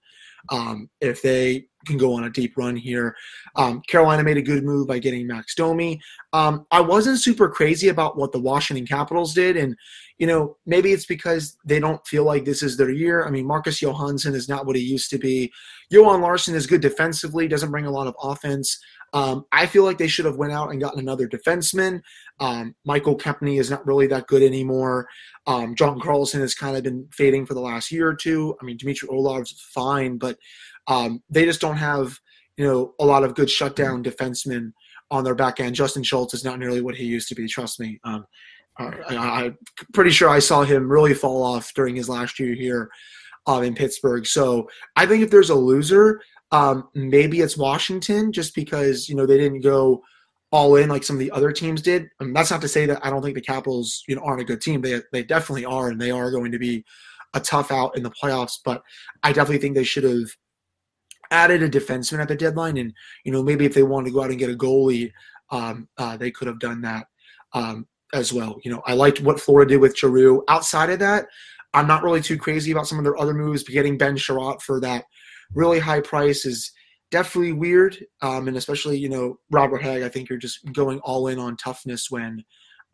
um, 0.48 0.90
if 1.00 1.22
they 1.22 1.66
can 1.85 1.97
go 1.97 2.14
on 2.14 2.25
a 2.25 2.31
deep 2.31 2.57
run 2.57 2.77
here. 2.77 3.16
Um, 3.57 3.83
Carolina 3.88 4.23
made 4.23 4.37
a 4.37 4.42
good 4.42 4.64
move 4.64 4.88
by 4.88 4.99
getting 4.99 5.27
Max 5.27 5.55
Domi. 5.55 6.01
Um, 6.33 6.66
I 6.70 6.81
wasn't 6.81 7.20
super 7.20 7.49
crazy 7.49 7.88
about 7.88 8.16
what 8.16 8.33
the 8.33 8.40
Washington 8.40 8.87
Capitals 8.87 9.35
did, 9.35 9.57
and 9.57 9.77
you 10.18 10.27
know 10.27 10.57
maybe 10.66 10.92
it's 10.92 11.07
because 11.07 11.57
they 11.64 11.81
don't 11.81 12.05
feel 12.07 12.25
like 12.25 12.44
this 12.44 12.62
is 12.62 12.77
their 12.77 12.90
year. 12.90 13.27
I 13.27 13.31
mean, 13.31 13.47
Marcus 13.47 13.81
Johansson 13.81 14.35
is 14.35 14.49
not 14.49 14.66
what 14.66 14.77
he 14.77 14.83
used 14.83 15.11
to 15.11 15.18
be. 15.18 15.53
Johan 15.90 16.20
Larsson 16.20 16.55
is 16.55 16.66
good 16.66 16.81
defensively, 16.81 17.49
doesn't 17.49 17.70
bring 17.70 17.87
a 17.87 17.90
lot 17.90 18.07
of 18.07 18.16
offense. 18.23 18.79
Um, 19.14 19.47
I 19.53 19.66
feel 19.66 19.85
like 19.85 19.97
they 19.97 20.09
should 20.09 20.25
have 20.25 20.38
went 20.38 20.53
out 20.53 20.73
and 20.73 20.81
gotten 20.81 20.99
another 20.99 21.29
defenseman. 21.29 22.03
Um, 22.40 22.75
Michael 22.85 23.16
Kempny 23.16 23.61
is 23.61 23.70
not 23.70 23.87
really 23.87 24.09
that 24.09 24.27
good 24.27 24.42
anymore. 24.42 25.07
Um, 25.47 25.77
John 25.77 26.01
Carlson 26.01 26.40
has 26.40 26.55
kind 26.55 26.77
of 26.77 26.83
been 26.83 27.07
fading 27.12 27.47
for 27.47 27.55
the 27.55 27.61
last 27.61 27.92
year 27.92 28.09
or 28.09 28.16
two. 28.16 28.57
I 28.61 28.64
mean, 28.64 28.77
Dmitry 28.77 29.09
Orlov's 29.09 29.53
fine, 29.73 30.18
but 30.18 30.37
um, 30.87 31.23
they 31.31 31.44
just 31.44 31.61
don't 31.61 31.77
have 31.77 32.18
you 32.57 32.66
know 32.66 32.94
a 33.01 33.05
lot 33.05 33.25
of 33.25 33.35
good 33.35 33.51
shutdown 33.51 34.03
defensemen 34.03 34.73
on 35.11 35.25
their 35.25 35.35
back 35.35 35.61
end. 35.61 35.75
Justin 35.75 36.03
Schultz 36.03 36.35
is 36.35 36.44
not 36.44 36.59
nearly 36.59 36.81
what 36.81 36.94
he 36.94 37.05
used 37.05 37.29
to 37.29 37.35
be. 37.35 37.47
Trust 37.47 37.81
me. 37.81 38.01
Um, 38.05 38.27
I, 38.79 39.44
am 39.44 39.59
pretty 39.92 40.11
sure 40.11 40.29
I 40.29 40.40
saw 40.40 40.64
him 40.64 40.90
really 40.90 41.14
fall 41.14 41.42
off 41.44 41.73
during 41.75 41.94
his 41.94 42.09
last 42.09 42.40
year 42.40 42.55
here. 42.55 42.90
um, 43.47 43.62
in 43.62 43.75
Pittsburgh. 43.75 44.27
So 44.27 44.68
I 44.97 45.07
think 45.07 45.23
if 45.23 45.31
there's 45.31 45.51
a 45.51 45.55
loser, 45.55 46.20
um, 46.53 46.88
maybe 46.94 47.40
it's 47.40 47.57
Washington, 47.57 48.33
just 48.33 48.55
because 48.55 49.09
you 49.09 49.14
know 49.14 49.27
they 49.27 49.38
didn't 49.38 49.61
go 49.61 50.03
all 50.51 50.77
in 50.77 50.88
like 50.88 51.03
some 51.03 51.16
of 51.16 51.20
the 51.20 51.31
other 51.33 51.53
teams 51.53 51.83
did. 51.83 52.09
I 52.20 52.25
mean, 52.25 52.33
that's 52.33 52.51
not 52.51 52.61
to 52.62 52.68
say 52.68 52.87
that 52.87 53.05
I 53.05 53.11
don't 53.11 53.23
think 53.23 53.35
the 53.35 53.40
Capitals 53.40 54.05
you 54.07 54.16
know 54.16 54.23
aren't 54.23 54.42
a 54.42 54.44
good 54.44 54.61
team. 54.61 54.81
They 54.81 55.01
they 55.12 55.23
definitely 55.23 55.64
are, 55.64 55.88
and 55.88 56.01
they 56.01 56.11
are 56.11 56.31
going 56.31 56.53
to 56.53 56.59
be 56.59 56.85
a 57.35 57.40
tough 57.40 57.73
out 57.73 57.97
in 57.97 58.03
the 58.03 58.11
playoffs. 58.11 58.59
But 58.64 58.83
I 59.23 59.33
definitely 59.33 59.59
think 59.59 59.75
they 59.75 59.85
should 59.85 60.05
have 60.05 60.29
added 61.30 61.62
a 61.62 61.68
defenseman 61.68 62.20
at 62.20 62.28
the 62.28 62.37
deadline, 62.37 62.76
and 62.76 62.92
you 63.24 63.32
know 63.32 63.42
maybe 63.42 63.64
if 63.64 63.74
they 63.74 63.82
wanted 63.82 64.06
to 64.06 64.14
go 64.14 64.22
out 64.22 64.30
and 64.30 64.38
get 64.38 64.50
a 64.50 64.54
goalie, 64.54 65.12
um, 65.50 65.88
uh, 65.98 66.16
they 66.16 66.30
could 66.30 66.48
have 66.48 66.58
done 66.58 66.80
that 66.82 67.06
um, 67.52 67.87
as 68.12 68.32
well. 68.32 68.58
You 68.64 68.72
know, 68.72 68.82
I 68.87 68.94
liked 68.94 69.20
what 69.20 69.40
Florida 69.40 69.70
did 69.70 69.80
with 69.80 69.96
Giroux. 69.96 70.44
Outside 70.48 70.90
of 70.90 70.98
that, 71.00 71.26
I'm 71.72 71.87
not 71.87 72.02
really 72.02 72.20
too 72.20 72.38
crazy 72.38 72.72
about 72.72 72.87
some 72.87 72.98
of 72.98 73.04
their 73.04 73.18
other 73.18 73.34
moves. 73.34 73.64
But 73.64 73.72
getting 73.72 73.98
Ben 73.98 74.16
Chiarot 74.16 74.62
for 74.62 74.80
that 74.80 75.04
really 75.52 75.78
high 75.78 76.00
price 76.00 76.44
is 76.44 76.72
definitely 77.10 77.52
weird, 77.52 77.96
um, 78.22 78.48
and 78.48 78.56
especially 78.56 78.98
you 78.98 79.08
know 79.08 79.38
Robert 79.50 79.82
Hagg. 79.82 80.02
I 80.02 80.08
think 80.08 80.28
you're 80.28 80.38
just 80.38 80.60
going 80.72 81.00
all 81.00 81.28
in 81.28 81.38
on 81.38 81.56
toughness 81.56 82.10
when. 82.10 82.44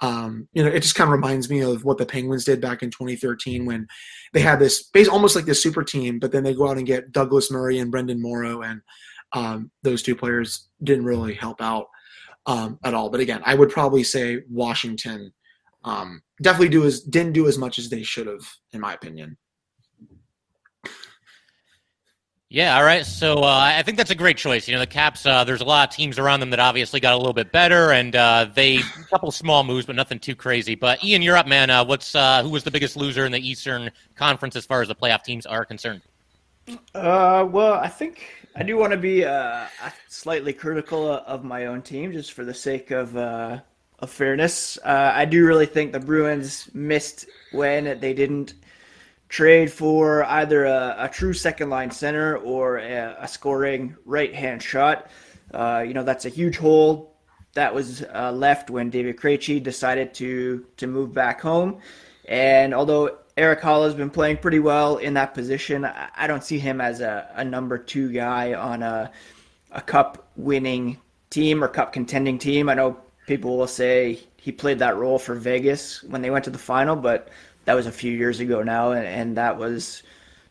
Um, 0.03 0.49
you 0.53 0.63
know, 0.63 0.71
it 0.71 0.81
just 0.81 0.95
kind 0.95 1.09
of 1.09 1.13
reminds 1.13 1.51
me 1.51 1.61
of 1.61 1.85
what 1.85 1.99
the 1.99 2.07
Penguins 2.07 2.45
did 2.45 2.61
back 2.61 2.83
in 2.83 2.91
2013 2.91 3.67
when 3.67 3.87
they 4.33 4.41
had 4.41 4.59
this 4.59 4.85
base 4.85 5.09
almost 5.09 5.37
like 5.37 5.45
this 5.45 5.63
super 5.63 5.85
team, 5.85 6.19
but 6.19 6.33
then 6.33 6.43
they 6.43 6.55
go 6.55 6.69
out 6.69 6.79
and 6.79 6.87
get 6.87 7.13
Douglas 7.13 7.51
Murray 7.51 7.79
and 7.79 7.93
Brenden 7.93 8.21
Morrow, 8.21 8.63
and 8.63 8.81
um, 9.33 9.71
those 9.83 10.03
two 10.03 10.17
players 10.17 10.69
didn't 10.83 11.05
really 11.05 11.35
help 11.35 11.61
out 11.61 11.87
um, 12.47 12.79
at 12.85 12.95
all. 12.95 13.11
But 13.11 13.21
again, 13.21 13.43
I 13.45 13.55
would 13.55 13.71
probably 13.71 14.03
say 14.03 14.43
Washington 14.49 15.33
um, 15.85 16.23
definitely 16.43 16.69
do 16.69 16.85
as 16.85 17.01
didn't 17.01 17.33
do 17.33 17.47
as 17.49 17.59
much 17.59 17.79
as 17.79 17.89
they 17.89 18.03
should 18.03 18.27
have, 18.27 18.47
in 18.73 18.81
my 18.81 18.95
opinion. 18.95 19.37
Yeah, 22.53 22.77
all 22.77 22.83
right. 22.83 23.07
So 23.07 23.45
uh, 23.45 23.73
I 23.77 23.81
think 23.85 23.97
that's 23.97 24.11
a 24.11 24.15
great 24.17 24.37
choice. 24.37 24.67
You 24.67 24.75
know, 24.75 24.81
the 24.81 24.87
Caps. 24.89 25.25
Uh, 25.25 25.45
there's 25.45 25.61
a 25.61 25.65
lot 25.65 25.89
of 25.89 25.95
teams 25.95 26.19
around 26.19 26.41
them 26.41 26.51
that 26.51 26.59
obviously 26.59 26.99
got 26.99 27.15
a 27.15 27.17
little 27.17 27.33
bit 27.33 27.53
better, 27.53 27.93
and 27.93 28.17
uh, 28.17 28.49
they 28.53 28.79
a 28.79 29.05
couple 29.09 29.31
small 29.31 29.63
moves, 29.63 29.87
but 29.87 29.95
nothing 29.95 30.19
too 30.19 30.35
crazy. 30.35 30.75
But 30.75 31.03
Ian, 31.05 31.23
you're 31.23 31.37
up, 31.37 31.47
man. 31.47 31.71
Uh, 31.71 31.85
what's 31.85 32.13
uh, 32.17 32.43
who 32.43 32.49
was 32.49 32.65
the 32.65 32.73
biggest 32.73 32.97
loser 32.97 33.25
in 33.25 33.31
the 33.31 33.39
Eastern 33.39 33.89
Conference 34.17 34.57
as 34.57 34.67
far 34.67 34.83
as 34.83 34.89
the 34.89 34.97
playoff 34.97 35.23
teams 35.23 35.47
are 35.47 35.65
concerned? 35.65 36.03
Uh, 36.93 37.47
well, 37.49 37.75
I 37.75 37.87
think 37.87 38.27
I 38.57 38.65
do 38.65 38.77
want 38.77 38.91
to 38.91 38.99
be 38.99 39.25
slightly 40.09 40.53
critical 40.53 41.09
of 41.09 41.45
my 41.45 41.67
own 41.67 41.83
team, 41.83 42.11
just 42.11 42.33
for 42.33 42.45
the 42.45 42.55
sake 42.55 42.91
of 42.91 43.17
of 43.17 44.11
fairness. 44.11 44.77
I 44.85 45.25
do 45.25 45.47
really 45.47 45.67
think 45.67 45.93
the 45.93 46.01
Bruins 46.01 46.69
missed 46.75 47.27
when 47.53 48.01
they 48.01 48.13
didn't 48.13 48.55
trade 49.31 49.73
for 49.73 50.25
either 50.25 50.67
a, 50.67 50.97
a 50.99 51.09
true 51.09 51.33
second 51.33 51.71
line 51.71 51.91
center 51.91 52.37
or 52.39 52.79
a, 52.79 53.17
a 53.21 53.29
scoring 53.29 53.97
right 54.05 54.35
hand 54.35 54.63
shot. 54.63 55.09
Uh, 55.55 55.83
you 55.87 55.95
know, 55.95 56.03
that's 56.03 56.27
a 56.27 56.29
huge 56.29 56.59
hole 56.59 57.17
that 57.55 57.75
was 57.75 58.03
uh, 58.15 58.31
left 58.33 58.71
when 58.71 58.91
David 58.91 59.17
Krejci 59.17 59.63
decided 59.63 60.13
to 60.15 60.67
to 60.77 60.87
move 60.87 61.15
back 61.15 61.41
home. 61.41 61.81
And 62.27 62.75
although 62.75 63.19
Erik 63.37 63.61
Haula 63.61 63.87
has 63.87 63.95
been 63.95 64.11
playing 64.11 64.39
pretty 64.39 64.59
well 64.59 64.99
in 64.99 65.15
that 65.15 65.33
position, 65.33 65.85
I, 65.85 66.09
I 66.17 66.27
don't 66.27 66.45
see 66.45 66.59
him 66.59 66.81
as 66.81 67.01
a, 67.01 67.31
a 67.37 67.45
number 67.45 67.79
two 67.79 68.13
guy 68.13 68.55
on 68.55 68.83
a 68.83 69.11
a 69.73 69.81
cup 69.81 70.29
winning 70.37 70.99
team 71.31 71.63
or 71.63 71.69
cup 71.69 71.93
contending 71.93 72.39
team. 72.39 72.69
I 72.69 72.75
know 72.75 72.99
people 73.27 73.57
will 73.57 73.69
say 73.69 74.19
he 74.37 74.51
played 74.51 74.81
that 74.81 74.97
role 74.97 75.19
for 75.19 75.35
Vegas 75.35 76.03
when 76.03 76.23
they 76.23 76.31
went 76.31 76.45
to 76.47 76.51
the 76.51 76.59
final, 76.59 76.97
but 76.97 77.29
that 77.65 77.75
was 77.75 77.87
a 77.87 77.93
few 77.93 78.13
years 78.13 78.41
ago 78.41 78.63
now, 78.63 78.93
and, 78.93 79.07
and 79.07 79.37
that 79.37 79.59
was 79.59 80.03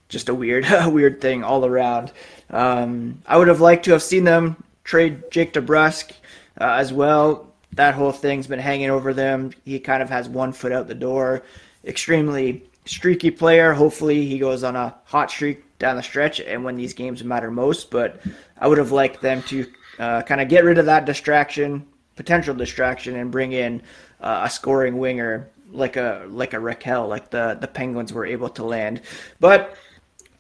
just 0.08 0.30
a 0.30 0.36
weird, 0.36 0.66
a 0.70 0.90
weird 0.90 1.22
thing 1.22 1.44
all 1.44 1.66
around. 1.66 2.12
Um, 2.50 3.22
I 3.26 3.38
would 3.38 3.48
have 3.48 3.62
liked 3.62 3.86
to 3.86 3.92
have 3.92 4.04
seen 4.04 4.24
them 4.24 4.64
trade 4.84 5.30
Jake 5.32 5.54
DeBrusk 5.54 6.12
uh, 6.60 6.64
as 6.64 6.92
well. 6.92 7.54
That 7.74 7.94
whole 7.94 8.12
thing's 8.12 8.48
been 8.48 8.60
hanging 8.60 8.90
over 8.90 9.14
them. 9.14 9.52
He 9.64 9.80
kind 9.80 10.02
of 10.02 10.10
has 10.10 10.28
one 10.28 10.52
foot 10.52 10.72
out 10.72 10.88
the 10.88 10.96
door. 10.96 11.44
Extremely 11.86 12.64
streaky 12.86 13.30
player. 13.30 13.74
Hopefully, 13.74 14.26
he 14.26 14.40
goes 14.40 14.64
on 14.64 14.76
a 14.76 14.96
hot 15.06 15.30
streak 15.30 15.64
down 15.78 15.96
the 15.96 16.04
stretch 16.04 16.40
and 16.40 16.64
when 16.64 16.76
these 16.76 16.94
games 16.94 17.24
matter 17.24 17.52
most. 17.52 17.92
But 17.92 18.20
I 18.58 18.68
would 18.68 18.80
have 18.80 18.92
liked 18.92 19.22
them 19.22 19.44
to 19.44 19.68
uh, 20.00 20.22
kind 20.24 20.42
of 20.42 20.50
get 20.50 20.64
rid 20.64 20.80
of 20.80 20.88
that 20.88 21.06
distraction, 21.06 21.86
potential 22.16 22.56
distraction, 22.56 23.16
and 23.16 23.32
bring 23.32 23.52
in 23.52 23.82
uh, 24.20 24.42
a 24.46 24.50
scoring 24.50 24.98
winger 24.98 25.48
like 25.72 25.98
a 25.98 26.26
like 26.30 26.54
a 26.54 26.58
Rakell, 26.58 27.08
like 27.08 27.30
the 27.30 27.58
the 27.60 27.68
Penguins 27.68 28.14
were 28.14 28.26
able 28.26 28.50
to 28.50 28.64
land. 28.64 29.02
But 29.40 29.76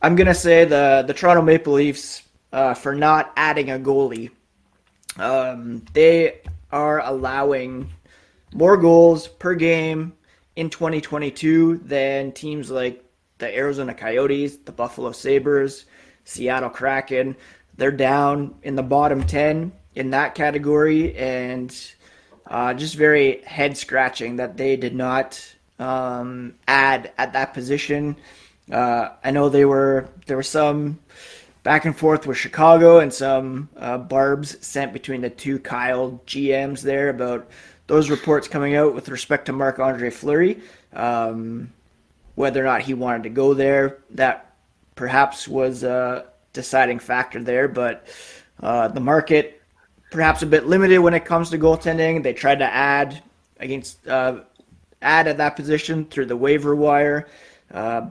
I'm 0.02 0.16
gonna 0.16 0.34
say 0.34 0.66
the 0.66 1.04
the 1.06 1.14
Toronto 1.14 1.42
Maple 1.42 1.74
Leafs 1.74 2.24
uh, 2.52 2.74
for 2.74 2.96
not 2.96 3.32
adding 3.36 3.72
a 3.72 3.80
goalie. 3.80 4.32
Um, 5.18 5.84
they 5.94 6.42
are 6.72 7.06
allowing 7.06 7.92
more 8.54 8.78
goals 8.78 9.28
per 9.28 9.56
game 9.56 10.14
in 10.56 10.70
2022 10.70 11.78
than 11.78 12.32
teams 12.32 12.70
like 12.72 13.04
the 13.38 13.56
Arizona 13.56 13.94
Coyotes, 13.94 14.58
the 14.58 14.72
Buffalo 14.72 15.12
Sabres, 15.12 15.86
Seattle 16.26 16.70
Kraken. 16.70 17.36
They're 17.78 17.92
down 17.92 18.56
in 18.64 18.76
the 18.76 18.84
bottom 18.84 19.24
10 19.24 19.72
in 19.96 20.10
that 20.12 20.36
category, 20.36 21.16
and 21.16 21.76
uh, 22.50 22.74
just 22.74 22.96
very 22.96 23.42
head 23.44 23.78
scratching 23.78 24.38
that 24.38 24.58
they 24.58 24.76
did 24.76 24.96
not 24.96 25.56
um, 25.78 26.56
add 26.68 27.12
at 27.18 27.34
that 27.34 27.54
position. 27.54 28.18
Uh, 28.72 29.10
I 29.24 29.32
know 29.32 29.50
they 29.50 29.66
were 29.66 30.10
there 30.26 30.36
were 30.36 30.44
some 30.44 31.00
back 31.64 31.86
and 31.86 31.98
forth 31.98 32.26
with 32.26 32.38
Chicago 32.38 33.00
and 33.00 33.14
some 33.14 33.70
uh, 33.78 33.98
barbs 33.98 34.58
sent 34.66 34.94
between 34.94 35.22
the 35.22 35.30
two 35.30 35.60
Kyle 35.60 36.22
GMs 36.26 36.82
there 36.82 37.10
about 37.10 37.50
those 37.88 38.10
reports 38.10 38.48
coming 38.48 38.76
out 38.76 38.94
with 38.94 39.10
respect 39.10 39.48
to 39.48 39.54
Marc 39.54 39.80
Andre 39.80 40.10
Fleury, 40.10 40.60
um, 40.94 41.72
whether 42.36 42.62
or 42.62 42.66
not 42.66 42.82
he 42.82 42.94
wanted 42.94 43.24
to 43.24 43.30
go 43.30 43.54
there. 43.54 44.00
That 44.12 44.54
perhaps 44.96 45.48
was 45.48 45.84
a 45.84 46.26
deciding 46.54 47.00
factor 47.00 47.42
there, 47.42 47.68
but 47.68 48.08
uh, 48.62 48.88
the 48.90 49.00
market 49.00 49.59
perhaps 50.12 50.42
a 50.42 50.46
bit 50.46 50.68
limited 50.68 51.00
when 51.00 51.14
it 51.14 51.26
comes 51.26 51.50
to 51.50 51.58
goaltending. 51.58 52.24
They 52.24 52.34
tried 52.34 52.60
to 52.60 52.66
add 52.66 53.22
against 53.60 54.08
uh, 54.08 54.42
add 55.02 55.28
at 55.28 55.38
that 55.38 55.56
position 55.56 56.06
through 56.06 56.26
the 56.26 56.36
waiver 56.36 56.76
wire, 56.76 57.28
uh, 57.74 58.10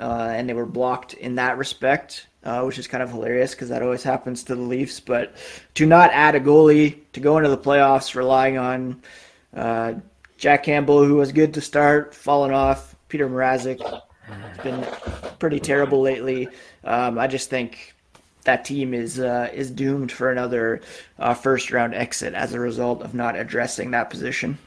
uh, 0.00 0.32
and 0.34 0.48
they 0.48 0.54
were 0.54 0.66
blocked 0.66 1.14
in 1.14 1.34
that 1.36 1.58
respect, 1.58 2.26
uh, 2.44 2.62
which 2.62 2.78
is 2.78 2.86
kind 2.86 3.02
of 3.02 3.10
hilarious 3.10 3.52
because 3.52 3.68
that 3.68 3.82
always 3.82 4.02
happens 4.02 4.44
to 4.44 4.54
the 4.54 4.62
Leafs. 4.62 5.00
But 5.00 5.34
to 5.74 5.86
not 5.86 6.10
add 6.12 6.34
a 6.34 6.40
goalie 6.40 6.98
to 7.12 7.20
go 7.20 7.36
into 7.38 7.50
the 7.50 7.58
playoffs, 7.58 8.14
relying 8.14 8.58
on 8.58 9.02
uh, 9.54 9.94
Jack 10.38 10.64
Campbell, 10.64 11.04
who 11.04 11.16
was 11.16 11.32
good 11.32 11.54
to 11.54 11.60
start, 11.60 12.14
fallen 12.14 12.52
off. 12.52 12.96
Petr 13.08 13.28
Mrazek 13.30 14.02
has 14.22 14.58
been 14.58 14.86
pretty 15.38 15.60
terrible 15.60 16.00
lately. 16.00 16.48
Um, 16.82 17.18
I 17.18 17.26
just 17.26 17.50
think 17.50 17.94
that 18.44 18.64
team 18.64 18.94
is 18.94 19.18
uh, 19.18 19.48
is 19.52 19.70
doomed 19.70 20.10
for 20.10 20.30
another 20.30 20.80
uh, 21.18 21.34
first 21.34 21.70
round 21.70 21.94
exit 21.94 22.34
as 22.34 22.52
a 22.52 22.60
result 22.60 23.02
of 23.02 23.14
not 23.14 23.36
addressing 23.36 23.90
that 23.92 24.10
position. 24.10 24.58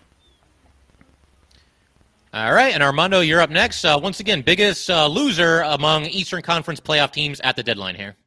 All 2.33 2.53
right, 2.53 2.73
and 2.73 2.83
Armando, 2.83 3.21
you're 3.21 3.39
up 3.39 3.49
next. 3.49 3.85
Uh, 3.85 3.97
once 4.01 4.19
again, 4.19 4.41
biggest 4.41 4.89
uh, 4.89 5.07
loser 5.07 5.61
among 5.61 6.05
Eastern 6.05 6.41
Conference 6.41 6.81
playoff 6.81 7.13
teams 7.13 7.39
at 7.41 7.55
the 7.55 7.63
deadline 7.63 7.95
here. 7.95 8.17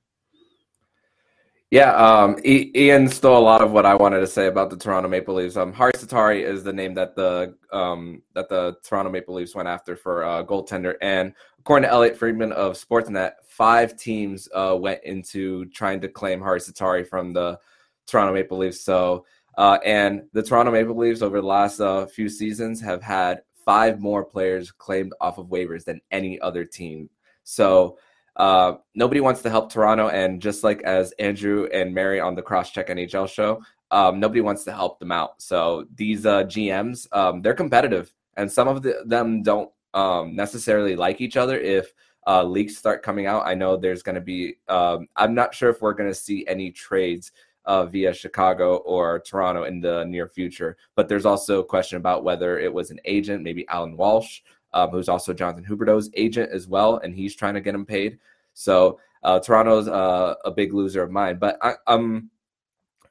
Yeah, 1.70 1.92
um, 1.94 2.38
Ian 2.46 3.08
stole 3.08 3.36
a 3.36 3.44
lot 3.44 3.60
of 3.60 3.72
what 3.72 3.84
I 3.84 3.94
wanted 3.94 4.20
to 4.20 4.26
say 4.26 4.46
about 4.46 4.70
the 4.70 4.78
Toronto 4.78 5.10
Maple 5.10 5.34
Leafs. 5.34 5.58
Um, 5.58 5.74
Harri 5.74 5.92
Sateri 5.92 6.42
is 6.42 6.64
the 6.64 6.72
name 6.72 6.94
that 6.94 7.14
the 7.14 7.54
um, 7.70 8.22
that 8.34 8.48
the 8.48 8.78
Toronto 8.82 9.10
Maple 9.10 9.34
Leafs 9.34 9.54
went 9.54 9.68
after 9.68 9.94
for 9.94 10.24
uh, 10.24 10.42
goaltender, 10.42 10.94
and 11.02 11.34
according 11.68 11.86
to 11.86 11.92
Elliotte 11.92 12.16
Friedman 12.16 12.50
of 12.52 12.78
Sportsnet, 12.78 13.32
five 13.46 13.94
teams 13.94 14.48
uh, 14.54 14.74
went 14.74 15.04
into 15.04 15.66
trying 15.66 16.00
to 16.00 16.08
claim 16.08 16.40
Harri 16.40 16.66
Sateri 16.66 17.06
from 17.06 17.34
the 17.34 17.58
Toronto 18.06 18.32
Maple 18.32 18.56
Leafs. 18.56 18.80
So, 18.80 19.26
uh, 19.58 19.76
and 19.84 20.22
the 20.32 20.42
Toronto 20.42 20.72
Maple 20.72 20.96
Leafs 20.96 21.20
over 21.20 21.42
the 21.42 21.46
last 21.46 21.78
uh, 21.78 22.06
few 22.06 22.30
seasons 22.30 22.80
have 22.80 23.02
had 23.02 23.42
five 23.66 24.00
more 24.00 24.24
players 24.24 24.72
claimed 24.72 25.12
off 25.20 25.36
of 25.36 25.48
waivers 25.48 25.84
than 25.84 26.00
any 26.10 26.40
other 26.40 26.64
team. 26.64 27.10
So 27.44 27.98
uh, 28.36 28.76
nobody 28.94 29.20
wants 29.20 29.42
to 29.42 29.50
help 29.50 29.70
Toronto, 29.70 30.08
and 30.08 30.40
just 30.40 30.64
like 30.64 30.80
as 30.84 31.12
Andrew 31.18 31.68
and 31.70 31.92
Mary 31.92 32.18
on 32.18 32.34
the 32.34 32.42
Crosscheck 32.42 32.88
NHL 32.88 33.28
show, 33.28 33.60
um, 33.90 34.20
nobody 34.20 34.40
wants 34.40 34.64
to 34.64 34.72
help 34.72 34.98
them 35.00 35.12
out. 35.12 35.42
So 35.42 35.84
these 35.94 36.24
uh, 36.24 36.44
GMs, 36.44 37.14
um, 37.14 37.42
they're 37.42 37.52
competitive, 37.52 38.10
and 38.38 38.50
some 38.50 38.68
of 38.68 38.80
the, 38.80 39.02
them 39.04 39.42
don't 39.42 39.70
um, 39.94 40.34
necessarily 40.34 40.96
like 40.96 41.20
each 41.20 41.36
other. 41.36 41.58
If 41.58 41.92
uh, 42.26 42.44
leaks 42.44 42.76
start 42.76 43.02
coming 43.02 43.26
out, 43.26 43.46
I 43.46 43.54
know 43.54 43.76
there's 43.76 44.02
going 44.02 44.14
to 44.14 44.20
be. 44.20 44.56
Um, 44.68 45.08
I'm 45.16 45.34
not 45.34 45.54
sure 45.54 45.70
if 45.70 45.80
we're 45.80 45.94
going 45.94 46.10
to 46.10 46.14
see 46.14 46.46
any 46.46 46.70
trades 46.70 47.32
uh, 47.64 47.84
via 47.84 48.14
Chicago 48.14 48.76
or 48.78 49.20
Toronto 49.20 49.64
in 49.64 49.80
the 49.80 50.04
near 50.04 50.26
future. 50.26 50.76
But 50.94 51.08
there's 51.08 51.26
also 51.26 51.60
a 51.60 51.64
question 51.64 51.98
about 51.98 52.24
whether 52.24 52.58
it 52.58 52.72
was 52.72 52.90
an 52.90 52.98
agent, 53.04 53.42
maybe 53.42 53.68
Allan 53.68 53.96
Walsh, 53.96 54.40
um, 54.72 54.90
who's 54.90 55.08
also 55.08 55.34
Jonathan 55.34 55.64
Huberdeau's 55.64 56.10
agent 56.14 56.50
as 56.50 56.66
well, 56.66 56.96
and 56.98 57.14
he's 57.14 57.34
trying 57.34 57.54
to 57.54 57.60
get 57.60 57.74
him 57.74 57.86
paid. 57.86 58.18
So 58.54 58.98
uh, 59.22 59.40
Toronto's 59.40 59.86
uh, 59.86 60.34
a 60.44 60.50
big 60.50 60.72
loser 60.72 61.02
of 61.02 61.10
mine. 61.10 61.38
But 61.38 61.58
I, 61.62 61.74
um, 61.86 62.30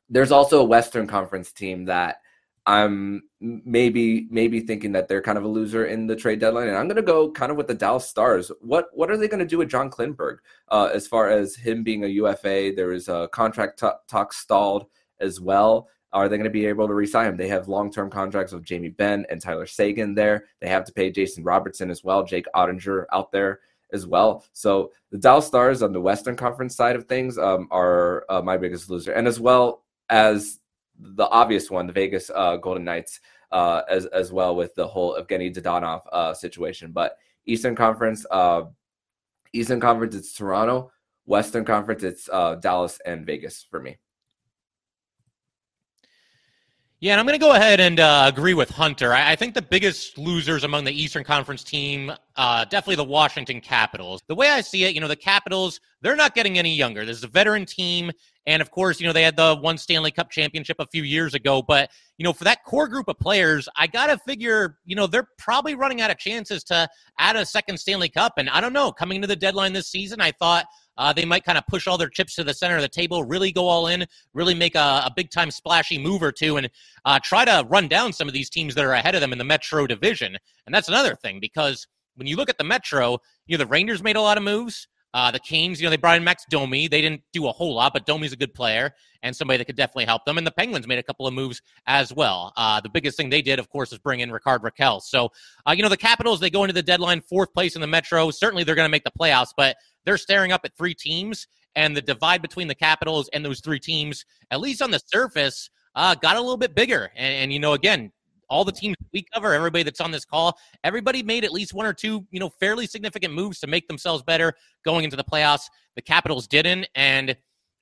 there's 0.09 0.31
also 0.31 0.61
a 0.61 0.65
Western 0.65 1.07
Conference 1.07 1.51
team 1.51 1.85
that 1.85 2.21
I'm 2.67 3.23
maybe 3.39 4.27
maybe 4.29 4.59
thinking 4.59 4.91
that 4.91 5.07
they're 5.07 5.21
kind 5.21 5.37
of 5.37 5.45
a 5.45 5.47
loser 5.47 5.85
in 5.85 6.05
the 6.05 6.17
trade 6.17 6.39
deadline, 6.39 6.67
and 6.67 6.75
I'm 6.75 6.87
going 6.87 6.97
to 6.97 7.01
go 7.01 7.31
kind 7.31 7.49
of 7.49 7.57
with 7.57 7.67
the 7.67 7.73
Dallas 7.73 8.05
Stars. 8.05 8.51
What 8.59 8.89
what 8.91 9.09
are 9.09 9.15
they 9.15 9.29
going 9.29 9.39
to 9.39 9.45
do 9.45 9.57
with 9.57 9.69
John 9.69 9.89
Klingberg 9.89 10.39
uh, 10.67 10.89
as 10.93 11.07
far 11.07 11.29
as 11.29 11.55
him 11.55 11.81
being 11.81 12.03
a 12.03 12.07
UFA? 12.07 12.73
There 12.75 12.91
is 12.91 13.07
a 13.07 13.29
contract 13.31 13.79
t- 13.79 13.87
talk 14.09 14.33
stalled 14.33 14.87
as 15.21 15.39
well. 15.39 15.87
Are 16.11 16.27
they 16.27 16.35
going 16.35 16.43
to 16.43 16.49
be 16.49 16.65
able 16.65 16.87
to 16.87 16.93
resign 16.93 17.27
him? 17.27 17.37
They 17.37 17.47
have 17.47 17.69
long 17.69 17.89
term 17.89 18.09
contracts 18.09 18.51
with 18.51 18.65
Jamie 18.65 18.89
Benn 18.89 19.25
and 19.29 19.41
Tyler 19.41 19.65
Seguin 19.65 20.13
there. 20.13 20.45
They 20.59 20.67
have 20.67 20.83
to 20.85 20.93
pay 20.93 21.09
Jason 21.09 21.45
Robertson 21.45 21.89
as 21.89 22.03
well, 22.03 22.25
Jake 22.25 22.47
Oettinger 22.53 23.05
out 23.13 23.31
there 23.31 23.61
as 23.93 24.05
well. 24.05 24.43
So 24.51 24.91
the 25.11 25.17
Dallas 25.17 25.47
Stars 25.47 25.81
on 25.81 25.93
the 25.93 26.01
Western 26.01 26.35
Conference 26.35 26.75
side 26.75 26.97
of 26.97 27.05
things 27.05 27.37
um, 27.37 27.69
are 27.71 28.25
uh, 28.27 28.41
my 28.41 28.57
biggest 28.57 28.89
loser, 28.89 29.13
and 29.13 29.25
as 29.25 29.39
well 29.39 29.85
as 30.09 30.59
the 30.99 31.27
obvious 31.29 31.69
one, 31.69 31.87
the 31.87 31.93
Vegas 31.93 32.31
uh, 32.33 32.57
Golden 32.57 32.83
Knights, 32.83 33.19
uh, 33.51 33.81
as 33.89 34.05
as 34.07 34.31
well 34.31 34.55
with 34.55 34.75
the 34.75 34.87
whole 34.87 35.15
Evgeny 35.15 35.53
Dadonov 35.53 36.01
uh, 36.11 36.33
situation. 36.33 36.91
But 36.91 37.17
Eastern 37.45 37.75
Conference, 37.75 38.25
uh, 38.31 38.63
Eastern 39.53 39.79
Conference, 39.79 40.15
it's 40.15 40.33
Toronto. 40.33 40.91
Western 41.25 41.65
Conference, 41.65 42.03
it's 42.03 42.29
uh, 42.31 42.55
Dallas 42.55 42.99
and 43.05 43.25
Vegas 43.25 43.65
for 43.69 43.81
me. 43.81 43.97
Yeah, 46.99 47.11
and 47.11 47.19
I'm 47.19 47.27
going 47.27 47.39
to 47.39 47.45
go 47.45 47.53
ahead 47.53 47.79
and 47.79 47.99
uh, 47.99 48.25
agree 48.33 48.55
with 48.55 48.69
Hunter. 48.71 49.13
I, 49.13 49.33
I, 49.33 49.35
think 49.35 49.53
the 49.53 49.61
biggest 49.61 50.17
losers 50.17 50.63
among 50.63 50.83
the 50.83 50.91
Eastern 50.91 51.23
Conference 51.23 51.63
team, 51.63 52.11
definitely 52.35 52.95
the 52.95 53.03
Washington 53.03 53.61
Capitals. 53.61 54.23
The 54.27 54.33
way 54.33 54.49
I 54.49 54.61
see 54.61 54.85
it, 54.85 54.95
you 54.95 55.01
know, 55.01 55.07
the 55.07 55.15
Capitals, 55.15 55.79
they're 56.01 56.15
not 56.15 56.33
getting 56.33 56.57
any 56.57 56.73
younger. 56.73 57.05
This 57.05 57.17
is 57.17 57.23
a 57.23 57.27
veteran 57.27 57.65
team. 57.65 58.11
And 58.47 58.61
of 58.61 58.71
course, 58.71 58.99
you 58.99 59.05
know, 59.05 59.13
they 59.13 59.23
had 59.23 59.35
the 59.35 59.57
one 59.57 59.77
Stanley 59.77 60.09
Cup 60.09 60.31
championship 60.31 60.77
a 60.79 60.87
few 60.87 61.03
years 61.03 61.33
ago. 61.33 61.61
But, 61.61 61.91
you 62.17 62.23
know, 62.23 62.31
for 62.31 62.45
that 62.45 62.63
core 62.63 62.87
group 62.87 63.09
of 63.09 63.19
players, 63.19 63.67
I 63.75 63.87
got 63.87 64.07
to 64.07 64.17
figure, 64.19 64.79
you 64.85 64.95
know, 64.95 65.05
they're 65.05 65.27
probably 65.37 65.75
running 65.75 65.99
out 65.99 66.09
of 66.09 66.17
chances 66.17 66.63
to 66.65 66.87
add 67.19 67.35
a 67.35 67.45
second 67.45 67.77
Stanley 67.77 68.07
Cup. 68.07 68.33
And 68.37 68.49
I 68.49 68.61
don't 68.61 68.73
know, 68.73 68.91
coming 68.91 69.17
into 69.17 69.27
the 69.27 69.35
deadline 69.35 69.73
this 69.73 69.89
season, 69.89 70.21
I 70.21 70.31
thought 70.31 70.65
uh, 70.97 71.11
they 71.11 71.25
might 71.25 71.43
kind 71.43 71.57
of 71.57 71.67
push 71.67 71.87
all 71.87 71.97
their 71.97 72.09
chips 72.09 72.35
to 72.35 72.43
the 72.45 72.53
center 72.53 72.77
of 72.77 72.81
the 72.81 72.87
table, 72.87 73.25
really 73.25 73.51
go 73.51 73.67
all 73.67 73.87
in, 73.87 74.05
really 74.33 74.55
make 74.55 74.75
a, 74.75 75.03
a 75.05 75.11
big 75.13 75.29
time 75.29 75.51
splashy 75.51 75.99
move 75.99 76.23
or 76.23 76.31
two, 76.31 76.55
and 76.55 76.69
uh, 77.03 77.19
try 77.21 77.43
to 77.43 77.65
run 77.69 77.89
down 77.89 78.13
some 78.13 78.29
of 78.29 78.33
these 78.33 78.49
teams 78.49 78.73
that 78.75 78.85
are 78.85 78.93
ahead 78.93 79.13
of 79.13 79.19
them 79.19 79.33
in 79.33 79.37
the 79.37 79.43
Metro 79.43 79.85
division. 79.85 80.37
And 80.65 80.73
that's 80.73 80.87
another 80.87 81.15
thing 81.15 81.39
because 81.41 81.85
when 82.15 82.27
you 82.27 82.37
look 82.37 82.49
at 82.49 82.57
the 82.57 82.63
Metro, 82.63 83.19
you 83.45 83.57
know, 83.57 83.63
the 83.63 83.69
Rangers 83.69 84.01
made 84.01 84.15
a 84.15 84.21
lot 84.21 84.37
of 84.37 84.43
moves. 84.43 84.87
Uh, 85.13 85.31
the 85.31 85.39
Canes, 85.39 85.79
you 85.79 85.85
know, 85.85 85.89
they 85.89 85.97
brought 85.97 86.17
in 86.17 86.23
Max 86.23 86.43
Domi. 86.49 86.87
They 86.87 87.01
didn't 87.01 87.21
do 87.33 87.47
a 87.47 87.51
whole 87.51 87.73
lot, 87.73 87.93
but 87.93 88.05
Domi's 88.05 88.33
a 88.33 88.37
good 88.37 88.53
player 88.53 88.93
and 89.23 89.35
somebody 89.35 89.57
that 89.57 89.65
could 89.65 89.75
definitely 89.75 90.05
help 90.05 90.25
them. 90.25 90.37
And 90.37 90.45
the 90.45 90.51
Penguins 90.51 90.87
made 90.87 90.99
a 90.99 91.03
couple 91.03 91.25
of 91.25 91.33
moves 91.33 91.61
as 91.87 92.13
well. 92.13 92.53
Uh, 92.55 92.79
the 92.81 92.89
biggest 92.89 93.17
thing 93.17 93.29
they 93.29 93.41
did, 93.41 93.57
of 93.57 93.69
course, 93.69 93.91
is 93.91 93.99
bring 93.99 94.19
in 94.19 94.31
Rickard 94.31 94.61
Rakell. 94.61 95.01
So, 95.01 95.31
uh, 95.65 95.71
you 95.71 95.81
know, 95.81 95.89
the 95.89 95.97
Capitals, 95.97 96.39
they 96.39 96.49
go 96.49 96.63
into 96.63 96.73
the 96.73 96.83
deadline 96.83 97.21
fourth 97.21 97.53
place 97.53 97.75
in 97.75 97.81
the 97.81 97.87
Metro. 97.87 98.29
Certainly 98.31 98.63
they're 98.63 98.75
going 98.75 98.87
to 98.87 98.91
make 98.91 99.03
the 99.03 99.11
playoffs, 99.19 99.53
but 99.55 99.77
they're 100.05 100.17
staring 100.17 100.51
up 100.51 100.61
at 100.65 100.75
three 100.77 100.93
teams. 100.93 101.47
And 101.75 101.95
the 101.95 102.01
divide 102.01 102.41
between 102.41 102.67
the 102.67 102.75
Capitals 102.75 103.29
and 103.33 103.45
those 103.45 103.59
three 103.59 103.79
teams, 103.79 104.25
at 104.51 104.59
least 104.59 104.81
on 104.81 104.91
the 104.91 104.99
surface, 105.05 105.69
uh, 105.95 106.15
got 106.15 106.35
a 106.35 106.39
little 106.39 106.57
bit 106.57 106.75
bigger. 106.75 107.11
And, 107.15 107.33
and, 107.35 107.53
you 107.53 107.59
know, 107.59 107.73
again, 107.73 108.11
all 108.49 108.63
the 108.63 108.71
teams 108.71 108.95
we 109.13 109.25
cover, 109.33 109.53
everybody 109.53 109.83
that's 109.83 110.01
on 110.01 110.11
this 110.11 110.25
call, 110.25 110.57
everybody 110.83 111.23
made 111.23 111.43
at 111.43 111.51
least 111.51 111.73
one 111.73 111.85
or 111.85 111.93
two, 111.93 112.25
you 112.31 112.39
know, 112.39 112.49
fairly 112.59 112.87
significant 112.87 113.33
moves 113.33 113.59
to 113.59 113.67
make 113.67 113.87
themselves 113.87 114.23
better 114.23 114.53
going 114.85 115.03
into 115.03 115.17
the 115.17 115.23
playoffs. 115.23 115.63
The 115.95 116.01
Capitals 116.01 116.47
didn't, 116.47 116.87
and 116.95 117.35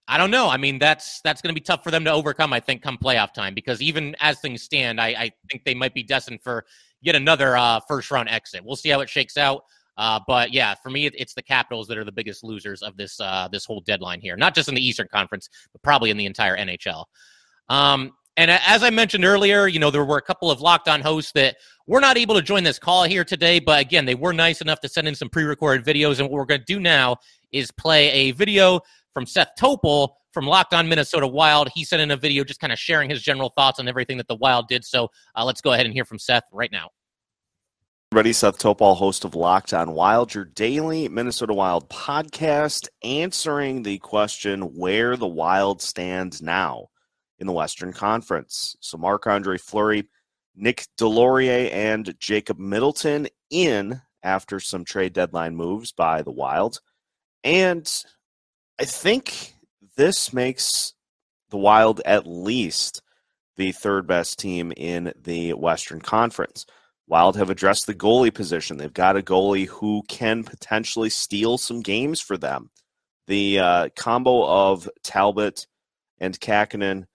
I 0.07 0.17
don't 0.17 0.31
know. 0.31 0.49
I 0.49 0.57
mean, 0.57 0.77
that's 0.77 1.19
that's 1.23 1.41
going 1.41 1.53
to 1.53 1.59
be 1.59 1.63
tough 1.63 1.83
for 1.83 1.91
them 1.91 2.03
to 2.05 2.11
overcome. 2.11 2.53
I 2.53 2.59
think 2.59 2.81
come 2.81 2.97
playoff 2.97 3.33
time 3.33 3.53
because 3.53 3.81
even 3.81 4.15
as 4.19 4.39
things 4.39 4.61
stand, 4.61 5.01
I, 5.01 5.07
I 5.07 5.31
think 5.49 5.63
they 5.65 5.73
might 5.73 5.93
be 5.93 6.03
destined 6.03 6.41
for 6.41 6.65
yet 7.01 7.15
another 7.15 7.57
uh, 7.57 7.79
first 7.87 8.11
round 8.11 8.29
exit. 8.29 8.63
We'll 8.63 8.75
see 8.75 8.89
how 8.89 9.01
it 9.01 9.09
shakes 9.09 9.37
out. 9.37 9.63
Uh, 9.97 10.19
but 10.27 10.53
yeah, 10.53 10.75
for 10.83 10.89
me, 10.89 11.07
it's 11.07 11.33
the 11.33 11.41
Capitals 11.41 11.87
that 11.87 11.97
are 11.97 12.03
the 12.03 12.11
biggest 12.11 12.43
losers 12.43 12.81
of 12.81 12.97
this 12.97 13.19
uh, 13.19 13.47
this 13.51 13.65
whole 13.65 13.81
deadline 13.81 14.21
here. 14.21 14.35
Not 14.35 14.53
just 14.53 14.69
in 14.69 14.75
the 14.75 14.85
Eastern 14.85 15.07
Conference, 15.07 15.49
but 15.71 15.81
probably 15.81 16.11
in 16.11 16.17
the 16.17 16.25
entire 16.25 16.57
NHL. 16.57 17.05
Um, 17.69 18.11
and 18.37 18.51
as 18.51 18.83
I 18.83 18.89
mentioned 18.89 19.23
earlier, 19.23 19.67
you 19.67 19.79
know, 19.79 19.89
there 19.89 20.03
were 20.03 20.17
a 20.17 20.21
couple 20.21 20.51
of 20.51 20.59
locked 20.59 20.89
on 20.89 21.01
hosts 21.01 21.31
that 21.33 21.55
were 21.87 22.01
not 22.01 22.17
able 22.17 22.35
to 22.35 22.41
join 22.41 22.63
this 22.63 22.77
call 22.77 23.03
here 23.03 23.23
today. 23.23 23.59
But 23.59 23.79
again, 23.79 24.05
they 24.05 24.15
were 24.15 24.33
nice 24.33 24.61
enough 24.61 24.81
to 24.81 24.89
send 24.89 25.07
in 25.07 25.15
some 25.15 25.29
pre 25.29 25.43
recorded 25.43 25.85
videos. 25.85 26.19
And 26.19 26.29
what 26.29 26.33
we're 26.33 26.45
going 26.45 26.59
to 26.59 26.65
do 26.65 26.79
now 26.79 27.17
is 27.51 27.71
play 27.71 28.09
a 28.11 28.31
video 28.31 28.81
from 29.13 29.25
Seth 29.25 29.51
Topol 29.57 30.09
from 30.33 30.45
Locked 30.45 30.73
On 30.73 30.89
Minnesota 30.89 31.25
Wild. 31.25 31.69
He 31.73 31.85
sent 31.85 32.01
in 32.01 32.11
a 32.11 32.17
video 32.17 32.43
just 32.43 32.59
kind 32.59 32.73
of 32.73 32.79
sharing 32.79 33.09
his 33.09 33.21
general 33.21 33.49
thoughts 33.55 33.79
on 33.79 33.87
everything 33.87 34.17
that 34.17 34.27
the 34.27 34.35
Wild 34.35 34.67
did. 34.67 34.83
So 34.83 35.09
uh, 35.35 35.45
let's 35.45 35.61
go 35.61 35.71
ahead 35.71 35.85
and 35.85 35.93
hear 35.93 36.03
from 36.03 36.19
Seth 36.19 36.43
right 36.51 36.71
now. 36.71 36.89
Everybody, 38.11 38.33
Seth 38.33 38.57
Topol, 38.59 38.97
host 38.97 39.23
of 39.23 39.35
Locked 39.35 39.73
On 39.73 39.91
Wild, 39.91 40.33
your 40.33 40.45
daily 40.45 41.07
Minnesota 41.07 41.53
Wild 41.53 41.89
podcast, 41.89 42.87
answering 43.03 43.83
the 43.83 43.97
question 43.99 44.61
where 44.75 45.15
the 45.15 45.27
Wild 45.27 45.81
stands 45.81 46.41
now 46.41 46.89
in 47.39 47.47
the 47.47 47.53
Western 47.53 47.93
Conference. 47.93 48.75
So 48.79 48.97
Marc 48.97 49.27
Andre 49.27 49.57
Fleury, 49.57 50.07
Nick 50.55 50.85
Deslauriers, 50.97 51.71
and 51.71 52.15
Jacob 52.19 52.59
Middleton 52.59 53.27
in 53.49 54.01
after 54.23 54.59
some 54.59 54.85
trade 54.85 55.13
deadline 55.13 55.55
moves 55.55 55.91
by 55.91 56.21
the 56.21 56.31
Wild. 56.31 56.79
And 57.43 57.89
I 58.79 58.85
think 58.85 59.53
this 59.97 60.33
makes 60.33 60.93
the 61.49 61.57
Wild 61.57 62.01
at 62.05 62.25
least 62.25 63.01
the 63.57 63.71
third 63.71 64.07
best 64.07 64.39
team 64.39 64.73
in 64.75 65.13
the 65.23 65.53
Western 65.53 66.01
Conference. 66.01 66.65
Wild 67.07 67.37
have 67.37 67.49
addressed 67.49 67.85
the 67.85 67.93
goalie 67.93 68.33
position. 68.33 68.77
They've 68.77 68.91
got 68.91 69.15
a 69.15 69.21
goalie 69.21 69.67
who 69.67 70.01
can 70.07 70.43
potentially 70.43 71.09
steal 71.09 71.57
some 71.57 71.81
games 71.81 72.19
for 72.19 72.35
them. 72.35 72.71
The 73.27 73.59
uh, 73.59 73.89
combo 73.95 74.45
of 74.45 74.89
Talbot 75.03 75.67
and 76.19 76.39
Kahkonen 76.39 77.05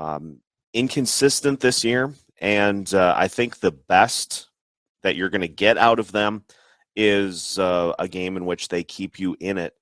um, 0.00 0.38
inconsistent 0.72 1.60
this 1.60 1.84
year, 1.84 2.12
and 2.40 2.92
uh, 2.94 3.14
I 3.16 3.28
think 3.28 3.60
the 3.60 3.72
best 3.72 4.48
that 5.02 5.14
you're 5.14 5.28
going 5.28 5.40
to 5.42 5.48
get 5.48 5.76
out 5.76 5.98
of 5.98 6.10
them 6.10 6.44
is 6.96 7.58
uh, 7.58 7.92
a 7.98 8.08
game 8.08 8.36
in 8.36 8.46
which 8.46 8.68
they 8.68 8.82
keep 8.82 9.18
you 9.18 9.36
in 9.40 9.58
it, 9.58 9.74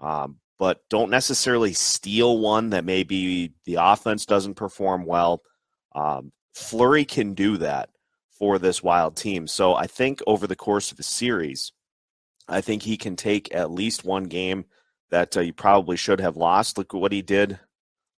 um, 0.00 0.38
but 0.58 0.82
don't 0.88 1.10
necessarily 1.10 1.72
steal 1.74 2.38
one 2.38 2.70
that 2.70 2.84
maybe 2.84 3.52
the 3.66 3.76
offense 3.78 4.24
doesn't 4.24 4.54
perform 4.54 5.04
well. 5.04 5.42
Um, 5.94 6.32
Fleury 6.54 7.04
can 7.04 7.34
do 7.34 7.58
that 7.58 7.90
for 8.38 8.58
this 8.58 8.82
wild 8.82 9.16
team. 9.16 9.46
So 9.46 9.74
I 9.74 9.86
think 9.86 10.20
over 10.26 10.46
the 10.46 10.56
course 10.56 10.90
of 10.90 10.96
the 10.96 11.02
series, 11.02 11.72
I 12.48 12.60
think 12.60 12.82
he 12.82 12.96
can 12.96 13.16
take 13.16 13.54
at 13.54 13.70
least 13.70 14.04
one 14.04 14.24
game 14.24 14.64
that 15.10 15.36
uh, 15.36 15.40
you 15.40 15.52
probably 15.52 15.96
should 15.96 16.20
have 16.20 16.36
lost. 16.36 16.78
Look 16.78 16.94
at 16.94 17.00
what 17.00 17.12
he 17.12 17.22
did 17.22 17.58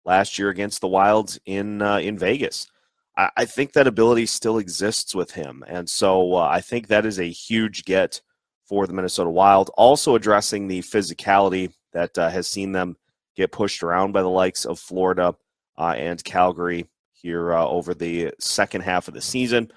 last 0.07 0.39
year 0.39 0.49
against 0.49 0.81
the 0.81 0.89
Wilds 0.89 1.39
in 1.45 1.83
uh, 1.83 1.99
in 1.99 2.17
Vegas. 2.17 2.71
I, 3.19 3.31
I, 3.37 3.45
think 3.45 3.73
that 3.73 3.87
ability 3.87 4.27
still 4.27 4.59
exists 4.59 5.15
with 5.15 5.33
him, 5.33 5.65
and 5.67 5.91
so 5.91 6.35
uh, 6.35 6.49
I 6.49 6.61
think 6.61 6.87
that 6.87 7.05
is 7.05 7.19
a 7.19 7.29
huge 7.29 7.85
get 7.85 8.23
for 8.65 8.87
the 8.87 8.93
Minnesota 8.93 9.29
Wild. 9.29 9.71
Also 9.77 10.15
addressing 10.15 10.69
the 10.69 10.81
physicality 10.81 11.73
that 11.93 12.17
uh, 12.17 12.31
has 12.31 12.49
seen 12.49 12.73
them 12.73 12.97
get 13.37 13.53
pushed 13.53 13.83
around 13.83 14.13
by 14.13 14.23
the 14.23 14.29
likes 14.29 14.65
of 14.65 14.79
Florida 14.79 15.35
uh, 15.77 15.95
and 15.97 16.23
Calgary 16.25 16.87
here 17.13 17.53
uh, 17.53 17.67
over 17.67 17.93
the 17.93 18.33
second 18.39 18.83
half 18.83 19.09
of 19.09 19.15
the 19.15 19.21
season. 19.21 19.71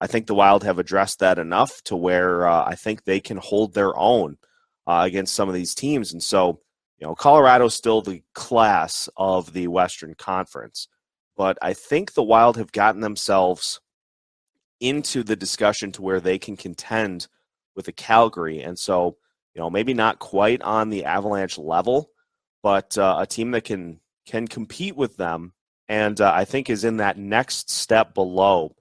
I 0.00 0.06
think 0.06 0.26
the 0.26 0.34
Wild 0.34 0.64
have 0.64 0.78
addressed 0.78 1.20
that 1.20 1.38
enough 1.38 1.80
to 1.84 1.96
where 1.96 2.46
uh, 2.46 2.64
I 2.66 2.74
think 2.74 3.04
they 3.04 3.20
can 3.20 3.38
hold 3.38 3.72
their 3.72 3.96
own 3.96 4.36
against 4.88 5.34
some 5.34 5.48
of 5.48 5.54
these 5.54 5.74
teams, 5.74 6.12
and 6.12 6.22
so 6.22 6.60
you 6.98 7.06
know, 7.06 7.14
Colorado's 7.14 7.74
still 7.74 8.00
the 8.00 8.22
class 8.34 9.08
of 9.16 9.52
the 9.52 9.68
Western 9.68 10.14
Conference, 10.14 10.88
but 11.36 11.58
I 11.60 11.74
think 11.74 12.14
the 12.14 12.22
Wild 12.22 12.56
have 12.56 12.72
gotten 12.72 13.00
themselves 13.00 13.80
into 14.80 15.22
the 15.22 15.36
discussion 15.36 15.92
to 15.92 16.02
where 16.02 16.20
they 16.20 16.38
can 16.38 16.56
contend 16.56 17.28
with 17.74 17.86
the 17.86 17.92
Calgary, 17.92 18.62
and 18.62 18.78
so 18.78 19.16
you 19.54 19.60
know 19.60 19.68
maybe 19.68 19.92
not 19.92 20.18
quite 20.18 20.62
on 20.62 20.88
the 20.88 21.04
Avalanche 21.04 21.58
level, 21.58 22.10
but 22.62 22.96
uh, 22.96 23.16
a 23.20 23.26
team 23.26 23.50
that 23.50 23.64
can 23.64 24.00
can 24.24 24.48
compete 24.48 24.96
with 24.96 25.16
them, 25.18 25.52
and 25.88 26.20
uh, 26.20 26.32
I 26.34 26.46
think 26.46 26.70
is 26.70 26.84
in 26.84 26.96
that 26.98 27.18
next 27.18 27.70
step 27.70 28.14
below 28.14 28.74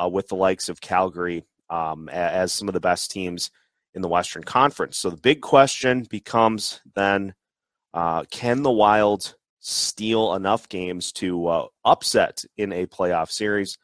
uh, 0.00 0.08
with 0.08 0.28
the 0.28 0.36
likes 0.36 0.68
of 0.68 0.80
Calgary 0.80 1.44
um, 1.68 2.08
as 2.08 2.52
some 2.52 2.68
of 2.68 2.74
the 2.74 2.80
best 2.80 3.12
teams 3.12 3.52
in 3.94 4.02
the 4.02 4.08
Western 4.08 4.42
Conference. 4.42 4.98
So 4.98 5.10
the 5.10 5.16
big 5.16 5.40
question 5.40 6.06
becomes 6.08 6.80
then 6.94 7.34
uh, 7.94 8.24
can 8.30 8.62
the 8.62 8.70
Wild 8.70 9.34
steal 9.60 10.34
enough 10.34 10.68
games 10.68 11.12
to 11.12 11.46
uh, 11.46 11.66
upset 11.84 12.44
in 12.56 12.72
a 12.72 12.86
playoff 12.86 13.30
series? 13.30 13.78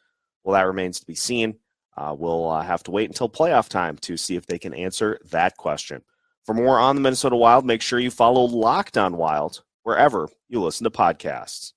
Well, 0.45 0.55
that 0.55 0.67
remains 0.67 1.01
to 1.01 1.07
be 1.07 1.15
seen. 1.15 1.57
Uh, 1.97 2.15
we'll 2.17 2.49
uh, 2.49 2.63
have 2.63 2.83
to 2.85 2.91
wait 2.91 3.09
until 3.09 3.29
playoff 3.29 3.69
time 3.69 3.97
to 3.99 4.17
see 4.17 4.37
if 4.37 4.47
they 4.47 4.59
can 4.59 4.75
answer 4.75 5.19
that 5.31 5.57
question. 5.57 6.03
For 6.45 6.55
more 6.55 6.79
on 6.79 6.95
the 6.95 7.01
Minnesota 7.01 7.37
Wild, 7.37 7.65
make 7.65 7.83
sure 7.83 7.99
you 7.99 8.11
follow 8.11 8.43
Locked 8.45 8.97
On 8.97 9.17
Wild 9.17 9.63
wherever 9.83 10.29
you 10.49 10.63
listen 10.63 10.85
to 10.85 10.91
podcasts. 10.91 11.73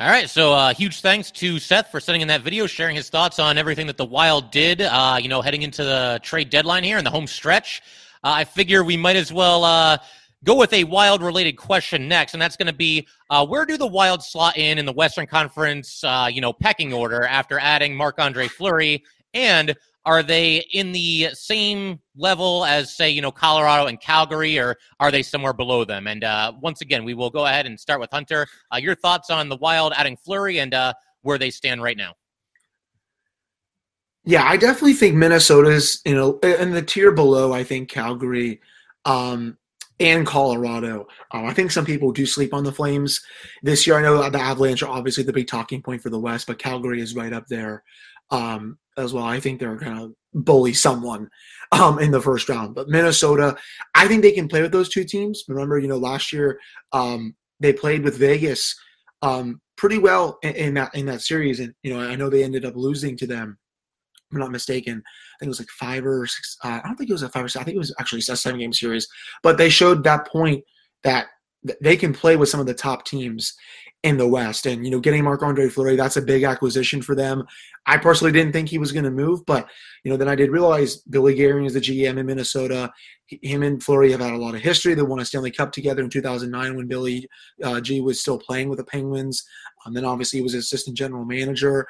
All 0.00 0.08
right, 0.08 0.28
so 0.28 0.52
uh, 0.52 0.74
huge 0.74 1.00
thanks 1.00 1.30
to 1.32 1.58
Seth 1.58 1.90
for 1.90 2.00
sending 2.00 2.22
in 2.22 2.28
that 2.28 2.40
video, 2.40 2.66
sharing 2.66 2.96
his 2.96 3.08
thoughts 3.08 3.38
on 3.38 3.58
everything 3.58 3.86
that 3.86 3.98
the 3.98 4.04
Wild 4.04 4.50
did. 4.50 4.80
Uh, 4.80 5.18
you 5.20 5.28
know, 5.28 5.42
heading 5.42 5.62
into 5.62 5.84
the 5.84 6.18
trade 6.22 6.50
deadline 6.50 6.82
here 6.82 6.98
in 6.98 7.04
the 7.04 7.10
home 7.10 7.26
stretch. 7.26 7.82
Uh, 8.24 8.30
I 8.30 8.44
figure 8.44 8.84
we 8.84 8.96
might 8.96 9.16
as 9.16 9.32
well 9.32 9.64
uh, 9.64 9.98
go 10.44 10.56
with 10.56 10.72
a 10.72 10.84
Wild 10.84 11.22
related 11.22 11.56
question 11.56 12.08
next, 12.08 12.34
and 12.34 12.42
that's 12.42 12.56
going 12.56 12.66
to 12.66 12.72
be 12.72 13.06
uh, 13.30 13.44
where 13.46 13.64
do 13.64 13.76
the 13.76 13.86
Wild 13.86 14.22
slot 14.22 14.56
in 14.56 14.78
in 14.78 14.86
the 14.86 14.92
Western 14.92 15.26
Conference, 15.26 16.02
uh, 16.04 16.28
you 16.30 16.40
know, 16.40 16.52
pecking 16.52 16.92
order 16.92 17.24
after 17.24 17.58
adding 17.58 17.96
Marc 17.96 18.18
Andre 18.18 18.48
Fleury 18.48 19.02
and 19.34 19.74
are 20.04 20.22
they 20.24 20.66
in 20.72 20.90
the 20.90 21.28
same 21.32 22.00
level 22.16 22.64
as, 22.64 22.92
say, 22.92 23.08
you 23.08 23.22
know, 23.22 23.30
Colorado 23.30 23.86
and 23.86 24.00
Calgary, 24.00 24.58
or 24.58 24.76
are 24.98 25.12
they 25.12 25.22
somewhere 25.22 25.52
below 25.52 25.84
them? 25.84 26.08
And 26.08 26.24
uh, 26.24 26.52
once 26.60 26.80
again, 26.80 27.04
we 27.04 27.14
will 27.14 27.30
go 27.30 27.46
ahead 27.46 27.66
and 27.66 27.78
start 27.78 28.00
with 28.00 28.10
Hunter. 28.10 28.48
Uh, 28.74 28.78
your 28.78 28.96
thoughts 28.96 29.30
on 29.30 29.48
the 29.48 29.56
Wild 29.56 29.92
adding 29.96 30.16
Fleury 30.16 30.58
and 30.58 30.74
where 31.22 31.38
they 31.38 31.50
stand 31.50 31.82
right 31.82 31.96
now? 31.96 32.14
Yeah, 34.24 34.44
I 34.44 34.56
definitely 34.56 34.94
think 34.94 35.16
Minnesota's 35.16 36.00
you 36.04 36.14
know 36.14 36.38
in 36.40 36.70
the 36.70 36.82
tier 36.82 37.12
below. 37.12 37.52
I 37.52 37.64
think 37.64 37.88
Calgary 37.88 38.60
um, 39.04 39.56
and 39.98 40.26
Colorado. 40.26 41.06
Um, 41.32 41.46
I 41.46 41.54
think 41.54 41.70
some 41.70 41.84
people 41.84 42.12
do 42.12 42.26
sleep 42.26 42.54
on 42.54 42.64
the 42.64 42.72
Flames 42.72 43.20
this 43.62 43.86
year. 43.86 43.96
I 43.96 44.02
know 44.02 44.28
the 44.30 44.38
Avalanche 44.38 44.82
are 44.82 44.90
obviously 44.90 45.24
the 45.24 45.32
big 45.32 45.48
talking 45.48 45.82
point 45.82 46.02
for 46.02 46.10
the 46.10 46.20
West, 46.20 46.46
but 46.46 46.58
Calgary 46.58 47.00
is 47.00 47.16
right 47.16 47.32
up 47.32 47.46
there 47.48 47.82
um, 48.30 48.78
as 48.96 49.12
well. 49.12 49.24
I 49.24 49.40
think 49.40 49.58
they're 49.58 49.76
going 49.76 49.96
to 49.96 50.16
bully 50.34 50.72
someone 50.72 51.28
um, 51.72 51.98
in 51.98 52.10
the 52.10 52.20
first 52.20 52.48
round. 52.48 52.74
But 52.74 52.88
Minnesota, 52.88 53.56
I 53.94 54.08
think 54.08 54.22
they 54.22 54.32
can 54.32 54.48
play 54.48 54.62
with 54.62 54.72
those 54.72 54.88
two 54.88 55.04
teams. 55.04 55.44
Remember, 55.48 55.78
you 55.78 55.88
know, 55.88 55.98
last 55.98 56.32
year 56.32 56.58
um, 56.92 57.34
they 57.60 57.72
played 57.72 58.02
with 58.02 58.18
Vegas 58.18 58.74
um, 59.22 59.60
pretty 59.76 59.98
well 59.98 60.38
in, 60.42 60.54
in, 60.54 60.74
that 60.74 60.94
in 60.94 61.06
that 61.06 61.22
series, 61.22 61.60
and 61.60 61.74
you 61.82 61.94
know, 61.94 62.00
I 62.00 62.16
know 62.16 62.28
they 62.30 62.44
ended 62.44 62.64
up 62.64 62.76
losing 62.76 63.16
to 63.18 63.26
them. 63.26 63.58
I'm 64.32 64.38
not 64.38 64.50
mistaken. 64.50 65.02
I 65.04 65.34
think 65.38 65.46
it 65.46 65.48
was 65.48 65.60
like 65.60 65.68
five 65.68 66.06
or 66.06 66.26
six. 66.26 66.56
Uh, 66.64 66.80
I 66.82 66.86
don't 66.86 66.96
think 66.96 67.10
it 67.10 67.14
was 67.14 67.22
a 67.22 67.28
five 67.28 67.44
or 67.44 67.48
six. 67.48 67.60
I 67.60 67.64
think 67.64 67.74
it 67.76 67.78
was 67.78 67.94
actually 68.00 68.20
a 68.20 68.36
seven 68.36 68.60
game 68.60 68.72
series. 68.72 69.08
But 69.42 69.58
they 69.58 69.68
showed 69.68 70.04
that 70.04 70.26
point 70.26 70.64
that 71.04 71.26
they 71.80 71.96
can 71.96 72.12
play 72.12 72.36
with 72.36 72.48
some 72.48 72.60
of 72.60 72.66
the 72.66 72.74
top 72.74 73.04
teams 73.04 73.54
in 74.02 74.16
the 74.16 74.26
West. 74.26 74.66
And, 74.66 74.84
you 74.84 74.90
know, 74.90 74.98
getting 74.98 75.22
Marc 75.22 75.42
Andre 75.42 75.68
Fleury, 75.68 75.94
that's 75.94 76.16
a 76.16 76.22
big 76.22 76.42
acquisition 76.42 77.00
for 77.02 77.14
them. 77.14 77.44
I 77.86 77.96
personally 77.96 78.32
didn't 78.32 78.52
think 78.52 78.68
he 78.68 78.78
was 78.78 78.90
going 78.90 79.04
to 79.04 79.10
move, 79.10 79.46
but, 79.46 79.68
you 80.02 80.10
know, 80.10 80.16
then 80.16 80.28
I 80.28 80.34
did 80.34 80.50
realize 80.50 80.96
Billy 80.96 81.34
Guerin 81.34 81.64
is 81.64 81.74
the 81.74 81.80
GM 81.80 82.18
in 82.18 82.26
Minnesota. 82.26 82.92
Him 83.26 83.62
and 83.62 83.82
Fleury 83.82 84.10
have 84.10 84.20
had 84.20 84.32
a 84.32 84.36
lot 84.36 84.56
of 84.56 84.60
history. 84.60 84.94
They 84.94 85.02
won 85.02 85.20
a 85.20 85.24
Stanley 85.24 85.52
Cup 85.52 85.72
together 85.72 86.02
in 86.02 86.10
2009 86.10 86.76
when 86.76 86.88
Billy 86.88 87.28
uh, 87.62 87.80
G 87.80 88.00
was 88.00 88.20
still 88.20 88.38
playing 88.38 88.68
with 88.68 88.78
the 88.78 88.84
Penguins. 88.84 89.44
Um, 89.86 89.94
then 89.94 90.04
obviously 90.04 90.40
he 90.40 90.42
was 90.42 90.54
assistant 90.54 90.96
general 90.96 91.24
manager 91.24 91.86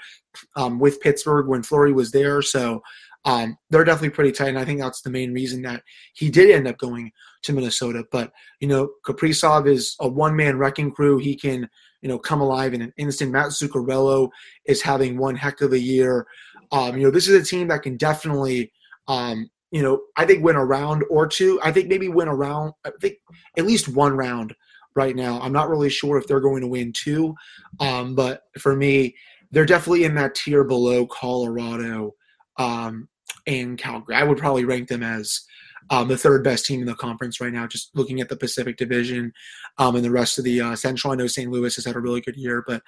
um, 0.57 0.79
with 0.79 1.01
Pittsburgh 1.01 1.49
when 1.49 1.63
Fleury 1.63 1.93
was 1.93 2.11
there. 2.11 2.43
So 2.43 2.83
um, 3.25 3.57
they're 3.71 3.85
definitely 3.85 4.11
pretty 4.11 4.33
tight. 4.33 4.49
And 4.49 4.59
I 4.59 4.65
think 4.65 4.81
that's 4.81 5.03
the 5.03 5.11
main 5.11 5.33
reason 5.33 5.63
that 5.63 5.83
he 6.15 6.31
did 6.31 6.51
end 6.51 6.69
up 6.69 6.79
going 6.79 7.13
to 7.43 7.53
Minnesota. 7.53 8.05
But, 8.11 8.33
you 8.61 8.69
know, 8.69 8.91
Kaprizov 9.07 9.69
is 9.69 9.97
a 10.01 10.09
one 10.09 10.37
man 10.37 10.59
wrecking 10.59 10.91
crew. 10.91 11.19
He 11.19 11.37
can– 11.37 11.69
you 12.03 12.09
know, 12.09 12.19
come 12.19 12.41
alive 12.41 12.75
in 12.75 12.83
an 12.83 12.93
instant. 12.97 13.31
Matt 13.31 13.51
Zuccarello 13.51 14.29
is 14.67 14.83
having 14.83 15.17
one 15.17 15.37
heck 15.37 15.61
of 15.61 15.73
a 15.73 15.79
year. 15.79 16.27
Um, 16.73 16.97
you 16.97 17.05
know, 17.05 17.11
this 17.13 17.29
is 17.29 17.41
a 17.41 17.49
team 17.49 17.69
that 17.69 17.83
can 17.83 17.97
definitely, 17.97 18.73
um, 19.07 19.49
you 19.71 19.83
know, 19.83 20.03
I 20.17 20.27
think 20.27 20.45
win 20.45 20.57
a 20.57 20.65
round 20.65 21.05
or 21.09 21.29
two. 21.29 21.61
I 21.63 21.71
think 21.71 21.89
maybe 21.89 22.09
win 22.09 22.29
a 22.29 22.35
round. 22.35 22.73
I 22.85 22.91
think 23.01 23.19
at 23.57 23.67
least 23.67 23.89
one 23.89 24.17
round 24.17 24.53
right 24.97 25.15
now. 25.15 25.41
I'm 25.41 25.53
not 25.53 25.71
really 25.71 25.89
sure 25.89 26.19
if 26.19 26.27
they're 26.27 26.41
going 26.41 26.63
to 26.63 26.67
win 26.67 26.93
two, 26.93 27.35
um, 27.79 28.17
but 28.17 28.43
for 28.59 28.75
me, 28.75 29.15
they're 29.53 29.65
definitely 29.65 30.05
in 30.05 30.17
that 30.17 30.35
tier 30.35 30.65
below 30.65 31.07
Colorado 31.07 32.15
um, 32.57 33.09
and 33.47 33.79
Calgary. 33.79 34.15
I 34.15 34.25
would 34.25 34.39
probably 34.39 34.65
rank 34.65 34.89
them 34.89 35.03
as 35.03 35.43
um, 35.91 36.09
the 36.09 36.17
third 36.17 36.45
best 36.45 36.67
team 36.67 36.81
in 36.81 36.87
the 36.87 36.95
conference 36.95 37.41
right 37.41 37.53
now. 37.53 37.67
Just 37.67 37.95
looking 37.95 38.21
at 38.21 38.29
the 38.29 38.37
Pacific 38.37 38.77
Division 38.77 39.33
um, 39.79 39.97
and 39.97 40.05
the 40.05 40.11
rest 40.11 40.39
of 40.39 40.45
the 40.45 40.61
uh, 40.61 40.77
Central, 40.77 41.13
I 41.13 41.17
know 41.17 41.27
St. 41.27 41.51
Louis 41.51 41.75
has 41.75 41.85
had 41.85 41.97
a 41.97 42.01
really 42.01 42.21
good 42.21 42.37
year, 42.37 42.65
but 42.67 42.83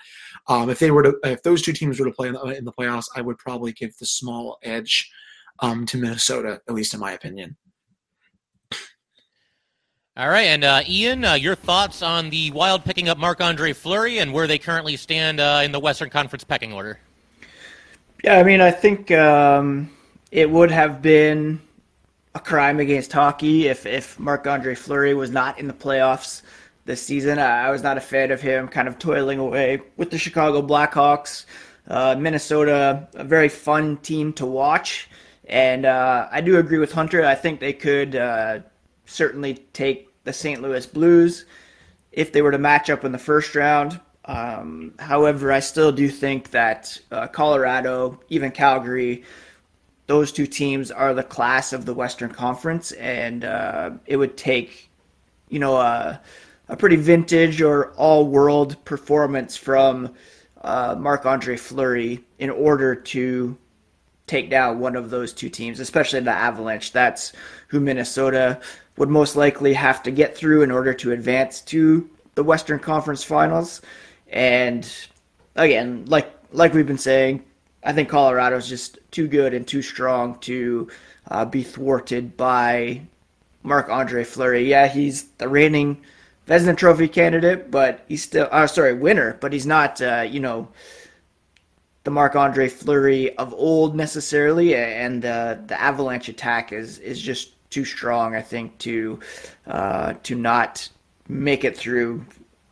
um, 0.48 0.70
if 0.70 0.78
they 0.78 0.90
were 0.90 1.02
to, 1.02 1.14
if 1.24 1.42
those 1.42 1.62
two 1.62 1.72
teams 1.72 1.98
were 1.98 2.06
to 2.06 2.12
play 2.12 2.28
in 2.28 2.34
the, 2.34 2.42
in 2.42 2.64
the 2.64 2.72
playoffs, 2.72 3.08
I 3.16 3.20
would 3.20 3.38
probably 3.38 3.72
give 3.72 3.96
the 3.98 4.06
small 4.06 4.58
edge 4.62 5.10
um, 5.60 5.86
to 5.86 5.98
Minnesota, 5.98 6.60
at 6.68 6.74
least 6.74 6.94
in 6.94 7.00
my 7.00 7.12
opinion. 7.12 7.56
All 10.16 10.28
right, 10.28 10.46
and 10.46 10.62
uh, 10.62 10.82
Ian, 10.88 11.24
uh, 11.24 11.34
your 11.34 11.56
thoughts 11.56 12.00
on 12.00 12.30
the 12.30 12.52
Wild 12.52 12.84
picking 12.84 13.08
up 13.08 13.18
Marc 13.18 13.40
Andre 13.40 13.72
Fleury 13.72 14.18
and 14.18 14.32
where 14.32 14.46
they 14.46 14.58
currently 14.58 14.96
stand 14.96 15.40
uh, 15.40 15.62
in 15.64 15.72
the 15.72 15.80
Western 15.80 16.08
Conference 16.08 16.44
pecking 16.44 16.72
order? 16.72 17.00
Yeah, 18.22 18.38
I 18.38 18.44
mean, 18.44 18.60
I 18.60 18.70
think 18.70 19.10
um, 19.10 19.90
it 20.34 20.50
would 20.50 20.72
have 20.72 21.00
been 21.00 21.60
a 22.34 22.40
crime 22.40 22.80
against 22.80 23.12
hockey 23.12 23.68
if 23.68 23.86
if 23.86 24.18
Marc 24.18 24.48
Andre 24.48 24.74
Fleury 24.74 25.14
was 25.14 25.30
not 25.30 25.60
in 25.60 25.68
the 25.68 25.72
playoffs 25.72 26.42
this 26.86 27.00
season. 27.00 27.38
I, 27.38 27.68
I, 27.68 27.70
was 27.70 27.84
not 27.84 27.96
a 27.96 28.00
fan 28.00 28.32
of 28.32 28.42
him, 28.42 28.66
kind 28.66 28.88
of 28.88 28.98
toiling 28.98 29.38
away 29.38 29.80
with 29.96 30.10
the 30.10 30.18
Chicago 30.18 30.60
Blackhawks. 30.60 31.46
Uh, 31.86 32.16
Minnesota, 32.18 33.06
a 33.14 33.22
very 33.22 33.48
fun 33.48 33.96
team 33.98 34.32
to 34.32 34.44
watch, 34.44 35.08
and 35.44 35.86
uh, 35.86 36.26
I 36.32 36.40
do 36.40 36.58
agree 36.58 36.78
with 36.78 36.90
Hunter. 36.90 37.24
I 37.24 37.36
think 37.36 37.60
they 37.60 37.72
could 37.72 38.16
uh, 38.16 38.58
certainly 39.06 39.54
take 39.72 40.10
the 40.24 40.32
St. 40.32 40.60
Louis 40.60 40.84
Blues 40.84 41.44
if 42.10 42.32
they 42.32 42.42
were 42.42 42.50
to 42.50 42.58
match 42.58 42.90
up 42.90 43.04
in 43.04 43.12
the 43.12 43.18
first 43.18 43.54
round. 43.54 44.00
Um, 44.24 44.94
however, 44.98 45.52
I 45.52 45.60
still 45.60 45.92
do 45.92 46.08
think 46.08 46.50
that 46.50 46.98
uh, 47.12 47.28
Colorado, 47.28 48.18
even 48.30 48.50
Calgary, 48.50 49.22
those 50.06 50.32
two 50.32 50.46
teams 50.46 50.90
are 50.90 51.14
the 51.14 51.22
class 51.22 51.72
of 51.72 51.86
the 51.86 51.94
Western 51.94 52.30
Conference, 52.30 52.92
and 52.92 53.44
uh, 53.44 53.90
it 54.06 54.16
would 54.16 54.36
take, 54.36 54.90
you 55.48 55.58
know, 55.58 55.76
a, 55.76 56.20
a 56.68 56.76
pretty 56.76 56.96
vintage 56.96 57.62
or 57.62 57.92
all-world 57.92 58.82
performance 58.84 59.56
from 59.56 60.14
uh, 60.62 61.18
Andre 61.24 61.56
Fleury 61.56 62.24
in 62.38 62.50
order 62.50 62.94
to 62.94 63.56
take 64.26 64.48
down 64.50 64.80
one 64.80 64.96
of 64.96 65.10
those 65.10 65.32
two 65.32 65.48
teams, 65.48 65.80
especially 65.80 66.20
the 66.20 66.30
Avalanche. 66.30 66.92
That's 66.92 67.32
who 67.68 67.80
Minnesota 67.80 68.60
would 68.96 69.10
most 69.10 69.36
likely 69.36 69.74
have 69.74 70.02
to 70.02 70.10
get 70.10 70.36
through 70.36 70.62
in 70.62 70.70
order 70.70 70.94
to 70.94 71.12
advance 71.12 71.60
to 71.62 72.08
the 72.34 72.44
Western 72.44 72.78
Conference 72.78 73.22
Finals. 73.22 73.82
And 74.28 74.90
again, 75.56 76.04
like 76.06 76.30
like 76.52 76.72
we've 76.72 76.86
been 76.86 76.98
saying, 76.98 77.44
I 77.82 77.92
think 77.92 78.08
Colorado 78.08 78.56
is 78.56 78.68
just 78.68 78.98
too 79.14 79.28
good 79.28 79.54
and 79.54 79.66
too 79.66 79.80
strong 79.80 80.38
to 80.40 80.88
uh, 81.30 81.44
be 81.44 81.62
thwarted 81.62 82.36
by 82.36 83.00
Marc 83.62 83.88
Andre 83.88 84.24
Fleury. 84.24 84.68
Yeah, 84.68 84.88
he's 84.88 85.24
the 85.38 85.48
reigning 85.48 86.02
Vezina 86.46 86.76
Trophy 86.76 87.08
candidate, 87.08 87.70
but 87.70 88.04
he's 88.08 88.22
still, 88.22 88.48
uh, 88.50 88.66
sorry, 88.66 88.92
winner, 88.92 89.38
but 89.40 89.52
he's 89.52 89.66
not, 89.66 90.02
uh, 90.02 90.26
you 90.28 90.40
know, 90.40 90.68
the 92.02 92.10
Marc 92.10 92.36
Andre 92.36 92.68
Fleury 92.68 93.34
of 93.38 93.54
old 93.54 93.96
necessarily. 93.96 94.74
And 94.74 95.22
the 95.22 95.76
Avalanche 95.78 96.28
attack 96.28 96.72
is 96.72 96.98
is 96.98 97.20
just 97.22 97.52
too 97.70 97.84
strong, 97.84 98.36
I 98.36 98.42
think, 98.42 98.76
to 98.78 99.20
uh, 99.66 100.14
to 100.24 100.34
not 100.34 100.88
make 101.28 101.64
it 101.64 101.76
through 101.76 102.26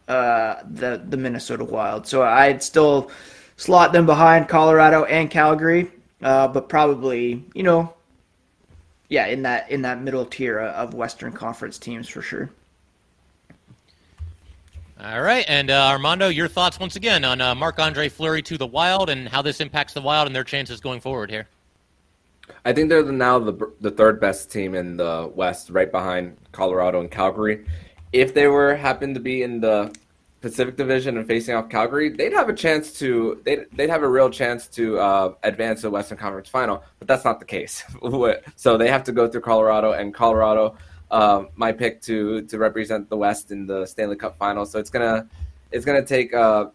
uh, 0.08 0.56
the 0.70 1.02
the 1.08 1.16
Minnesota 1.16 1.64
Wild. 1.64 2.06
So 2.06 2.22
I'd 2.22 2.62
still 2.62 3.10
slot 3.56 3.92
them 3.92 4.04
behind 4.06 4.48
Colorado 4.48 5.04
and 5.04 5.30
Calgary, 5.30 5.90
uh, 6.22 6.48
but 6.48 6.68
probably 6.68 7.44
you 7.54 7.62
know, 7.62 7.92
yeah, 9.08 9.26
in 9.26 9.42
that 9.42 9.70
in 9.70 9.82
that 9.82 10.02
middle 10.02 10.24
tier 10.24 10.60
of 10.60 10.94
Western 10.94 11.32
Conference 11.32 11.78
teams 11.78 12.08
for 12.08 12.22
sure. 12.22 12.50
All 15.04 15.20
right, 15.22 15.44
and 15.48 15.68
uh, 15.68 15.88
Armando, 15.88 16.28
your 16.28 16.46
thoughts 16.46 16.78
once 16.78 16.94
again 16.94 17.24
on 17.24 17.40
uh, 17.40 17.56
Marc 17.56 17.80
Andre 17.80 18.08
Fleury 18.08 18.40
to 18.42 18.56
the 18.56 18.66
Wild 18.66 19.10
and 19.10 19.28
how 19.28 19.42
this 19.42 19.60
impacts 19.60 19.94
the 19.94 20.00
Wild 20.00 20.28
and 20.28 20.36
their 20.36 20.44
chances 20.44 20.80
going 20.80 21.00
forward 21.00 21.28
here. 21.28 21.48
I 22.64 22.72
think 22.72 22.88
they're 22.88 23.02
now 23.10 23.38
the 23.38 23.72
the 23.80 23.90
third 23.90 24.20
best 24.20 24.52
team 24.52 24.74
in 24.74 24.96
the 24.96 25.30
West, 25.34 25.70
right 25.70 25.90
behind 25.90 26.36
Colorado 26.52 27.00
and 27.00 27.10
Calgary. 27.10 27.66
If 28.12 28.34
they 28.34 28.46
were 28.46 28.76
happened 28.76 29.14
to 29.14 29.20
be 29.20 29.42
in 29.42 29.60
the 29.60 29.92
Pacific 30.42 30.76
Division 30.76 31.16
and 31.16 31.26
facing 31.26 31.54
off 31.54 31.68
Calgary, 31.68 32.10
they'd 32.10 32.32
have 32.32 32.48
a 32.48 32.52
chance 32.52 32.92
to 32.98 33.40
they'd, 33.44 33.64
they'd 33.72 33.88
have 33.88 34.02
a 34.02 34.08
real 34.08 34.28
chance 34.28 34.66
to 34.68 34.98
uh, 34.98 35.34
advance 35.44 35.80
to 35.80 35.86
the 35.86 35.90
Western 35.90 36.18
Conference 36.18 36.48
Final, 36.48 36.82
but 36.98 37.08
that's 37.08 37.24
not 37.24 37.38
the 37.38 37.46
case. 37.46 37.84
so 38.56 38.76
they 38.76 38.88
have 38.88 39.04
to 39.04 39.12
go 39.12 39.28
through 39.28 39.40
Colorado, 39.40 39.92
and 39.92 40.12
Colorado, 40.12 40.76
uh, 41.10 41.44
my 41.54 41.72
pick 41.72 42.02
to 42.02 42.42
to 42.42 42.58
represent 42.58 43.08
the 43.08 43.16
West 43.16 43.52
in 43.52 43.66
the 43.66 43.86
Stanley 43.86 44.16
Cup 44.16 44.36
Final. 44.36 44.66
So 44.66 44.78
it's 44.78 44.90
gonna 44.90 45.28
it's 45.70 45.84
gonna 45.84 46.04
take 46.04 46.34
uh, 46.34 46.66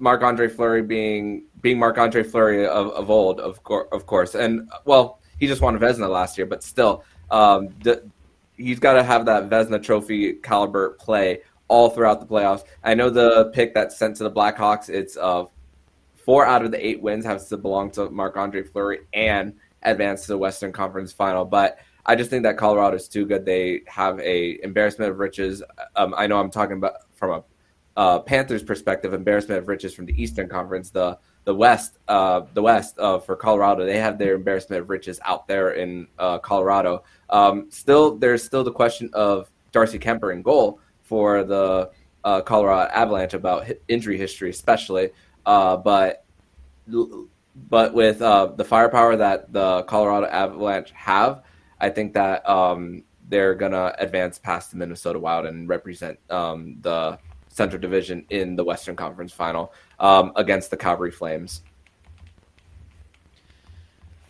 Andre 0.00 0.48
Fleury 0.48 0.82
being 0.82 1.44
being 1.60 1.78
Marc 1.78 1.98
Andre 1.98 2.22
Fleury 2.22 2.66
of, 2.66 2.88
of 2.88 3.10
old, 3.10 3.40
of, 3.40 3.62
course, 3.62 3.88
of 3.92 4.06
course. 4.06 4.34
And 4.34 4.70
well, 4.86 5.20
he 5.38 5.46
just 5.46 5.60
won 5.60 5.76
a 5.76 5.78
Vezina 5.78 6.08
last 6.08 6.38
year, 6.38 6.46
but 6.46 6.62
still, 6.62 7.04
um, 7.30 7.68
the, 7.82 8.02
he's 8.56 8.78
got 8.78 8.94
to 8.94 9.02
have 9.02 9.26
that 9.26 9.50
Vezina 9.50 9.82
Trophy 9.82 10.34
caliber 10.34 10.90
play 10.90 11.42
all 11.70 11.88
throughout 11.88 12.20
the 12.20 12.26
playoffs. 12.26 12.64
I 12.84 12.94
know 12.94 13.08
the 13.08 13.50
pick 13.54 13.72
that's 13.72 13.96
sent 13.96 14.16
to 14.16 14.24
the 14.24 14.30
Blackhawks. 14.30 14.90
It's 14.90 15.16
of 15.16 15.46
uh, 15.46 15.48
four 16.16 16.44
out 16.44 16.64
of 16.64 16.72
the 16.72 16.86
eight 16.86 17.00
wins 17.00 17.24
has 17.24 17.48
to 17.48 17.56
belong 17.56 17.90
to 17.92 18.10
Marc 18.10 18.36
Andre 18.36 18.62
Fleury 18.62 19.00
and 19.14 19.54
advance 19.82 20.22
to 20.22 20.28
the 20.28 20.38
Western 20.38 20.72
Conference 20.72 21.12
Final, 21.12 21.44
but. 21.46 21.78
I 22.06 22.16
just 22.16 22.30
think 22.30 22.44
that 22.44 22.56
Colorado 22.56 22.96
is 22.96 23.08
too 23.08 23.26
good. 23.26 23.44
They 23.44 23.82
have 23.86 24.18
a 24.20 24.58
embarrassment 24.64 25.10
of 25.10 25.18
riches. 25.18 25.62
Um, 25.94 26.14
I 26.16 26.26
know 26.26 26.40
I'm 26.40 26.50
talking 26.50 26.78
about 26.78 26.94
from 27.14 27.30
a 27.30 27.44
uh, 28.00 28.18
Panthers 28.20 28.62
perspective, 28.62 29.12
embarrassment 29.12 29.60
of 29.60 29.68
riches 29.68 29.94
from 29.94 30.06
the 30.06 30.20
Eastern 30.20 30.48
Conference, 30.48 30.90
the 30.90 31.18
the 31.44 31.54
West, 31.54 31.98
uh, 32.08 32.42
the 32.54 32.62
West 32.62 32.98
uh, 32.98 33.18
for 33.18 33.36
Colorado, 33.36 33.84
they 33.84 33.98
have 33.98 34.18
their 34.18 34.34
embarrassment 34.34 34.82
of 34.82 34.90
riches 34.90 35.20
out 35.24 35.46
there 35.46 35.72
in 35.72 36.06
uh, 36.18 36.38
Colorado. 36.38 37.02
Um, 37.28 37.66
still, 37.70 38.16
there's 38.16 38.42
still 38.42 38.64
the 38.64 38.72
question 38.72 39.10
of 39.12 39.50
Darcy 39.72 39.98
Kuemper 39.98 40.32
in 40.32 40.42
goal 40.42 40.80
for 41.10 41.42
the 41.42 41.90
uh, 42.22 42.40
Colorado 42.42 42.88
Avalanche 42.92 43.34
about 43.34 43.66
injury 43.88 44.16
history, 44.16 44.50
especially. 44.50 45.10
Uh, 45.44 45.76
but 45.76 46.24
but 46.86 47.92
with 47.92 48.20
the 48.20 48.64
firepower 48.64 49.16
that 49.16 49.52
the 49.52 49.82
Colorado 49.82 50.26
Avalanche 50.28 50.92
have, 50.92 51.42
I 51.80 51.90
think 51.90 52.14
that 52.14 52.48
um, 52.48 53.02
they're 53.28 53.56
gonna 53.56 53.92
advance 53.98 54.38
past 54.38 54.70
the 54.70 54.76
Minnesota 54.76 55.18
Wild 55.18 55.46
and 55.46 55.68
represent 55.68 56.16
um, 56.30 56.76
the 56.80 57.18
Central 57.48 57.80
Division 57.80 58.24
in 58.30 58.54
the 58.54 58.62
Western 58.62 58.94
Conference 58.94 59.32
Final 59.32 59.72
um, 59.98 60.30
against 60.36 60.70
the 60.70 60.76
Calgary 60.76 61.10
Flames. 61.10 61.62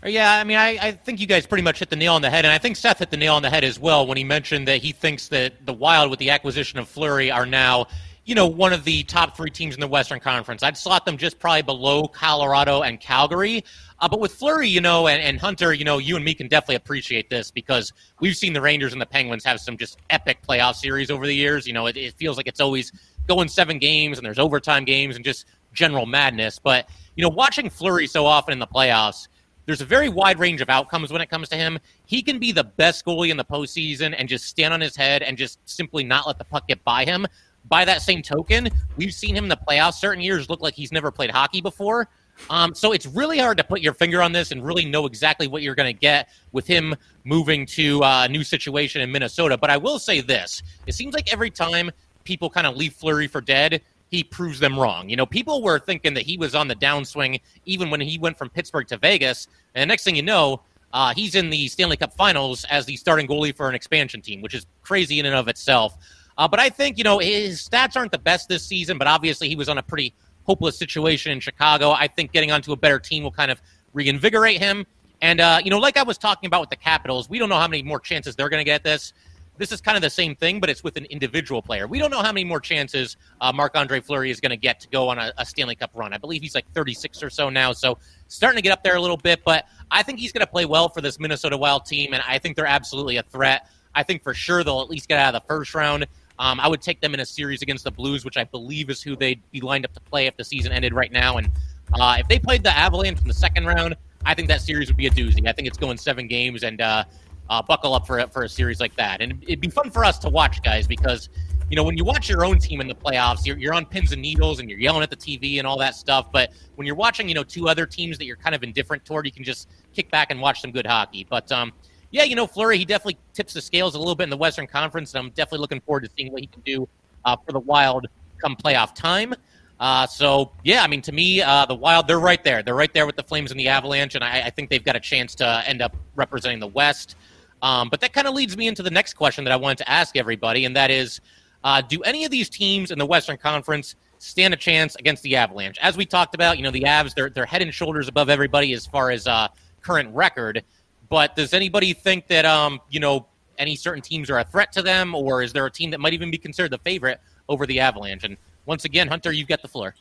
Yeah, 0.04 0.34
I 0.34 0.44
mean, 0.44 0.56
I, 0.56 0.78
I, 0.80 0.92
think 0.92 1.20
you 1.20 1.26
guys 1.26 1.46
pretty 1.46 1.62
much 1.62 1.80
hit 1.80 1.90
the 1.90 1.96
nail 1.96 2.14
on 2.14 2.22
the 2.22 2.30
head, 2.30 2.46
and 2.46 2.52
I 2.52 2.56
think 2.56 2.76
Seth 2.76 3.00
hit 3.00 3.10
the 3.10 3.18
nail 3.18 3.34
on 3.34 3.42
the 3.42 3.50
head 3.50 3.64
as 3.64 3.78
well 3.78 4.06
when 4.06 4.16
he 4.16 4.24
mentioned 4.24 4.66
that 4.66 4.78
he 4.78 4.92
thinks 4.92 5.28
that 5.28 5.66
the 5.66 5.74
Wild, 5.74 6.08
with 6.08 6.18
the 6.18 6.30
acquisition 6.30 6.78
of 6.78 6.88
Fleury, 6.88 7.30
are 7.30 7.44
now, 7.44 7.86
you 8.24 8.34
know, 8.34 8.46
one 8.46 8.72
of 8.72 8.84
the 8.84 9.02
top 9.02 9.36
three 9.36 9.50
teams 9.50 9.74
in 9.74 9.80
the 9.80 9.86
Western 9.86 10.18
Conference. 10.18 10.62
I'd 10.62 10.78
slot 10.78 11.04
them 11.04 11.18
just 11.18 11.38
probably 11.38 11.62
below 11.62 12.08
Colorado 12.08 12.80
and 12.80 12.98
Calgary. 12.98 13.62
Uh, 13.98 14.08
but 14.08 14.20
with 14.20 14.32
Fleury, 14.32 14.68
you 14.68 14.80
know, 14.80 15.06
and, 15.06 15.22
and, 15.22 15.38
Hunter, 15.38 15.74
you 15.74 15.84
know, 15.84 15.98
you 15.98 16.16
and 16.16 16.24
me 16.24 16.32
can 16.32 16.48
definitely 16.48 16.76
appreciate 16.76 17.28
this 17.28 17.50
because 17.50 17.92
we've 18.20 18.36
seen 18.36 18.54
the 18.54 18.60
Rangers 18.62 18.92
and 18.92 19.02
the 19.02 19.06
Penguins 19.06 19.44
have 19.44 19.60
some 19.60 19.76
just 19.76 19.98
epic 20.08 20.38
playoff 20.48 20.76
series 20.76 21.10
over 21.10 21.26
the 21.26 21.34
years. 21.34 21.66
You 21.66 21.74
know, 21.74 21.86
it, 21.86 21.98
it 21.98 22.14
feels 22.14 22.38
like 22.38 22.46
it's 22.46 22.60
always 22.60 22.90
going 23.28 23.48
seven 23.48 23.78
games 23.78 24.16
and 24.16 24.24
there's 24.24 24.38
overtime 24.38 24.86
games 24.86 25.16
and 25.16 25.24
just 25.24 25.44
general 25.74 26.06
madness. 26.06 26.58
But, 26.58 26.88
you 27.16 27.22
know, 27.22 27.28
watching 27.28 27.68
Fleury 27.68 28.06
so 28.06 28.24
often 28.24 28.54
in 28.54 28.58
the 28.58 28.66
playoffs, 28.66 29.28
there's 29.70 29.80
a 29.80 29.84
very 29.84 30.08
wide 30.08 30.40
range 30.40 30.60
of 30.60 30.68
outcomes 30.68 31.12
when 31.12 31.22
it 31.22 31.30
comes 31.30 31.48
to 31.48 31.54
him. 31.54 31.78
He 32.04 32.22
can 32.22 32.40
be 32.40 32.50
the 32.50 32.64
best 32.64 33.04
goalie 33.04 33.30
in 33.30 33.36
the 33.36 33.44
postseason 33.44 34.16
and 34.18 34.28
just 34.28 34.46
stand 34.46 34.74
on 34.74 34.80
his 34.80 34.96
head 34.96 35.22
and 35.22 35.38
just 35.38 35.60
simply 35.64 36.02
not 36.02 36.26
let 36.26 36.38
the 36.38 36.44
puck 36.44 36.66
get 36.66 36.82
by 36.82 37.04
him. 37.04 37.24
By 37.68 37.84
that 37.84 38.02
same 38.02 38.20
token, 38.20 38.68
we've 38.96 39.14
seen 39.14 39.36
him 39.36 39.44
in 39.44 39.48
the 39.48 39.56
playoffs 39.68 39.94
certain 39.94 40.24
years 40.24 40.50
look 40.50 40.60
like 40.60 40.74
he's 40.74 40.90
never 40.90 41.12
played 41.12 41.30
hockey 41.30 41.60
before. 41.60 42.08
Um, 42.48 42.74
so 42.74 42.90
it's 42.90 43.06
really 43.06 43.38
hard 43.38 43.58
to 43.58 43.64
put 43.64 43.80
your 43.80 43.94
finger 43.94 44.20
on 44.20 44.32
this 44.32 44.50
and 44.50 44.64
really 44.66 44.86
know 44.86 45.06
exactly 45.06 45.46
what 45.46 45.62
you're 45.62 45.76
going 45.76 45.94
to 45.94 46.00
get 46.00 46.30
with 46.50 46.66
him 46.66 46.96
moving 47.22 47.64
to 47.66 48.02
a 48.02 48.26
new 48.28 48.42
situation 48.42 49.02
in 49.02 49.12
Minnesota. 49.12 49.56
But 49.56 49.70
I 49.70 49.76
will 49.76 50.00
say 50.00 50.20
this: 50.20 50.64
it 50.88 50.94
seems 50.94 51.14
like 51.14 51.32
every 51.32 51.50
time 51.50 51.92
people 52.24 52.50
kind 52.50 52.66
of 52.66 52.76
leave 52.76 52.94
Fleury 52.94 53.28
for 53.28 53.40
dead, 53.40 53.82
he 54.10 54.24
proves 54.24 54.58
them 54.58 54.78
wrong. 54.78 55.08
You 55.08 55.16
know, 55.16 55.26
people 55.26 55.62
were 55.62 55.78
thinking 55.78 56.14
that 56.14 56.24
he 56.24 56.36
was 56.36 56.54
on 56.54 56.68
the 56.68 56.74
downswing 56.74 57.40
even 57.66 57.90
when 57.90 58.00
he 58.00 58.18
went 58.18 58.36
from 58.36 58.50
Pittsburgh 58.50 58.86
to 58.88 58.96
Vegas, 58.98 59.48
and 59.74 59.82
the 59.82 59.86
next 59.86 60.04
thing 60.04 60.16
you 60.16 60.22
know, 60.22 60.60
uh, 60.92 61.14
he's 61.14 61.36
in 61.36 61.50
the 61.50 61.68
Stanley 61.68 61.96
Cup 61.96 62.12
Finals 62.14 62.64
as 62.64 62.84
the 62.84 62.96
starting 62.96 63.28
goalie 63.28 63.54
for 63.54 63.68
an 63.68 63.74
expansion 63.74 64.20
team, 64.20 64.42
which 64.42 64.54
is 64.54 64.66
crazy 64.82 65.20
in 65.20 65.26
and 65.26 65.36
of 65.36 65.46
itself. 65.46 65.96
Uh, 66.36 66.48
but 66.48 66.58
I 66.58 66.68
think 66.68 66.98
you 66.98 67.04
know 67.04 67.18
his 67.18 67.68
stats 67.68 67.96
aren't 67.96 68.12
the 68.12 68.18
best 68.18 68.48
this 68.48 68.64
season, 68.64 68.98
but 68.98 69.06
obviously 69.06 69.48
he 69.48 69.56
was 69.56 69.68
on 69.68 69.78
a 69.78 69.82
pretty 69.82 70.12
hopeless 70.44 70.76
situation 70.76 71.30
in 71.32 71.38
Chicago. 71.38 71.92
I 71.92 72.08
think 72.08 72.32
getting 72.32 72.50
onto 72.50 72.72
a 72.72 72.76
better 72.76 72.98
team 72.98 73.22
will 73.22 73.30
kind 73.30 73.50
of 73.50 73.60
reinvigorate 73.92 74.58
him. 74.58 74.86
And, 75.22 75.40
uh, 75.40 75.60
you 75.62 75.70
know, 75.70 75.78
like 75.78 75.96
I 75.96 76.02
was 76.02 76.18
talking 76.18 76.46
about 76.46 76.60
with 76.60 76.70
the 76.70 76.76
Capitals, 76.76 77.28
we 77.28 77.38
don't 77.38 77.48
know 77.48 77.58
how 77.58 77.68
many 77.68 77.82
more 77.82 78.00
chances 78.00 78.34
they're 78.34 78.48
going 78.48 78.60
to 78.60 78.64
get 78.64 78.82
this. 78.82 79.12
This 79.60 79.72
is 79.72 79.82
kind 79.82 79.94
of 79.94 80.00
the 80.00 80.08
same 80.08 80.34
thing, 80.34 80.58
but 80.58 80.70
it's 80.70 80.82
with 80.82 80.96
an 80.96 81.04
individual 81.04 81.60
player. 81.60 81.86
We 81.86 81.98
don't 81.98 82.10
know 82.10 82.22
how 82.22 82.32
many 82.32 82.44
more 82.44 82.60
chances 82.60 83.18
uh, 83.42 83.52
Marc 83.52 83.76
Andre 83.76 84.00
Fleury 84.00 84.30
is 84.30 84.40
going 84.40 84.50
to 84.52 84.56
get 84.56 84.80
to 84.80 84.88
go 84.88 85.10
on 85.10 85.18
a, 85.18 85.34
a, 85.36 85.44
Stanley 85.44 85.74
Cup 85.74 85.90
run. 85.92 86.14
I 86.14 86.16
believe 86.16 86.40
he's 86.40 86.54
like 86.54 86.64
36 86.72 87.22
or 87.22 87.28
so 87.28 87.50
now, 87.50 87.72
so 87.72 87.98
starting 88.26 88.56
to 88.56 88.62
get 88.62 88.72
up 88.72 88.82
there 88.82 88.96
a 88.96 89.00
little 89.00 89.18
bit. 89.18 89.44
But 89.44 89.66
I 89.90 90.02
think 90.02 90.18
he's 90.18 90.32
going 90.32 90.40
to 90.40 90.50
play 90.50 90.64
well 90.64 90.88
for 90.88 91.02
this 91.02 91.20
Minnesota 91.20 91.58
Wild 91.58 91.84
team, 91.84 92.14
and 92.14 92.22
I 92.26 92.38
think 92.38 92.56
they're 92.56 92.64
absolutely 92.64 93.18
a 93.18 93.22
threat. 93.22 93.68
I 93.94 94.02
think 94.02 94.22
for 94.22 94.32
sure 94.32 94.64
they'll 94.64 94.80
at 94.80 94.88
least 94.88 95.08
get 95.08 95.18
out 95.18 95.34
of 95.34 95.42
the 95.42 95.46
first 95.46 95.74
round. 95.74 96.06
Um, 96.38 96.58
I 96.58 96.66
would 96.66 96.80
take 96.80 97.02
them 97.02 97.12
in 97.12 97.20
a 97.20 97.26
series 97.26 97.60
against 97.60 97.84
the 97.84 97.90
Blues, 97.90 98.24
which 98.24 98.38
I 98.38 98.44
believe 98.44 98.88
is 98.88 99.02
who 99.02 99.14
they'd 99.14 99.42
be 99.50 99.60
lined 99.60 99.84
up 99.84 99.92
to 99.92 100.00
play 100.00 100.26
if 100.26 100.38
the 100.38 100.44
season 100.44 100.72
ended 100.72 100.94
right 100.94 101.12
now. 101.12 101.36
And 101.36 101.50
uh, 101.92 102.16
if 102.18 102.28
they 102.28 102.38
played 102.38 102.62
the 102.62 102.74
Avalanche 102.74 103.20
in 103.20 103.28
the 103.28 103.34
second 103.34 103.66
round, 103.66 103.94
I 104.24 104.34
think 104.34 104.48
that 104.48 104.62
series 104.62 104.88
would 104.88 104.96
be 104.96 105.06
a 105.06 105.10
doozy. 105.10 105.46
I 105.46 105.52
think 105.52 105.68
it's 105.68 105.76
going 105.76 105.98
seven 105.98 106.28
games, 106.28 106.62
and 106.62 106.80
uh, 106.80 107.04
uh, 107.50 107.60
buckle 107.60 107.92
up 107.92 108.06
for 108.06 108.24
for 108.28 108.44
a 108.44 108.48
series 108.48 108.80
like 108.80 108.96
that. 108.96 109.20
And 109.20 109.42
it'd 109.42 109.60
be 109.60 109.68
fun 109.68 109.90
for 109.90 110.04
us 110.04 110.18
to 110.20 110.30
watch, 110.30 110.62
guys, 110.62 110.86
because 110.86 111.28
you 111.68 111.76
know 111.76 111.84
when 111.84 111.96
you 111.96 112.04
watch 112.04 112.28
your 112.28 112.44
own 112.44 112.58
team 112.58 112.80
in 112.80 112.88
the 112.88 112.94
playoffs, 112.94 113.44
you're, 113.44 113.58
you're 113.58 113.74
on 113.74 113.84
pins 113.84 114.12
and 114.12 114.22
needles, 114.22 114.60
and 114.60 114.70
you're 114.70 114.78
yelling 114.78 115.02
at 115.02 115.10
the 115.10 115.16
TV 115.16 115.58
and 115.58 115.66
all 115.66 115.78
that 115.78 115.94
stuff. 115.94 116.32
But 116.32 116.52
when 116.76 116.86
you're 116.86 116.96
watching, 116.96 117.28
you 117.28 117.34
know, 117.34 117.44
two 117.44 117.68
other 117.68 117.84
teams 117.84 118.16
that 118.18 118.24
you're 118.24 118.36
kind 118.36 118.54
of 118.54 118.62
indifferent 118.62 119.04
toward, 119.04 119.26
you 119.26 119.32
can 119.32 119.44
just 119.44 119.68
kick 119.92 120.10
back 120.10 120.30
and 120.30 120.40
watch 120.40 120.62
some 120.62 120.70
good 120.70 120.86
hockey. 120.86 121.26
But 121.28 121.50
um, 121.52 121.72
yeah, 122.12 122.22
you 122.22 122.36
know, 122.36 122.46
Fleury 122.46 122.78
he 122.78 122.84
definitely 122.84 123.18
tips 123.34 123.52
the 123.52 123.60
scales 123.60 123.94
a 123.94 123.98
little 123.98 124.14
bit 124.14 124.24
in 124.24 124.30
the 124.30 124.36
Western 124.36 124.66
Conference, 124.66 125.14
and 125.14 125.24
I'm 125.24 125.30
definitely 125.30 125.58
looking 125.58 125.80
forward 125.80 126.04
to 126.04 126.10
seeing 126.16 126.32
what 126.32 126.40
he 126.40 126.46
can 126.46 126.62
do 126.62 126.88
uh, 127.24 127.36
for 127.44 127.52
the 127.52 127.60
Wild 127.60 128.06
come 128.40 128.56
playoff 128.56 128.94
time. 128.94 129.34
Uh, 129.80 130.06
so, 130.06 130.52
yeah, 130.62 130.82
I 130.82 130.86
mean, 130.86 131.00
to 131.02 131.12
me, 131.12 131.40
uh, 131.40 131.64
the 131.64 131.74
Wild, 131.74 132.06
they're 132.06 132.20
right 132.20 132.42
there. 132.44 132.62
They're 132.62 132.74
right 132.74 132.92
there 132.92 133.06
with 133.06 133.16
the 133.16 133.22
Flames 133.22 133.50
and 133.50 133.58
the 133.58 133.68
Avalanche, 133.68 134.14
and 134.14 134.22
I, 134.22 134.42
I 134.42 134.50
think 134.50 134.68
they've 134.68 134.84
got 134.84 134.94
a 134.94 135.00
chance 135.00 135.34
to 135.36 135.62
end 135.66 135.80
up 135.80 135.96
representing 136.16 136.60
the 136.60 136.66
West. 136.66 137.16
Um, 137.62 137.88
but 137.88 138.00
that 138.00 138.12
kind 138.12 138.26
of 138.26 138.34
leads 138.34 138.56
me 138.56 138.68
into 138.68 138.82
the 138.82 138.90
next 138.90 139.14
question 139.14 139.44
that 139.44 139.52
I 139.52 139.56
wanted 139.56 139.78
to 139.78 139.90
ask 139.90 140.16
everybody, 140.16 140.64
and 140.64 140.74
that 140.76 140.90
is 140.90 141.20
uh, 141.64 141.80
do 141.82 142.00
any 142.02 142.24
of 142.24 142.30
these 142.30 142.48
teams 142.48 142.90
in 142.90 142.98
the 142.98 143.06
Western 143.06 143.36
Conference 143.36 143.96
stand 144.18 144.54
a 144.54 144.56
chance 144.56 144.96
against 144.96 145.22
the 145.22 145.36
Avalanche? 145.36 145.78
As 145.82 145.96
we 145.96 146.06
talked 146.06 146.34
about, 146.34 146.56
you 146.56 146.62
know, 146.62 146.70
the 146.70 146.82
Avs, 146.82 147.14
they're, 147.14 147.30
they're 147.30 147.46
head 147.46 147.62
and 147.62 147.72
shoulders 147.72 148.08
above 148.08 148.28
everybody 148.28 148.72
as 148.72 148.86
far 148.86 149.10
as 149.10 149.26
uh, 149.26 149.48
current 149.82 150.14
record. 150.14 150.64
But 151.08 151.36
does 151.36 151.52
anybody 151.52 151.92
think 151.92 152.28
that 152.28 152.44
um, 152.44 152.80
you 152.88 153.00
know 153.00 153.26
any 153.58 153.76
certain 153.76 154.02
teams 154.02 154.30
are 154.30 154.38
a 154.38 154.44
threat 154.44 154.72
to 154.72 154.82
them, 154.82 155.14
or 155.14 155.42
is 155.42 155.52
there 155.52 155.66
a 155.66 155.70
team 155.70 155.90
that 155.90 156.00
might 156.00 156.14
even 156.14 156.30
be 156.30 156.38
considered 156.38 156.70
the 156.70 156.78
favorite 156.78 157.20
over 157.48 157.66
the 157.66 157.80
Avalanche? 157.80 158.24
And 158.24 158.36
once 158.66 158.84
again, 158.84 159.08
Hunter, 159.08 159.32
you've 159.32 159.48
got 159.48 159.60
the 159.60 159.68
floor. 159.68 159.94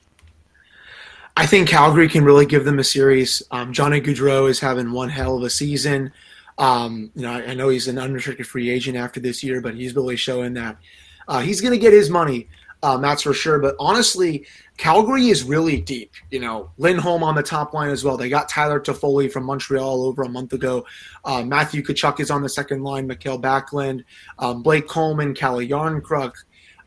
I 1.35 1.45
think 1.45 1.69
Calgary 1.69 2.09
can 2.09 2.23
really 2.23 2.45
give 2.45 2.65
them 2.65 2.79
a 2.79 2.83
series. 2.83 3.41
Um, 3.51 3.73
Johnny 3.73 4.01
Gaudreau 4.01 4.49
is 4.49 4.59
having 4.59 4.91
one 4.91 5.09
hell 5.09 5.37
of 5.37 5.43
a 5.43 5.49
season. 5.49 6.11
Um, 6.59 7.09
you 7.15 7.21
know, 7.21 7.31
I, 7.31 7.51
I, 7.51 7.53
know 7.53 7.69
he's 7.69 7.87
an 7.87 7.97
unrestricted 7.97 8.45
free 8.45 8.69
agent 8.69 8.97
after 8.97 9.21
this 9.21 9.41
year, 9.41 9.61
but 9.61 9.75
he's 9.75 9.95
really 9.95 10.17
showing 10.17 10.53
that 10.55 10.77
uh, 11.29 11.39
he's 11.39 11.61
going 11.61 11.71
to 11.71 11.79
get 11.79 11.93
his 11.93 12.09
money. 12.09 12.49
Um, 12.83 13.01
that's 13.01 13.23
for 13.23 13.33
sure. 13.33 13.59
But 13.59 13.75
honestly, 13.79 14.45
Calgary 14.77 15.29
is 15.29 15.43
really 15.43 15.81
deep. 15.81 16.13
You 16.31 16.39
know, 16.39 16.71
Lindholm 16.77 17.23
on 17.23 17.35
the 17.35 17.43
top 17.43 17.73
line 17.73 17.89
as 17.89 18.03
well. 18.03 18.17
They 18.17 18.29
got 18.29 18.49
Tyler 18.49 18.79
Toffoli 18.79 19.31
from 19.31 19.45
Montreal 19.45 20.03
over 20.03 20.23
a 20.23 20.29
month 20.29 20.53
ago. 20.53 20.85
Uh, 21.25 21.43
Matthew 21.43 21.81
Tkachuk 21.81 22.19
is 22.19 22.31
on 22.31 22.41
the 22.41 22.49
second 22.49 22.83
line. 22.83 23.07
Mikael 23.07 23.39
Backlund, 23.39 24.03
um, 24.37 24.61
Blake 24.61 24.87
Coleman, 24.87 25.33
Calle 25.33 25.59
Jarnkrok. 25.59 26.33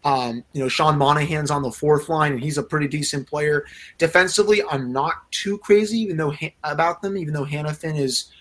Um, 0.04 0.42
you 0.52 0.60
know, 0.60 0.68
Sean 0.68 0.98
Monahan's 0.98 1.50
on 1.50 1.62
the 1.62 1.70
fourth 1.70 2.08
line, 2.08 2.32
and 2.32 2.42
he's 2.42 2.58
a 2.58 2.62
pretty 2.62 2.88
decent 2.88 3.28
player. 3.28 3.64
Defensively, 3.98 4.62
I'm 4.68 4.92
not 4.92 5.30
too 5.30 5.58
crazy, 5.58 5.98
even 5.98 6.16
though 6.16 6.34
about 6.64 7.02
them. 7.02 7.16
Even 7.16 7.34
though 7.34 7.44
Hanifin 7.44 7.98
is 7.98 8.32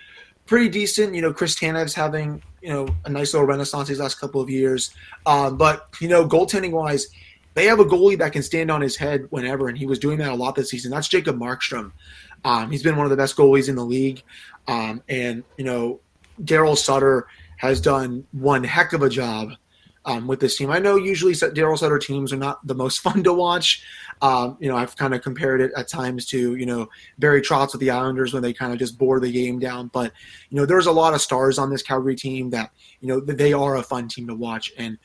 pretty 0.46 0.70
decent. 0.70 1.16
You 1.16 1.22
know, 1.22 1.34
Chris 1.34 1.56
Tanev's 1.56 1.94
having 1.94 2.42
you 2.62 2.70
know 2.70 2.88
a 3.06 3.10
nice 3.10 3.34
little 3.34 3.48
renaissance 3.48 3.88
these 3.88 4.00
last 4.00 4.20
couple 4.20 4.42
of 4.42 4.50
years. 4.50 4.94
Um, 5.26 5.58
but 5.58 5.88
you 6.00 6.08
know, 6.08 6.28
goaltending 6.28 6.72
wise 6.72 7.08
they 7.54 7.66
have 7.66 7.80
a 7.80 7.86
goalie 7.86 8.18
that 8.18 8.32
can 8.32 8.44
stand 8.44 8.72
on 8.72 8.82
his 8.82 8.96
head 8.96 9.28
whenever, 9.30 9.68
and 9.68 9.78
he 9.78 9.86
was 9.86 10.00
doing 10.00 10.18
that 10.20 10.32
a 10.32 10.36
lot 10.36 10.56
this 10.56 10.70
season. 10.70 10.92
That's 10.92 11.08
Jacob 11.08 11.38
Markstrom. 11.38 11.92
Um, 12.46 12.72
he's 12.72 12.84
been 12.84 12.96
one 12.96 13.06
of 13.06 13.10
the 13.10 13.18
best 13.18 13.36
goalies 13.36 13.70
in 13.70 13.76
the 13.76 13.86
league, 13.86 14.24
um, 14.68 15.04
and 15.10 15.44
you 15.58 15.66
know 15.66 16.00
Daryl 16.44 16.78
Sutter 16.78 17.28
has 17.58 17.82
done 17.82 18.26
one 18.32 18.64
heck 18.64 18.94
of 18.94 19.04
a 19.04 19.10
job 19.10 19.52
um, 20.06 20.28
with 20.28 20.40
this 20.40 20.58
team. 20.58 20.72
I 20.72 20.80
know 20.80 20.96
usually 20.96 21.34
Daryl 21.34 21.78
Sutter 21.78 22.00
teams 22.00 22.34
are 22.34 22.38
not 22.38 22.66
the 22.66 22.76
most 22.76 23.00
fun 23.04 23.24
to 23.24 23.34
watch. 23.34 23.84
Um, 24.22 24.58
you 24.60 24.70
know, 24.70 24.78
I've 24.78 24.96
kind 24.96 25.14
of 25.14 25.22
compared 25.22 25.62
it 25.62 25.72
at 25.76 25.88
times 25.88 26.26
to 26.28 26.56
you 26.56 26.66
know 26.66 26.90
Barry 27.20 27.42
Trotz 27.42 27.74
with 27.74 27.82
the 27.82 27.90
Islanders 27.90 28.34
when 28.34 28.44
they 28.44 28.54
kind 28.54 28.72
of 28.72 28.80
just 28.80 28.98
bore 28.98 29.20
the 29.20 29.32
game 29.32 29.60
down. 29.60 29.88
But 29.88 30.12
you 30.50 30.58
know, 30.58 30.66
there's 30.66 30.88
a 30.88 30.92
lot 30.92 31.14
of 31.14 31.22
stars 31.22 31.58
on 31.58 31.70
this 31.70 31.84
Calgary 31.84 32.16
team 32.16 32.50
that 32.52 32.72
you 33.00 33.08
know 33.08 33.20
they 33.20 33.54
are 33.54 33.78
a 33.78 33.84
fun 33.84 34.08
team 34.08 34.28
to 34.28 34.36
watch, 34.36 34.72
and 34.78 34.98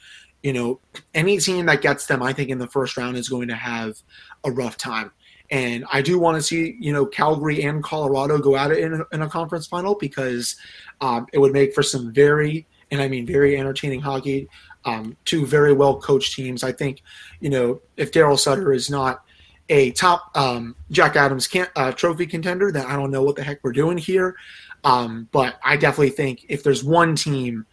you 0.43 0.53
know, 0.53 0.79
any 1.13 1.39
team 1.39 1.67
that 1.67 1.83
gets 1.83 2.07
them, 2.07 2.23
I 2.23 2.33
think, 2.33 2.51
in 2.51 2.59
the 2.59 2.69
first 2.69 2.97
round 2.97 3.17
is 3.17 3.29
going 3.29 3.49
to 3.49 3.57
have 3.57 4.01
a 4.45 4.51
rough 4.53 4.77
time. 4.77 5.11
And 5.51 5.85
I 5.93 6.03
do 6.03 6.21
want 6.21 6.37
to 6.37 6.43
see, 6.43 6.77
you 6.81 6.93
know, 6.93 7.05
Calgary 7.05 7.63
and 7.65 7.83
Colorado 7.83 8.39
go 8.39 8.57
at 8.57 8.71
it 8.71 8.79
in, 8.79 9.05
in 9.13 9.23
a 9.23 9.29
conference 9.29 9.67
final 9.67 9.97
because 9.97 10.55
um, 11.01 11.27
it 11.33 11.39
would 11.39 11.53
make 11.53 11.75
for 11.75 11.83
some 11.83 12.13
very, 12.13 12.65
and 12.93 13.01
I 13.01 13.09
mean 13.09 13.27
very 13.27 13.59
entertaining 13.59 14.01
hockey. 14.01 14.49
Um, 14.87 15.17
two 15.25 15.45
very 15.45 15.73
well 15.73 16.01
coached 16.01 16.35
teams. 16.35 16.63
I 16.63 16.73
think, 16.73 17.03
you 17.41 17.51
know, 17.51 17.83
if 17.97 18.13
Daryl 18.13 18.39
Sutter 18.39 18.73
is 18.73 18.89
not 18.89 19.25
a 19.69 19.91
top 19.93 20.31
um, 20.35 20.77
Jack 20.91 21.17
Adams 21.17 21.47
can, 21.49 21.67
uh, 21.77 21.93
trophy 21.93 22.25
contender, 22.25 22.71
then 22.71 22.87
I 22.87 22.95
don't 22.95 23.11
know 23.11 23.23
what 23.23 23.37
the 23.37 23.43
heck 23.43 23.59
we're 23.63 23.73
doing 23.73 23.99
here. 23.99 24.37
Um, 24.85 25.29
but 25.33 25.59
I 25.65 25.77
definitely 25.77 26.11
think 26.11 26.47
if 26.49 26.63
there's 26.63 26.85
one 26.85 27.17
team 27.17 27.67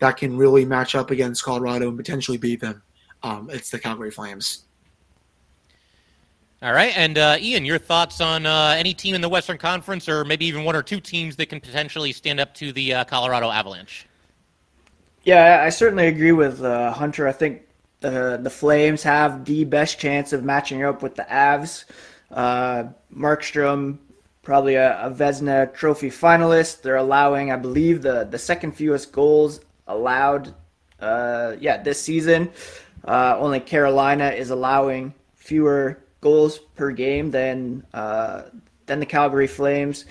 that 0.00 0.18
can 0.18 0.36
really 0.36 0.64
match 0.64 0.94
up 0.94 1.10
against 1.10 1.42
Colorado 1.42 1.88
and 1.88 1.96
potentially 1.96 2.36
beat 2.36 2.60
them, 2.60 2.82
um, 3.22 3.48
it's 3.50 3.70
the 3.70 3.78
Calgary 3.78 4.10
Flames. 4.10 4.66
All 6.60 6.72
right, 6.72 6.92
and 6.96 7.16
uh, 7.18 7.36
Ian, 7.38 7.64
your 7.64 7.78
thoughts 7.78 8.20
on 8.20 8.44
uh, 8.44 8.74
any 8.76 8.92
team 8.92 9.14
in 9.14 9.20
the 9.20 9.28
Western 9.28 9.58
Conference, 9.58 10.08
or 10.08 10.24
maybe 10.24 10.44
even 10.44 10.64
one 10.64 10.74
or 10.74 10.82
two 10.82 10.98
teams 10.98 11.36
that 11.36 11.46
can 11.46 11.60
potentially 11.60 12.12
stand 12.12 12.40
up 12.40 12.52
to 12.54 12.72
the 12.72 12.94
uh, 12.94 13.04
Colorado 13.04 13.48
Avalanche? 13.48 14.07
Yeah, 15.28 15.60
I 15.62 15.68
certainly 15.68 16.06
agree 16.06 16.32
with 16.32 16.62
uh, 16.62 16.90
Hunter. 16.90 17.28
I 17.28 17.32
think 17.32 17.60
the 18.00 18.40
the 18.42 18.48
Flames 18.48 19.02
have 19.02 19.44
the 19.44 19.64
best 19.64 20.00
chance 20.00 20.32
of 20.32 20.42
matching 20.42 20.82
up 20.82 21.02
with 21.02 21.16
the 21.16 21.24
Avs. 21.24 21.84
Uh, 22.30 22.84
Markstrom, 23.14 23.98
probably 24.42 24.76
a, 24.76 24.98
a 25.04 25.10
Vezina 25.10 25.70
Trophy 25.74 26.08
finalist. 26.08 26.80
They're 26.80 26.96
allowing, 26.96 27.52
I 27.52 27.56
believe, 27.56 28.00
the 28.00 28.24
the 28.24 28.38
second 28.38 28.72
fewest 28.72 29.12
goals 29.12 29.60
allowed. 29.86 30.54
Uh, 30.98 31.56
yeah, 31.60 31.76
this 31.82 32.00
season. 32.00 32.50
Uh, 33.04 33.36
only 33.38 33.60
Carolina 33.60 34.30
is 34.30 34.48
allowing 34.48 35.12
fewer 35.34 35.98
goals 36.22 36.58
per 36.74 36.90
game 36.90 37.30
than 37.30 37.84
uh, 37.92 38.44
than 38.86 38.98
the 38.98 39.04
Calgary 39.04 39.46
Flames. 39.46 40.06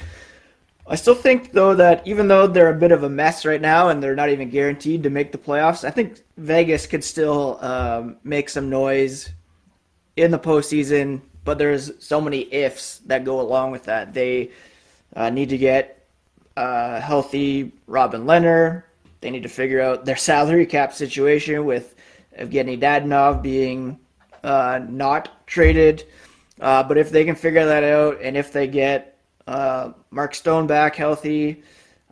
I 0.89 0.95
still 0.95 1.15
think 1.15 1.51
though 1.51 1.75
that 1.75 2.05
even 2.07 2.27
though 2.27 2.47
they're 2.47 2.69
a 2.69 2.77
bit 2.77 2.91
of 2.93 3.03
a 3.03 3.09
mess 3.09 3.45
right 3.45 3.59
now 3.59 3.89
and 3.89 4.01
they're 4.01 4.15
not 4.15 4.29
even 4.29 4.49
guaranteed 4.49 5.03
to 5.03 5.09
make 5.09 5.31
the 5.31 5.38
playoffs, 5.38 5.83
I 5.83 5.91
think 5.91 6.21
Vegas 6.38 6.88
could 6.88 7.03
still 7.03 7.57
um, 7.61 8.17
make 8.23 8.49
some 8.49 8.69
noise 8.69 9.29
in 10.15 10.31
the 10.31 10.39
postseason. 10.39 11.21
But 11.43 11.57
there's 11.57 11.91
so 12.03 12.21
many 12.21 12.53
ifs 12.53 12.99
that 13.05 13.25
go 13.25 13.41
along 13.41 13.71
with 13.71 13.83
that. 13.83 14.13
They 14.13 14.51
uh, 15.15 15.29
need 15.29 15.49
to 15.49 15.57
get 15.57 16.05
uh, 16.55 17.01
healthy 17.01 17.73
Robin 17.88 18.25
Lehner. 18.25 18.83
They 19.21 19.29
need 19.29 19.43
to 19.43 19.49
figure 19.49 19.81
out 19.81 20.05
their 20.05 20.15
salary 20.15 20.65
cap 20.65 20.93
situation 20.93 21.65
with 21.65 21.95
Evgeny 22.38 22.79
Dadonov 22.79 23.41
being 23.41 23.99
uh, 24.43 24.79
not 24.88 25.45
traded. 25.47 26.05
Uh, 26.61 26.83
but 26.83 26.97
if 26.97 27.09
they 27.09 27.25
can 27.25 27.35
figure 27.35 27.65
that 27.65 27.83
out, 27.83 28.19
and 28.21 28.38
if 28.38 28.51
they 28.51 28.67
get 28.67 29.16
uh, 29.48 29.91
Mark 30.12 30.36
Stone 30.36 30.68
back 30.68 30.95
healthy, 30.95 31.64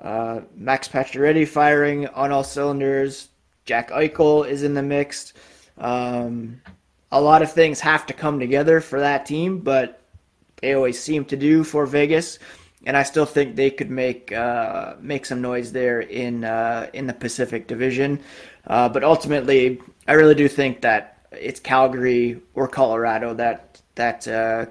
uh, 0.01 0.41
Max 0.55 0.87
Pacioretty 0.87 1.47
firing 1.47 2.07
on 2.07 2.31
all 2.31 2.43
cylinders, 2.43 3.29
Jack 3.65 3.89
Eichel 3.91 4.47
is 4.47 4.63
in 4.63 4.73
the 4.73 4.83
mix. 4.83 5.33
Um, 5.77 6.61
a 7.11 7.19
lot 7.19 7.41
of 7.41 7.51
things 7.51 7.79
have 7.81 8.05
to 8.07 8.13
come 8.13 8.39
together 8.39 8.79
for 8.79 8.99
that 8.99 9.25
team, 9.25 9.59
but 9.59 10.01
they 10.61 10.73
always 10.73 10.99
seem 10.99 11.25
to 11.25 11.35
do 11.35 11.63
for 11.63 11.85
Vegas. 11.85 12.39
And 12.85 12.95
I 12.95 13.03
still 13.03 13.25
think 13.25 13.55
they 13.55 13.71
could 13.71 13.89
make 13.89 14.31
uh, 14.31 14.95
make 14.99 15.25
some 15.25 15.41
noise 15.41 15.71
there 15.71 16.01
in 16.01 16.43
uh, 16.43 16.87
in 16.93 17.07
the 17.07 17.13
Pacific 17.13 17.67
Division. 17.67 18.21
but 18.65 19.03
ultimately, 19.03 19.81
I 20.07 20.13
really 20.13 20.35
do 20.35 20.47
think 20.47 20.81
that 20.81 21.15
it's 21.31 21.59
Calgary 21.59 22.41
or 22.53 22.67
Colorado 22.67 23.33
that 23.33 23.81
that 23.95 24.27
uh, 24.27 24.67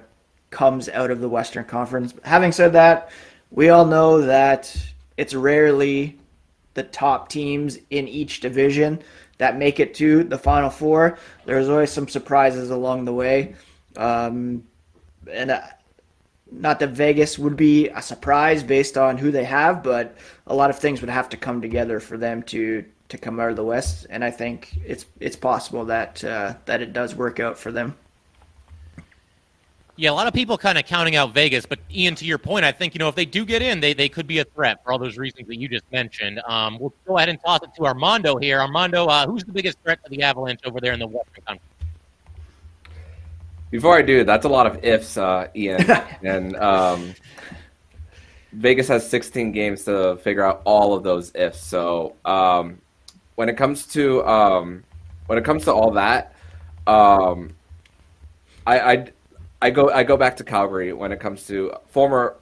comes 0.55 0.87
out 0.87 1.11
of 1.11 1.19
the 1.19 1.27
Western 1.27 1.65
Conference. 1.65 2.13
Having 2.23 2.53
said 2.53 2.71
that, 2.73 3.11
we 3.51 3.67
all 3.67 3.85
know 3.85 4.21
that 4.21 4.73
it's 5.17 5.33
rarely 5.33 6.17
the 6.75 6.83
top 6.83 7.27
teams 7.27 7.77
in 7.89 8.07
each 8.07 8.39
division 8.39 9.01
that 9.37 9.57
make 9.57 9.81
it 9.81 9.93
to 9.95 10.23
the 10.23 10.37
Final 10.37 10.69
Four. 10.69 11.17
There's 11.43 11.67
always 11.67 11.91
some 11.91 12.07
surprises 12.07 12.69
along 12.71 13.05
the 13.05 13.13
way, 13.13 13.55
um, 13.97 14.63
and. 15.31 15.51
Uh, 15.51 15.61
not 16.51 16.79
that 16.79 16.91
Vegas 16.91 17.39
would 17.39 17.57
be 17.57 17.89
a 17.89 18.01
surprise 18.01 18.61
based 18.63 18.97
on 18.97 19.17
who 19.17 19.31
they 19.31 19.43
have, 19.43 19.81
but 19.81 20.15
a 20.45 20.55
lot 20.55 20.69
of 20.69 20.77
things 20.77 21.01
would 21.01 21.09
have 21.09 21.27
to 21.29 21.37
come 21.37 21.59
together 21.59 21.99
for 21.99 22.17
them 22.17 22.43
to 22.43 22.85
to 23.09 23.17
come 23.17 23.39
out 23.39 23.49
of 23.49 23.55
the 23.55 23.63
West, 23.63 24.05
and 24.09 24.23
I 24.23 24.31
think 24.31 24.77
it's 24.85 25.05
it's 25.19 25.35
possible 25.35 25.85
that 25.85 26.23
uh, 26.23 26.53
that 26.65 26.81
it 26.81 26.93
does 26.93 27.15
work 27.15 27.39
out 27.39 27.57
for 27.57 27.71
them. 27.71 27.95
Yeah, 29.97 30.09
a 30.09 30.11
lot 30.11 30.27
of 30.27 30.33
people 30.33 30.57
kind 30.57 30.77
of 30.77 30.85
counting 30.85 31.15
out 31.15 31.33
Vegas, 31.33 31.65
but 31.65 31.79
Ian, 31.89 32.15
to 32.15 32.25
your 32.25 32.37
point, 32.37 32.65
I 32.65 32.71
think 32.73 32.93
you 32.93 32.99
know 32.99 33.07
if 33.07 33.15
they 33.15 33.25
do 33.25 33.45
get 33.45 33.61
in, 33.61 33.79
they 33.79 33.93
they 33.93 34.09
could 34.09 34.27
be 34.27 34.39
a 34.39 34.43
threat 34.43 34.83
for 34.83 34.91
all 34.91 34.99
those 34.99 35.17
reasons 35.17 35.47
that 35.47 35.55
you 35.55 35.69
just 35.69 35.89
mentioned. 35.89 36.41
Um, 36.47 36.77
we'll 36.79 36.93
go 37.07 37.17
ahead 37.17 37.29
and 37.29 37.39
toss 37.41 37.61
it 37.63 37.69
to 37.77 37.85
Armando 37.85 38.35
here. 38.35 38.59
Armando, 38.59 39.05
uh, 39.05 39.25
who's 39.25 39.45
the 39.45 39.53
biggest 39.53 39.77
threat 39.83 40.03
to 40.03 40.09
the 40.09 40.21
Avalanche 40.21 40.59
over 40.65 40.81
there 40.81 40.91
in 40.91 40.99
the 40.99 41.07
Western 41.07 41.43
Conference? 41.47 41.71
Before 43.71 43.97
I 43.97 44.01
do, 44.01 44.25
that's 44.25 44.45
a 44.45 44.49
lot 44.49 44.67
of 44.67 44.83
ifs, 44.83 45.17
uh, 45.17 45.47
Ian, 45.55 45.89
and 46.23 46.57
um, 46.57 47.15
Vegas 48.51 48.89
has 48.89 49.09
16 49.09 49.53
games 49.53 49.83
to 49.85 50.17
figure 50.17 50.43
out 50.43 50.61
all 50.65 50.93
of 50.93 51.03
those 51.03 51.31
ifs. 51.35 51.61
So 51.61 52.15
um, 52.25 52.81
when 53.35 53.47
it 53.47 53.55
comes 53.55 53.85
to 53.87 54.25
um, 54.25 54.83
when 55.27 55.37
it 55.37 55.45
comes 55.45 55.63
to 55.65 55.73
all 55.73 55.91
that, 55.91 56.35
um, 56.85 57.55
I, 58.67 58.79
I 58.79 59.07
I 59.61 59.69
go 59.69 59.89
I 59.89 60.03
go 60.03 60.17
back 60.17 60.35
to 60.37 60.43
Calgary 60.43 60.93
when 60.93 61.11
it 61.11 61.19
comes 61.19 61.47
to 61.47 61.73
former 61.87 62.35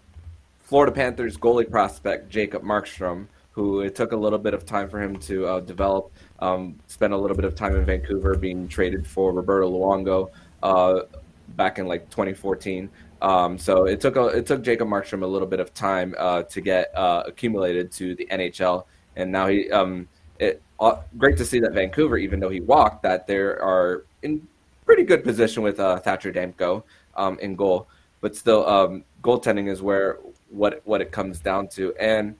Florida 0.62 0.92
Panthers 0.92 1.38
goalie 1.38 1.70
prospect 1.70 2.30
Jacob 2.30 2.64
Markstrom, 2.64 3.28
who 3.52 3.82
it 3.82 3.96
took 3.96 4.12
a 4.12 4.16
little 4.16 4.40
bit 4.40 4.54
of 4.54 4.66
time 4.66 4.90
for 4.90 5.02
him 5.02 5.18
to 5.20 5.46
uh, 5.46 5.60
develop. 5.60 6.12
Um, 6.40 6.80
spent 6.88 7.14
a 7.14 7.18
little 7.18 7.36
bit 7.36 7.46
of 7.46 7.56
time 7.56 7.76
in 7.76 7.86
Vancouver, 7.86 8.36
being 8.36 8.68
traded 8.68 9.06
for 9.06 9.32
Roberto 9.32 9.70
Luongo 9.72 10.32
uh, 10.64 11.02
back 11.50 11.78
in 11.80 11.88
like 11.88 12.10
2014. 12.10 12.90
Um, 13.22 13.58
so 13.58 13.86
it 13.86 14.02
took 14.02 14.16
a, 14.16 14.26
it 14.28 14.46
took 14.46 14.64
Jacob 14.64 14.88
Markstrom 14.88 15.24
a 15.24 15.28
little 15.28 15.48
bit 15.48 15.60
of 15.60 15.74
time 15.74 16.16
uh, 16.18 16.44
to 16.44 16.62
get 16.62 16.92
uh, 16.98 17.24
accumulated 17.26 17.92
to 17.94 18.16
the 18.16 18.26
NHL, 18.32 18.86
and 19.16 19.32
now 19.32 19.48
he 19.48 19.72
um, 19.72 20.08
it, 20.40 20.62
uh, 20.80 20.98
great 21.18 21.38
to 21.38 21.46
see 21.46 21.60
that 21.60 21.74
Vancouver, 21.74 22.18
even 22.18 22.40
though 22.40 22.50
he 22.50 22.60
walked, 22.60 23.04
that 23.04 23.28
they 23.28 23.38
are 23.38 24.04
in 24.24 24.46
pretty 24.86 25.04
good 25.04 25.24
position 25.24 25.64
with 25.64 25.80
uh, 25.80 26.00
Thatcher 26.00 26.34
Demko 26.34 26.84
um, 27.16 27.40
in 27.40 27.56
goal. 27.56 27.88
But 28.22 28.36
still, 28.36 28.68
um, 28.68 29.04
goaltending 29.22 29.70
is 29.70 29.82
where 29.82 30.20
what 30.50 30.82
what 30.86 31.02
it 31.02 31.12
comes 31.12 31.40
down 31.40 31.68
to. 31.70 31.94
And 31.96 32.36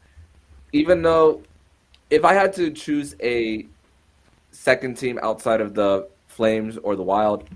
even 0.72 1.02
though, 1.02 1.42
if 2.10 2.24
I 2.24 2.34
had 2.34 2.54
to 2.54 2.72
choose 2.72 3.16
a 3.22 3.68
second 4.52 4.98
team 4.98 5.20
outside 5.22 5.62
of 5.62 5.74
the 5.74 6.08
Flames 6.28 6.78
or 6.78 6.96
the 6.96 7.04
Wild, 7.04 7.48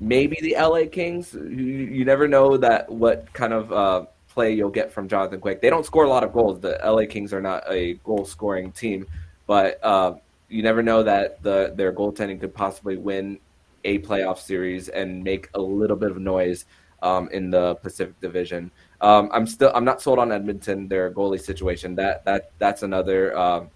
maybe 0.00 0.38
the 0.40 0.56
LA 0.58 0.82
Kings. 0.90 1.34
You, 1.34 1.40
you 1.40 2.04
never 2.04 2.28
know 2.28 2.56
that 2.56 2.90
what 2.90 3.32
kind 3.32 3.52
of 3.52 3.72
uh, 3.72 4.06
play 4.28 4.52
you'll 4.52 4.70
get 4.70 4.92
from 4.92 5.08
Jonathan 5.08 5.40
Quick. 5.40 5.60
They 5.60 5.70
don't 5.70 5.86
score 5.86 6.04
a 6.04 6.08
lot 6.08 6.24
of 6.24 6.32
goals. 6.32 6.60
The 6.60 6.78
LA 6.84 7.06
Kings 7.06 7.32
are 7.32 7.40
not 7.40 7.64
a 7.70 7.94
goal 8.04 8.24
scoring 8.24 8.72
team, 8.72 9.06
but 9.46 9.82
uh, 9.84 10.14
you 10.48 10.62
never 10.62 10.82
know 10.82 11.02
that 11.02 11.42
the 11.42 11.72
their 11.74 11.92
goaltending 11.92 12.40
could 12.40 12.54
possibly 12.54 12.96
win 12.96 13.38
a 13.86 13.98
playoff 14.00 14.38
series 14.38 14.88
and 14.88 15.22
make 15.22 15.48
a 15.54 15.60
little 15.60 15.96
bit 15.96 16.10
of 16.10 16.18
noise 16.18 16.66
um, 17.02 17.28
in 17.30 17.50
the 17.50 17.76
Pacific 17.76 18.20
Division. 18.20 18.70
Um, 19.00 19.30
I'm 19.32 19.46
still 19.46 19.70
I'm 19.74 19.84
not 19.84 20.02
sold 20.02 20.18
on 20.18 20.32
Edmonton 20.32 20.88
their 20.88 21.10
goalie 21.10 21.40
situation. 21.40 21.94
That 21.94 22.24
that 22.24 22.50
that's 22.58 22.82
another 22.82 23.36
um, 23.36 23.70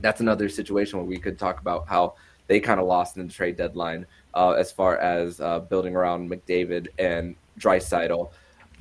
that's 0.00 0.20
another 0.20 0.48
situation 0.48 0.98
where 0.98 1.06
we 1.06 1.18
could 1.18 1.38
talk 1.38 1.60
about 1.60 1.88
how 1.88 2.14
they 2.46 2.60
kind 2.60 2.80
of 2.80 2.86
lost 2.86 3.16
in 3.16 3.26
the 3.26 3.32
trade 3.32 3.56
deadline 3.56 4.06
uh, 4.34 4.50
as 4.50 4.70
far 4.70 4.98
as 4.98 5.40
uh, 5.40 5.60
building 5.60 5.96
around 5.96 6.30
McDavid 6.30 6.88
and 6.98 7.36
Draisaitl. 7.58 8.30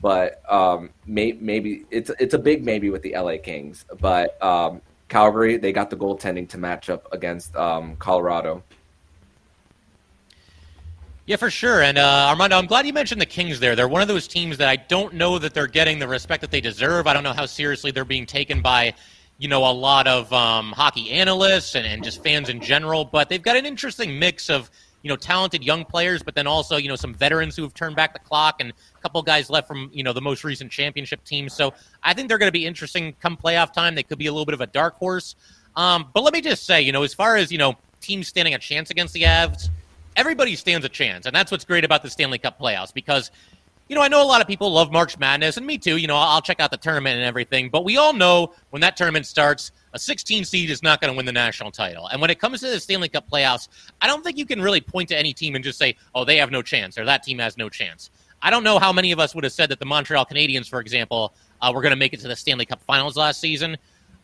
But 0.01 0.41
um, 0.51 0.89
may, 1.05 1.33
maybe 1.33 1.85
it's 1.91 2.11
it's 2.19 2.33
a 2.33 2.39
big 2.39 2.65
maybe 2.65 2.89
with 2.89 3.01
the 3.01 3.15
LA 3.15 3.35
Kings. 3.41 3.85
But 3.99 4.41
um, 4.43 4.81
Calgary, 5.09 5.57
they 5.57 5.71
got 5.71 5.89
the 5.89 5.95
goaltending 5.95 6.49
to 6.49 6.57
match 6.57 6.89
up 6.89 7.07
against 7.11 7.55
um, 7.55 7.95
Colorado. 7.97 8.63
Yeah, 11.31 11.37
for 11.37 11.49
sure. 11.49 11.81
And 11.81 11.97
uh, 11.97 12.27
Armando, 12.27 12.57
I'm 12.57 12.65
glad 12.65 12.85
you 12.85 12.91
mentioned 12.91 13.21
the 13.21 13.25
Kings 13.25 13.57
there. 13.61 13.73
They're 13.73 13.87
one 13.87 14.01
of 14.01 14.09
those 14.09 14.27
teams 14.27 14.57
that 14.57 14.67
I 14.67 14.75
don't 14.75 15.13
know 15.13 15.39
that 15.39 15.53
they're 15.53 15.65
getting 15.65 15.97
the 15.97 16.05
respect 16.05 16.41
that 16.41 16.51
they 16.51 16.59
deserve. 16.59 17.07
I 17.07 17.13
don't 17.13 17.23
know 17.23 17.31
how 17.31 17.45
seriously 17.45 17.89
they're 17.89 18.03
being 18.03 18.25
taken 18.25 18.61
by, 18.61 18.93
you 19.37 19.47
know, 19.47 19.63
a 19.63 19.71
lot 19.71 20.07
of 20.07 20.33
um, 20.33 20.73
hockey 20.73 21.09
analysts 21.09 21.75
and, 21.75 21.87
and 21.87 22.03
just 22.03 22.21
fans 22.21 22.49
in 22.49 22.59
general. 22.59 23.05
But 23.05 23.29
they've 23.29 23.41
got 23.41 23.55
an 23.55 23.65
interesting 23.65 24.19
mix 24.19 24.49
of 24.49 24.69
you 25.03 25.07
know 25.07 25.15
talented 25.15 25.63
young 25.63 25.85
players, 25.85 26.21
but 26.21 26.35
then 26.35 26.47
also 26.47 26.75
you 26.75 26.89
know 26.89 26.97
some 26.97 27.13
veterans 27.13 27.55
who 27.55 27.61
have 27.61 27.73
turned 27.73 27.95
back 27.95 28.11
the 28.11 28.19
clock 28.19 28.57
and 28.59 28.71
a 28.71 29.01
couple 29.01 29.21
guys 29.21 29.49
left 29.49 29.69
from 29.69 29.89
you 29.93 30.03
know 30.03 30.11
the 30.11 30.19
most 30.19 30.43
recent 30.43 30.69
championship 30.69 31.23
team. 31.23 31.47
So 31.47 31.73
I 32.03 32.13
think 32.13 32.27
they're 32.27 32.39
going 32.39 32.49
to 32.49 32.51
be 32.51 32.65
interesting 32.65 33.15
come 33.21 33.37
playoff 33.37 33.71
time. 33.71 33.95
They 33.95 34.03
could 34.03 34.19
be 34.19 34.27
a 34.27 34.33
little 34.33 34.45
bit 34.45 34.53
of 34.53 34.59
a 34.59 34.67
dark 34.67 34.97
horse. 34.97 35.37
Um, 35.77 36.09
but 36.13 36.23
let 36.23 36.33
me 36.33 36.41
just 36.41 36.65
say, 36.65 36.81
you 36.81 36.91
know, 36.91 37.03
as 37.03 37.13
far 37.13 37.37
as 37.37 37.53
you 37.53 37.57
know, 37.57 37.77
teams 38.01 38.27
standing 38.27 38.53
a 38.53 38.59
chance 38.59 38.89
against 38.89 39.13
the 39.13 39.21
Avs, 39.21 39.69
everybody 40.15 40.55
stands 40.55 40.85
a 40.85 40.89
chance, 40.89 41.25
and 41.25 41.35
that's 41.35 41.51
what's 41.51 41.65
great 41.65 41.83
about 41.83 42.03
the 42.03 42.09
Stanley 42.09 42.37
Cup 42.37 42.59
playoffs 42.59 42.93
because 42.93 43.31
you 43.91 43.95
know, 43.95 44.01
I 44.01 44.07
know 44.07 44.23
a 44.23 44.25
lot 44.25 44.39
of 44.39 44.47
people 44.47 44.71
love 44.71 44.89
March 44.89 45.19
Madness, 45.19 45.57
and 45.57 45.67
me 45.67 45.77
too. 45.77 45.97
You 45.97 46.07
know, 46.07 46.15
I'll 46.15 46.41
check 46.41 46.61
out 46.61 46.71
the 46.71 46.77
tournament 46.77 47.17
and 47.17 47.25
everything, 47.25 47.69
but 47.69 47.83
we 47.83 47.97
all 47.97 48.13
know 48.13 48.53
when 48.69 48.79
that 48.83 48.95
tournament 48.95 49.25
starts, 49.25 49.73
a 49.91 49.99
16 49.99 50.45
seed 50.45 50.69
is 50.69 50.81
not 50.81 51.01
going 51.01 51.11
to 51.11 51.17
win 51.17 51.25
the 51.25 51.33
national 51.33 51.71
title. 51.71 52.07
And 52.07 52.21
when 52.21 52.29
it 52.29 52.39
comes 52.39 52.61
to 52.61 52.67
the 52.67 52.79
Stanley 52.79 53.09
Cup 53.09 53.29
playoffs, 53.29 53.67
I 53.99 54.07
don't 54.07 54.23
think 54.23 54.37
you 54.37 54.45
can 54.45 54.61
really 54.61 54.79
point 54.79 55.09
to 55.09 55.17
any 55.17 55.33
team 55.33 55.55
and 55.55 55.63
just 55.63 55.77
say, 55.77 55.97
oh, 56.15 56.23
they 56.23 56.37
have 56.37 56.51
no 56.51 56.61
chance 56.61 56.97
or 56.97 57.03
that 57.03 57.23
team 57.23 57.39
has 57.39 57.57
no 57.57 57.67
chance. 57.67 58.11
I 58.41 58.49
don't 58.49 58.63
know 58.63 58.79
how 58.79 58.93
many 58.93 59.11
of 59.11 59.19
us 59.19 59.35
would 59.35 59.43
have 59.43 59.51
said 59.51 59.67
that 59.69 59.79
the 59.79 59.85
Montreal 59.85 60.25
Canadiens, 60.25 60.69
for 60.69 60.79
example, 60.79 61.33
uh, 61.61 61.71
were 61.75 61.81
going 61.81 61.91
to 61.91 61.97
make 61.97 62.13
it 62.13 62.21
to 62.21 62.29
the 62.29 62.35
Stanley 62.37 62.65
Cup 62.65 62.81
finals 62.83 63.17
last 63.17 63.41
season. 63.41 63.75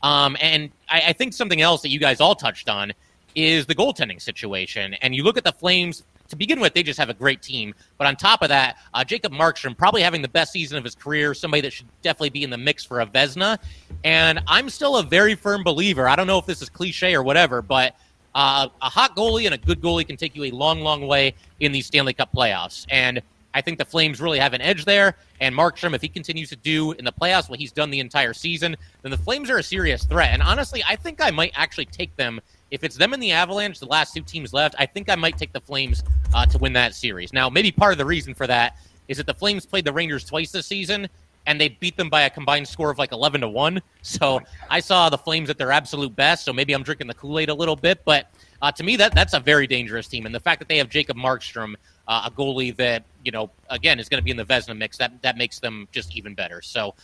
Um, 0.01 0.37
and 0.39 0.71
I, 0.87 1.07
I 1.07 1.13
think 1.13 1.33
something 1.33 1.61
else 1.61 1.81
that 1.81 1.89
you 1.89 1.99
guys 1.99 2.21
all 2.21 2.35
touched 2.35 2.69
on 2.69 2.93
is 3.37 3.67
the 3.67 3.75
goaltending 3.75 4.19
situation. 4.19 4.95
And 4.95 5.15
you 5.15 5.23
look 5.23 5.37
at 5.37 5.43
the 5.43 5.51
Flames 5.51 6.03
to 6.29 6.35
begin 6.35 6.59
with, 6.59 6.73
they 6.73 6.81
just 6.81 6.99
have 6.99 7.09
a 7.09 7.13
great 7.13 7.41
team. 7.41 7.73
But 7.99 8.07
on 8.07 8.15
top 8.15 8.41
of 8.41 8.49
that, 8.49 8.77
uh, 8.95 9.03
Jacob 9.03 9.31
Markstrom 9.31 9.77
probably 9.77 10.01
having 10.01 10.23
the 10.23 10.27
best 10.27 10.51
season 10.51 10.75
of 10.75 10.83
his 10.83 10.95
career, 10.95 11.35
somebody 11.35 11.61
that 11.61 11.71
should 11.71 11.85
definitely 12.01 12.31
be 12.31 12.43
in 12.43 12.49
the 12.49 12.57
mix 12.57 12.83
for 12.83 12.99
a 12.99 13.05
Vezina. 13.05 13.59
And 14.03 14.39
I'm 14.47 14.69
still 14.69 14.97
a 14.97 15.03
very 15.03 15.35
firm 15.35 15.63
believer. 15.63 16.09
I 16.09 16.15
don't 16.15 16.25
know 16.25 16.39
if 16.39 16.47
this 16.47 16.63
is 16.63 16.67
cliche 16.67 17.13
or 17.13 17.21
whatever, 17.21 17.61
but 17.61 17.95
uh, 18.33 18.69
a 18.81 18.89
hot 18.89 19.15
goalie 19.15 19.45
and 19.45 19.53
a 19.53 19.57
good 19.59 19.81
goalie 19.81 20.05
can 20.05 20.17
take 20.17 20.35
you 20.35 20.45
a 20.45 20.51
long, 20.51 20.81
long 20.81 21.05
way 21.05 21.35
in 21.59 21.71
these 21.71 21.85
Stanley 21.85 22.13
Cup 22.13 22.33
playoffs. 22.33 22.87
And 22.89 23.21
I 23.53 23.61
think 23.61 23.77
the 23.77 23.85
Flames 23.85 24.19
really 24.19 24.39
have 24.39 24.53
an 24.53 24.61
edge 24.61 24.83
there. 24.83 25.15
And 25.39 25.55
Markstrom, 25.55 25.93
if 25.93 26.01
he 26.01 26.09
continues 26.09 26.49
to 26.49 26.55
do 26.55 26.91
in 26.93 27.05
the 27.05 27.11
playoffs 27.11 27.49
what 27.49 27.59
he's 27.59 27.71
done 27.71 27.91
the 27.91 27.99
entire 27.99 28.33
season, 28.33 28.75
then 29.03 29.11
the 29.11 29.17
Flames 29.17 29.49
are 29.49 29.59
a 29.59 29.63
serious 29.63 30.05
threat. 30.05 30.29
And 30.31 30.41
honestly, 30.41 30.83
I 30.87 30.95
think 30.95 31.21
I 31.21 31.31
might 31.31 31.53
actually 31.55 31.85
take 31.85 32.15
them 32.15 32.41
if 32.71 32.83
it's 32.83 32.97
them 32.97 33.13
and 33.13 33.21
the 33.21 33.31
Avalanche, 33.31 33.79
the 33.79 33.85
last 33.85 34.13
two 34.13 34.21
teams 34.21 34.53
left, 34.53 34.75
I 34.77 34.85
think 34.85 35.09
I 35.09 35.15
might 35.15 35.37
take 35.37 35.53
the 35.53 35.61
Flames 35.61 36.03
uh, 36.33 36.45
to 36.47 36.57
win 36.57 36.73
that 36.73 36.95
series. 36.95 37.33
Now, 37.33 37.49
maybe 37.49 37.71
part 37.71 37.93
of 37.93 37.97
the 37.97 38.05
reason 38.05 38.33
for 38.33 38.47
that 38.47 38.77
is 39.07 39.17
that 39.17 39.25
the 39.25 39.33
Flames 39.33 39.65
played 39.65 39.85
the 39.85 39.93
Rangers 39.93 40.25
twice 40.25 40.51
this 40.51 40.65
season, 40.65 41.07
and 41.45 41.59
they 41.61 41.69
beat 41.69 41.95
them 41.95 42.09
by 42.09 42.23
a 42.23 42.29
combined 42.29 42.67
score 42.67 42.91
of 42.91 42.97
like 42.97 43.13
11 43.13 43.41
to 43.41 43.47
1. 43.47 43.81
So 44.01 44.41
I 44.69 44.81
saw 44.81 45.09
the 45.09 45.17
Flames 45.17 45.49
at 45.49 45.57
their 45.57 45.71
absolute 45.71 46.15
best, 46.15 46.43
so 46.43 46.51
maybe 46.51 46.73
I'm 46.73 46.83
drinking 46.83 47.07
the 47.07 47.13
Kool 47.13 47.39
Aid 47.39 47.49
a 47.49 47.53
little 47.53 47.75
bit. 47.75 48.01
But 48.03 48.29
uh, 48.61 48.71
to 48.73 48.83
me, 48.83 48.97
that 48.97 49.15
that's 49.15 49.33
a 49.33 49.39
very 49.39 49.65
dangerous 49.65 50.07
team. 50.07 50.25
And 50.25 50.35
the 50.35 50.39
fact 50.39 50.59
that 50.59 50.67
they 50.67 50.77
have 50.77 50.89
Jacob 50.89 51.15
Markstrom, 51.15 51.75
uh, 52.07 52.23
a 52.25 52.31
goalie 52.31 52.75
that, 52.75 53.03
you 53.23 53.31
know, 53.31 53.49
again, 53.69 53.99
is 53.99 54.09
going 54.09 54.19
to 54.19 54.23
be 54.23 54.31
in 54.31 54.37
the 54.37 54.45
Vezina 54.45 54.77
mix, 54.77 54.97
that, 54.97 55.21
that 55.21 55.37
makes 55.37 55.59
them 55.59 55.87
just 55.91 56.15
even 56.17 56.33
better. 56.33 56.61
So 56.61 56.95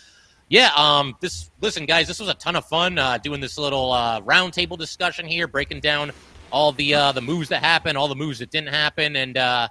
yeah, 0.54 0.70
um, 0.78 1.16
this 1.20 1.50
listen, 1.62 1.88
guys, 1.88 2.08
this 2.08 2.20
was 2.20 2.30
a 2.30 2.36
ton 2.36 2.56
of 2.56 2.64
fun 2.68 3.00
uh, 3.00 3.18
doing 3.18 3.42
this 3.42 3.58
little 3.58 3.92
uh, 3.92 4.22
roundtable 4.22 4.78
discussion 4.78 5.26
here, 5.26 5.48
breaking 5.48 5.80
down 5.80 6.12
all 6.52 6.72
the 6.72 6.94
uh, 6.94 7.12
the 7.12 7.22
moves 7.22 7.50
that 7.50 7.64
happened, 7.64 7.98
all 7.98 8.08
the 8.08 8.14
moves 8.14 8.38
that 8.38 8.52
didn't 8.52 8.72
happen, 8.72 9.16
and 9.16 9.36
uh, 9.36 9.68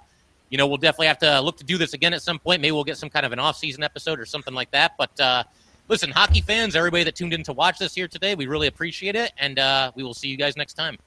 you 0.49 0.57
know 0.57 0.67
we'll 0.67 0.75
definitely 0.75 1.07
have 1.07 1.19
to 1.19 1.39
look 1.39 1.55
to 1.55 1.63
do 1.63 1.77
this 1.77 1.93
again 1.93 2.13
at 2.13 2.21
some 2.21 2.37
point. 2.37 2.61
Maybe 2.61 2.73
we'll 2.73 2.83
get 2.83 2.97
some 2.97 3.09
kind 3.09 3.25
of 3.25 3.31
an 3.31 3.39
off 3.39 3.55
season 3.55 3.81
episode 3.81 4.19
or 4.19 4.25
something 4.25 4.53
like 4.53 4.71
that. 4.71 4.95
But 4.97 5.17
uh, 5.21 5.45
listen, 5.87 6.11
hockey 6.11 6.41
fans, 6.41 6.75
everybody 6.75 7.05
that 7.05 7.15
tuned 7.15 7.31
in 7.31 7.43
to 7.43 7.53
watch 7.53 7.79
this 7.79 7.95
here 7.95 8.09
today, 8.09 8.35
we 8.35 8.47
really 8.47 8.67
appreciate 8.67 9.15
it, 9.15 9.31
and 9.37 9.59
uh, 9.59 9.93
we 9.95 10.03
will 10.03 10.13
see 10.13 10.27
you 10.27 10.35
guys 10.35 10.57
next 10.57 10.73
time. 10.73 10.97